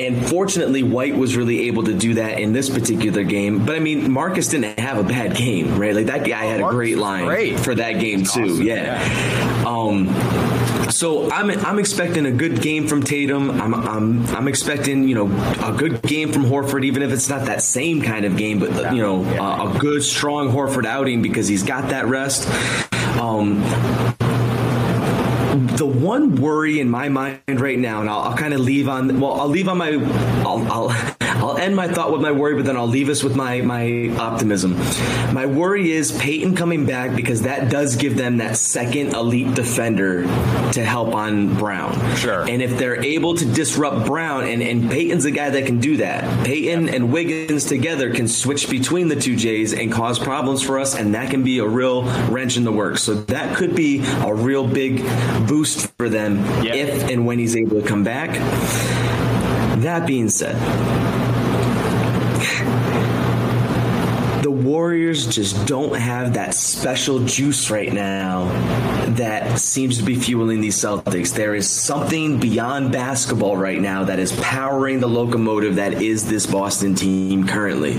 and 0.01 0.29
fortunately, 0.29 0.83
White 0.83 1.17
was 1.17 1.37
really 1.37 1.69
able 1.69 1.85
to 1.85 1.95
do 1.95 2.15
that 2.15 2.41
in 2.41 2.53
this 2.53 2.69
particular 2.69 3.23
game. 3.23 3.65
But 3.65 3.77
I 3.77 3.79
mean, 3.79 4.11
Marcus 4.11 4.49
didn't 4.49 4.81
have 4.81 4.99
a 4.99 5.05
bad 5.05 5.37
game, 5.37 5.79
right? 5.79 5.95
Like 5.95 6.07
that 6.07 6.27
guy 6.27 6.47
had 6.47 6.61
a 6.61 6.71
great 6.71 6.99
line 6.99 7.27
great. 7.27 7.61
for 7.61 7.77
that 7.77 8.01
game 8.01 8.25
too. 8.25 8.43
Awesome. 8.43 8.63
Yeah. 8.63 9.01
yeah. 9.01 9.65
Um, 9.65 10.09
so 10.99 11.31
I'm 11.31 11.49
I'm 11.49 11.79
expecting 11.79 12.27
a 12.27 12.33
good 12.33 12.61
game 12.61 12.89
from 12.89 13.05
Tatum. 13.05 13.53
I'm 13.53 13.73
I'm 13.73 14.27
I'm 14.35 14.49
expecting 14.49 15.07
you 15.07 15.15
know 15.15 15.27
a 15.65 15.73
good 15.73 16.03
game 16.03 16.33
from 16.33 16.45
Horford, 16.45 16.85
even 16.85 17.05
if 17.05 17.13
it's 17.13 17.29
not 17.29 17.47
that 17.47 17.63
same 17.63 18.03
kind 18.03 18.25
of 18.25 18.37
game, 18.37 18.59
but 18.59 18.93
you 18.93 19.01
know 19.01 19.23
a, 19.23 19.71
a 19.71 19.79
good 19.79 20.03
strong 20.03 20.51
Horford 20.51 20.87
outing 20.87 21.23
because 21.23 21.47
he's 21.47 21.63
got 21.63 21.91
that 21.91 22.07
rest. 22.07 22.49
Um, 23.17 23.61
the 25.77 25.87
one 25.87 26.35
worry 26.35 26.81
in 26.81 26.89
my 26.89 27.09
mind 27.09 27.61
right 27.61 27.79
now, 27.79 28.01
and 28.01 28.11
I'll, 28.11 28.21
I'll 28.21 28.37
kind 28.37 28.53
of 28.53 28.59
leave 28.59 28.89
on. 28.89 29.21
Well, 29.21 29.41
I'll 29.41 29.49
leave 29.49 29.69
on 29.69 29.79
my. 29.79 29.91
I'll, 30.45 30.91
I'll 30.91 31.18
I'll 31.39 31.57
end 31.57 31.77
my 31.77 31.89
thought 31.89 32.13
with 32.13 32.21
my 32.21 32.33
worry, 32.33 32.55
but 32.55 32.65
then 32.65 32.77
I'll 32.77 32.87
leave 32.87 33.09
us 33.09 33.23
with 33.23 33.37
my 33.37 33.61
my 33.61 34.15
optimism. 34.19 34.77
My 35.33 35.47
worry 35.47 35.93
is 35.93 36.13
Payton 36.13 36.57
coming 36.57 36.85
back 36.85 37.15
because 37.15 37.43
that 37.43 37.71
does 37.71 37.97
give 37.97 38.17
them 38.17 38.39
that 38.39 38.57
second 38.57 39.15
elite 39.15 39.55
defender 39.55 40.23
to 40.73 40.85
help 40.85 41.15
on 41.15 41.55
Brown. 41.57 42.17
Sure. 42.17 42.49
And 42.49 42.63
if 42.63 42.77
they're 42.77 43.03
able 43.03 43.35
to 43.37 43.45
disrupt 43.45 44.07
Brown, 44.07 44.45
and, 44.45 44.63
and 44.63 44.91
Payton's 44.91 45.25
a 45.25 45.31
guy 45.31 45.51
that 45.51 45.67
can 45.67 45.81
do 45.81 45.99
that. 45.99 46.47
Payton 46.47 46.87
yep. 46.87 46.95
and 46.95 47.13
Wiggins 47.13 47.65
together 47.65 48.13
can 48.13 48.29
switch 48.29 48.69
between 48.69 49.09
the 49.09 49.17
two 49.17 49.37
Jays 49.37 49.73
and 49.73 49.93
cause 49.93 50.19
problems 50.19 50.63
for 50.63 50.79
us, 50.79 50.95
and 50.95 51.15
that 51.15 51.31
can 51.31 51.45
be 51.45 51.59
a 51.59 51.67
real 51.67 52.03
wrench 52.29 52.57
in 52.57 52.65
the 52.65 52.73
works. 52.73 53.03
So 53.03 53.15
that 53.15 53.57
could 53.57 53.75
be 53.75 54.03
a 54.05 54.35
real 54.35 54.67
big 54.67 55.03
boost 55.47 55.93
for 55.97 56.09
them 56.09 56.39
yep. 56.65 56.75
if 56.75 57.09
and 57.09 57.27
when 57.27 57.39
he's 57.39 57.57
able 57.57 57.81
to 57.81 57.87
come 57.87 58.05
back. 58.05 58.31
That 59.83 60.07
being 60.07 60.29
said, 60.29 60.57
Warriors 64.69 65.27
just 65.27 65.67
don't 65.67 65.97
have 65.97 66.35
that 66.35 66.53
special 66.53 67.21
juice 67.21 67.71
right 67.71 67.91
now 67.91 68.45
that 69.13 69.59
seems 69.59 69.97
to 69.97 70.03
be 70.03 70.15
fueling 70.15 70.61
these 70.61 70.77
Celtics. 70.77 71.33
There 71.33 71.55
is 71.55 71.67
something 71.67 72.39
beyond 72.39 72.93
basketball 72.93 73.57
right 73.57 73.81
now 73.81 74.05
that 74.05 74.19
is 74.19 74.33
powering 74.43 75.01
the 75.01 75.07
locomotive 75.07 75.77
that 75.77 76.03
is 76.03 76.29
this 76.29 76.47
Boston 76.47 76.95
team 76.95 77.47
currently. 77.47 77.97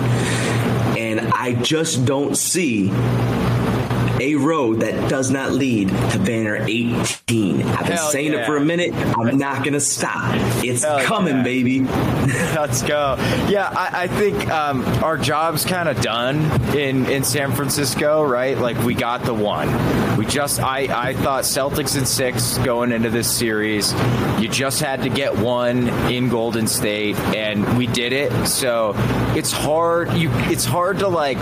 And 0.96 1.22
I 1.34 1.54
just 1.54 2.06
don't 2.06 2.38
see 2.38 2.90
a 4.20 4.36
road 4.36 4.82
that 4.82 5.10
does 5.10 5.32
not 5.32 5.52
lead 5.52 5.90
to 5.90 6.20
banner 6.20 6.58
18. 6.68 7.62
I've 7.62 7.80
been 7.80 7.88
Hell 7.88 8.10
saying 8.10 8.34
yeah. 8.34 8.40
it 8.40 8.46
for 8.46 8.58
a 8.58 8.62
minute. 8.66 8.94
I'm 8.94 9.38
not 9.38 9.64
going 9.64 9.74
to 9.74 9.80
stop. 9.80 10.36
It's 10.64 10.84
Hell 10.84 11.02
coming, 11.04 11.38
yeah. 11.38 11.44
baby. 11.44 11.80
Let's 11.86 12.82
go. 12.82 13.16
Yeah, 13.50 13.70
I, 13.70 14.04
I 14.04 14.08
think 14.08 14.48
um, 14.50 14.84
our 15.04 15.18
job's 15.18 15.66
kind 15.66 15.88
of 15.88 16.02
done 16.02 16.38
in, 16.76 17.06
in 17.06 17.24
San 17.24 17.52
Francisco, 17.54 18.24
right? 18.24 18.58
Like, 18.58 18.78
we 18.84 18.94
got 18.94 19.24
the 19.24 19.34
one. 19.34 20.18
We 20.18 20.26
just, 20.26 20.60
I, 20.60 21.10
I 21.10 21.14
thought 21.14 21.44
Celtics 21.44 21.98
in 21.98 22.06
six 22.06 22.58
going 22.60 22.92
into 22.92 23.10
this 23.10 23.34
series. 23.34 23.94
You 24.40 24.50
just 24.50 24.82
had 24.82 25.04
to 25.04 25.10
get 25.10 25.38
one 25.38 25.88
in 26.12 26.30
Golden 26.30 26.68
State, 26.68 27.16
and 27.18 27.78
we 27.78 27.88
did 27.88 28.14
it. 28.14 28.48
So 28.48 28.94
it's 29.36 29.52
hard. 29.52 30.14
You, 30.14 30.30
it's 30.34 30.66
hard 30.66 31.00
to 31.00 31.08
like 31.08 31.38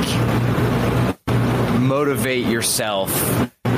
motivate 1.88 2.46
yourself 2.46 3.10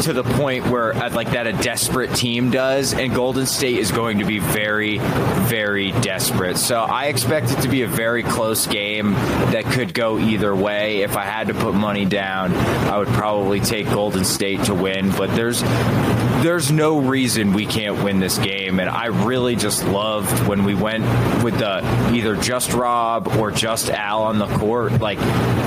to 0.01 0.13
the 0.13 0.23
point 0.23 0.67
where 0.67 0.93
uh, 0.93 1.09
like 1.13 1.31
that 1.31 1.47
a 1.47 1.53
desperate 1.53 2.15
team 2.15 2.51
does 2.51 2.93
and 2.93 3.13
Golden 3.13 3.45
State 3.45 3.77
is 3.77 3.91
going 3.91 4.19
to 4.19 4.25
be 4.25 4.39
very 4.39 4.97
very 4.97 5.91
desperate. 5.91 6.57
So 6.57 6.79
I 6.79 7.05
expect 7.05 7.51
it 7.51 7.61
to 7.61 7.67
be 7.67 7.81
a 7.83 7.87
very 7.87 8.23
close 8.23 8.67
game 8.67 9.13
that 9.13 9.65
could 9.65 9.93
go 9.93 10.19
either 10.19 10.55
way. 10.55 11.01
If 11.01 11.17
I 11.17 11.23
had 11.23 11.47
to 11.47 11.53
put 11.53 11.73
money 11.73 12.05
down, 12.05 12.53
I 12.53 12.97
would 12.97 13.07
probably 13.09 13.59
take 13.59 13.87
Golden 13.87 14.23
State 14.23 14.63
to 14.65 14.73
win, 14.73 15.11
but 15.11 15.35
there's 15.35 15.61
there's 16.41 16.71
no 16.71 16.99
reason 16.99 17.53
we 17.53 17.65
can't 17.65 18.01
win 18.03 18.19
this 18.19 18.37
game 18.37 18.79
and 18.79 18.89
I 18.89 19.07
really 19.07 19.55
just 19.55 19.85
loved 19.85 20.47
when 20.47 20.63
we 20.63 20.73
went 20.73 21.03
with 21.43 21.59
the 21.59 21.79
either 22.13 22.35
just 22.35 22.73
Rob 22.73 23.27
or 23.27 23.51
just 23.51 23.89
Al 23.89 24.23
on 24.23 24.39
the 24.39 24.47
court. 24.47 24.99
Like 25.01 25.19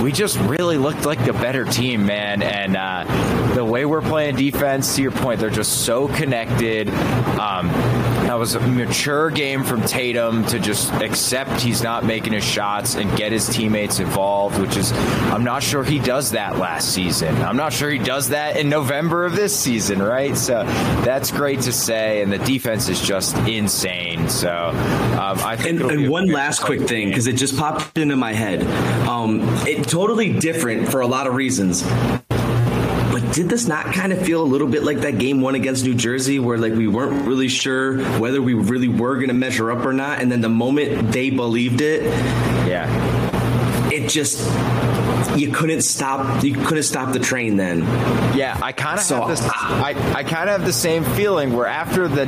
we 0.03 0.13
just 0.13 0.39
really 0.41 0.79
looked 0.79 1.05
like 1.05 1.25
the 1.25 1.33
better 1.33 1.65
team, 1.65 2.07
man, 2.07 2.43
and 2.43 2.77
uh, 2.77 3.55
the 3.55 3.65
way 3.65 3.85
we're 3.85 4.01
playing 4.01 4.22
playing 4.23 4.37
defense. 4.37 4.95
To 4.95 5.03
your 5.03 5.11
point, 5.11 5.41
they're 5.41 5.51
just 5.51 5.85
so 5.85 6.07
connected. 6.07 6.89
Um, 6.89 7.67
that 7.69 8.39
was 8.39 8.55
a 8.55 8.61
mature 8.61 9.31
game 9.31 9.65
from 9.65 9.83
Tatum 9.83 10.47
to 10.47 10.61
just 10.61 10.93
accept 10.95 11.61
he's 11.61 11.83
not 11.83 12.05
making 12.05 12.33
his 12.33 12.45
shots 12.45 12.95
and 12.95 13.15
get 13.17 13.33
his 13.33 13.49
teammates 13.49 13.99
involved, 13.99 14.61
which 14.61 14.77
is, 14.77 14.93
I'm 14.93 15.43
not 15.43 15.63
sure 15.63 15.83
he 15.83 15.99
does 15.99 16.31
that 16.31 16.57
last 16.57 16.95
season. 16.95 17.35
I'm 17.43 17.57
not 17.57 17.73
sure 17.73 17.91
he 17.91 17.99
does 17.99 18.29
that 18.29 18.57
in 18.57 18.69
November 18.69 19.25
of 19.25 19.35
this 19.35 19.59
season, 19.59 20.01
right? 20.01 20.37
So 20.37 20.63
that's 21.05 21.33
great 21.33 21.63
to 21.63 21.73
say. 21.73 22.23
And 22.23 22.33
the 22.33 22.39
defense 22.39 22.89
is 22.89 23.01
just 23.01 23.37
insane. 23.39 24.29
So 24.29 24.51
um, 24.51 25.39
I 25.41 25.57
think. 25.57 25.81
And, 25.81 25.91
and 25.91 26.09
one 26.09 26.29
last 26.29 26.61
quick 26.61 26.83
thing, 26.83 27.09
because 27.09 27.27
it 27.27 27.35
just 27.35 27.57
popped 27.57 27.99
into 27.99 28.17
my 28.17 28.33
head. 28.33 28.63
Um, 29.09 29.41
it 29.67 29.89
totally 29.89 30.39
different 30.39 30.89
for 30.89 31.01
a 31.01 31.09
lot 31.09 31.27
of 31.27 31.35
reasons 31.35 31.83
did 33.33 33.49
this 33.49 33.67
not 33.67 33.87
kind 33.95 34.13
of 34.13 34.21
feel 34.23 34.43
a 34.43 34.45
little 34.45 34.69
bit 34.69 34.83
like 34.83 34.99
that 34.99 35.19
game 35.19 35.41
one 35.41 35.55
against 35.55 35.85
New 35.85 35.95
Jersey, 35.95 36.39
where 36.39 36.59
like 36.59 36.73
we 36.75 36.87
weren't 36.87 37.27
really 37.27 37.49
sure 37.49 37.99
whether 38.19 38.43
we 38.43 38.53
really 38.55 38.89
were 38.89 39.15
going 39.17 39.29
to 39.29 39.35
measure 39.35 39.71
up 39.71 39.85
or 39.87 39.93
not, 39.93 40.21
and 40.21 40.31
then 40.31 40.41
the 40.43 40.49
moment 40.51 41.13
they 41.13 41.31
believed 41.31 41.81
it, 41.81 42.03
Yeah. 42.69 42.89
it 43.91 44.09
just 44.11 44.39
you 45.37 45.53
couldn't 45.53 45.83
stop 45.83 46.43
you 46.45 46.55
couldn't 46.55 46.83
stop 46.85 47.13
the 47.13 47.19
train 47.19 47.57
then. 47.57 47.81
Yeah, 48.37 48.59
I 48.63 48.73
kind 48.73 48.99
of 48.99 49.05
So, 49.05 49.17
have 49.21 49.29
this. 49.29 49.43
I, 49.43 49.95
I 50.15 50.25
kind 50.25 50.49
of 50.49 50.59
have 50.59 50.65
the 50.65 50.73
same 50.73 51.05
feeling 51.05 51.53
where 51.53 51.67
after 51.67 52.09
the 52.09 52.27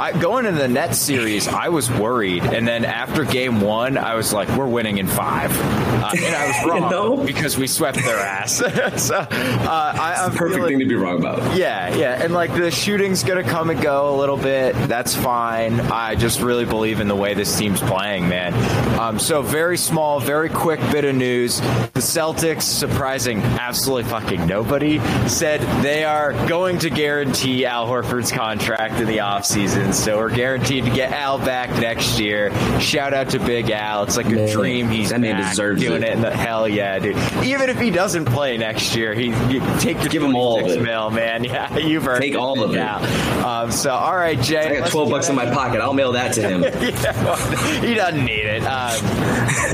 I, 0.00 0.12
going 0.18 0.46
into 0.46 0.58
the 0.60 0.68
Nets 0.68 0.98
series, 0.98 1.46
I 1.48 1.68
was 1.68 1.90
worried, 1.90 2.42
and 2.42 2.66
then 2.66 2.84
after 2.84 3.24
Game 3.24 3.60
One, 3.60 3.96
I 3.96 4.14
was 4.14 4.32
like, 4.32 4.48
"We're 4.56 4.68
winning 4.68 4.98
in 4.98 5.06
five. 5.06 5.50
Uh, 5.60 6.10
and 6.16 6.34
I 6.34 6.46
was 6.48 6.66
wrong 6.80 6.90
know? 6.90 7.16
because 7.24 7.56
we 7.56 7.66
swept 7.66 7.98
their 7.98 8.18
ass. 8.18 8.56
so 9.02 9.16
uh, 9.16 9.26
I, 9.30 10.16
I'm 10.18 10.32
Perfect 10.32 10.56
feeling, 10.56 10.70
thing 10.72 10.78
to 10.80 10.86
be 10.86 10.94
wrong 10.94 11.18
about. 11.18 11.56
Yeah, 11.56 11.94
yeah, 11.94 12.22
and 12.22 12.34
like 12.34 12.52
the 12.52 12.70
shooting's 12.70 13.22
gonna 13.22 13.44
come 13.44 13.70
and 13.70 13.80
go 13.80 14.14
a 14.14 14.16
little 14.16 14.36
bit. 14.36 14.74
That's 14.88 15.14
fine. 15.14 15.80
I 15.80 16.14
just 16.14 16.40
really 16.40 16.64
believe 16.64 17.00
in 17.00 17.08
the 17.08 17.14
way 17.16 17.34
this 17.34 17.56
team's 17.56 17.80
playing, 17.80 18.28
man. 18.28 18.52
Um, 18.98 19.18
so 19.18 19.42
very 19.42 19.76
small, 19.76 20.20
very 20.20 20.48
quick 20.48 20.80
bit 20.90 21.04
of 21.04 21.14
news. 21.14 21.60
The 21.60 22.00
Celtics, 22.00 22.33
surprising 22.38 23.40
absolutely 23.42 24.10
fucking 24.10 24.46
nobody, 24.46 24.98
said 25.28 25.60
they 25.82 26.04
are 26.04 26.32
going 26.48 26.78
to 26.80 26.90
guarantee 26.90 27.64
Al 27.66 27.86
Horford's 27.86 28.30
contract 28.32 29.00
in 29.00 29.06
the 29.06 29.18
offseason. 29.18 29.92
So 29.94 30.18
we're 30.18 30.34
guaranteed 30.34 30.84
to 30.84 30.90
get 30.90 31.12
Al 31.12 31.38
back 31.38 31.70
next 31.80 32.18
year. 32.18 32.52
Shout 32.80 33.14
out 33.14 33.30
to 33.30 33.38
Big 33.38 33.70
Al. 33.70 34.02
It's 34.04 34.16
like 34.16 34.26
a 34.26 34.30
Man, 34.30 34.48
dream. 34.50 34.88
He's 34.88 35.10
that 35.10 35.20
man 35.20 35.36
deserves 35.48 35.80
doing 35.80 36.02
it. 36.02 36.08
it. 36.08 36.12
in 36.14 36.20
the 36.22 36.30
hell 36.30 36.68
yeah, 36.68 36.98
dude. 36.98 37.16
Even 37.44 37.70
if 37.70 37.78
he 37.78 37.90
doesn't 37.90 38.24
play 38.26 38.56
next 38.58 38.94
year, 38.96 39.14
he 39.14 39.26
you 39.52 39.60
take 39.78 39.98
your 40.00 40.08
Give 40.08 40.22
him 40.22 40.36
all 40.36 40.56
of 40.56 40.60
26 40.62 40.80
it. 40.80 40.84
mil, 40.84 41.10
man. 41.10 41.44
Yeah, 41.54 41.76
you've 41.76 42.06
earned 42.08 42.22
Take 42.22 42.36
all 42.36 42.62
of 42.62 42.74
it. 42.74 42.80
Um, 42.80 43.70
so, 43.70 43.90
all 43.92 44.16
right, 44.16 44.40
Jay. 44.40 44.76
I 44.76 44.80
got 44.80 44.90
12 44.90 45.10
bucks 45.10 45.28
in 45.28 45.36
my 45.36 45.44
pocket. 45.46 45.80
I'll 45.80 45.92
mail 45.92 46.12
that 46.12 46.32
to 46.34 46.42
him. 46.42 46.62
yeah, 46.62 47.24
well, 47.24 47.36
he 47.82 47.94
doesn't 47.94 48.24
need 48.24 48.46
it. 48.46 48.62
Um, 48.64 48.98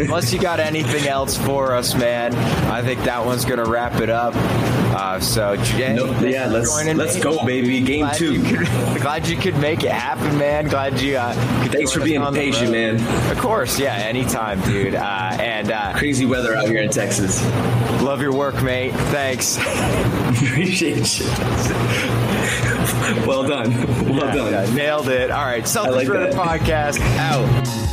unless 0.02 0.32
you 0.32 0.40
got 0.40 0.58
anything 0.60 1.06
else 1.06 1.36
for 1.38 1.74
us, 1.74 1.94
man, 1.94 2.32
I 2.70 2.82
think 2.82 3.02
that 3.04 3.24
one's 3.24 3.44
gonna 3.44 3.64
wrap 3.64 4.00
it 4.00 4.10
up. 4.10 4.34
Uh, 4.36 5.20
so, 5.20 5.56
Jay, 5.56 5.94
yeah, 6.30 6.46
let's 6.46 6.84
let's 6.94 7.14
me. 7.16 7.20
go, 7.22 7.44
baby. 7.46 7.80
Game 7.80 8.00
Glad 8.06 8.16
two. 8.16 8.34
you 8.34 8.42
could- 8.56 8.66
glad 9.02 9.26
you 9.28 9.36
could 9.36 9.56
make 9.58 9.82
it 9.84 9.92
happen, 9.92 10.36
man. 10.38 10.66
Glad 10.68 11.00
you. 11.00 11.16
Uh, 11.16 11.32
could 11.62 11.72
Thanks 11.72 11.92
for 11.92 12.00
being 12.00 12.20
the 12.20 12.30
patient, 12.32 12.72
man. 12.72 12.96
Of 13.30 13.38
course, 13.38 13.78
yeah, 13.78 13.94
anytime, 13.94 14.60
dude. 14.62 14.94
Uh, 14.94 15.00
and 15.40 15.70
uh, 15.70 15.92
Crazy 15.94 16.26
weather 16.26 16.54
out 16.56 16.68
here 16.68 16.82
in 16.82 16.90
Texas. 16.90 17.42
love 18.02 18.20
your 18.20 18.32
work, 18.32 18.62
mate. 18.62 18.92
Thanks. 18.92 19.56
Appreciate 20.30 21.18
you. 21.20 21.26
well 23.26 23.42
done. 23.46 23.70
Well 24.08 24.26
Yeah, 24.26 24.34
done. 24.34 24.52
yeah, 24.68 24.74
nailed 24.74 25.08
it. 25.08 25.30
All 25.30 25.44
right, 25.44 25.64
Celtics 25.64 26.08
like 26.08 26.08
that. 26.08 26.32
podcast 26.32 27.00
out. 27.18 27.89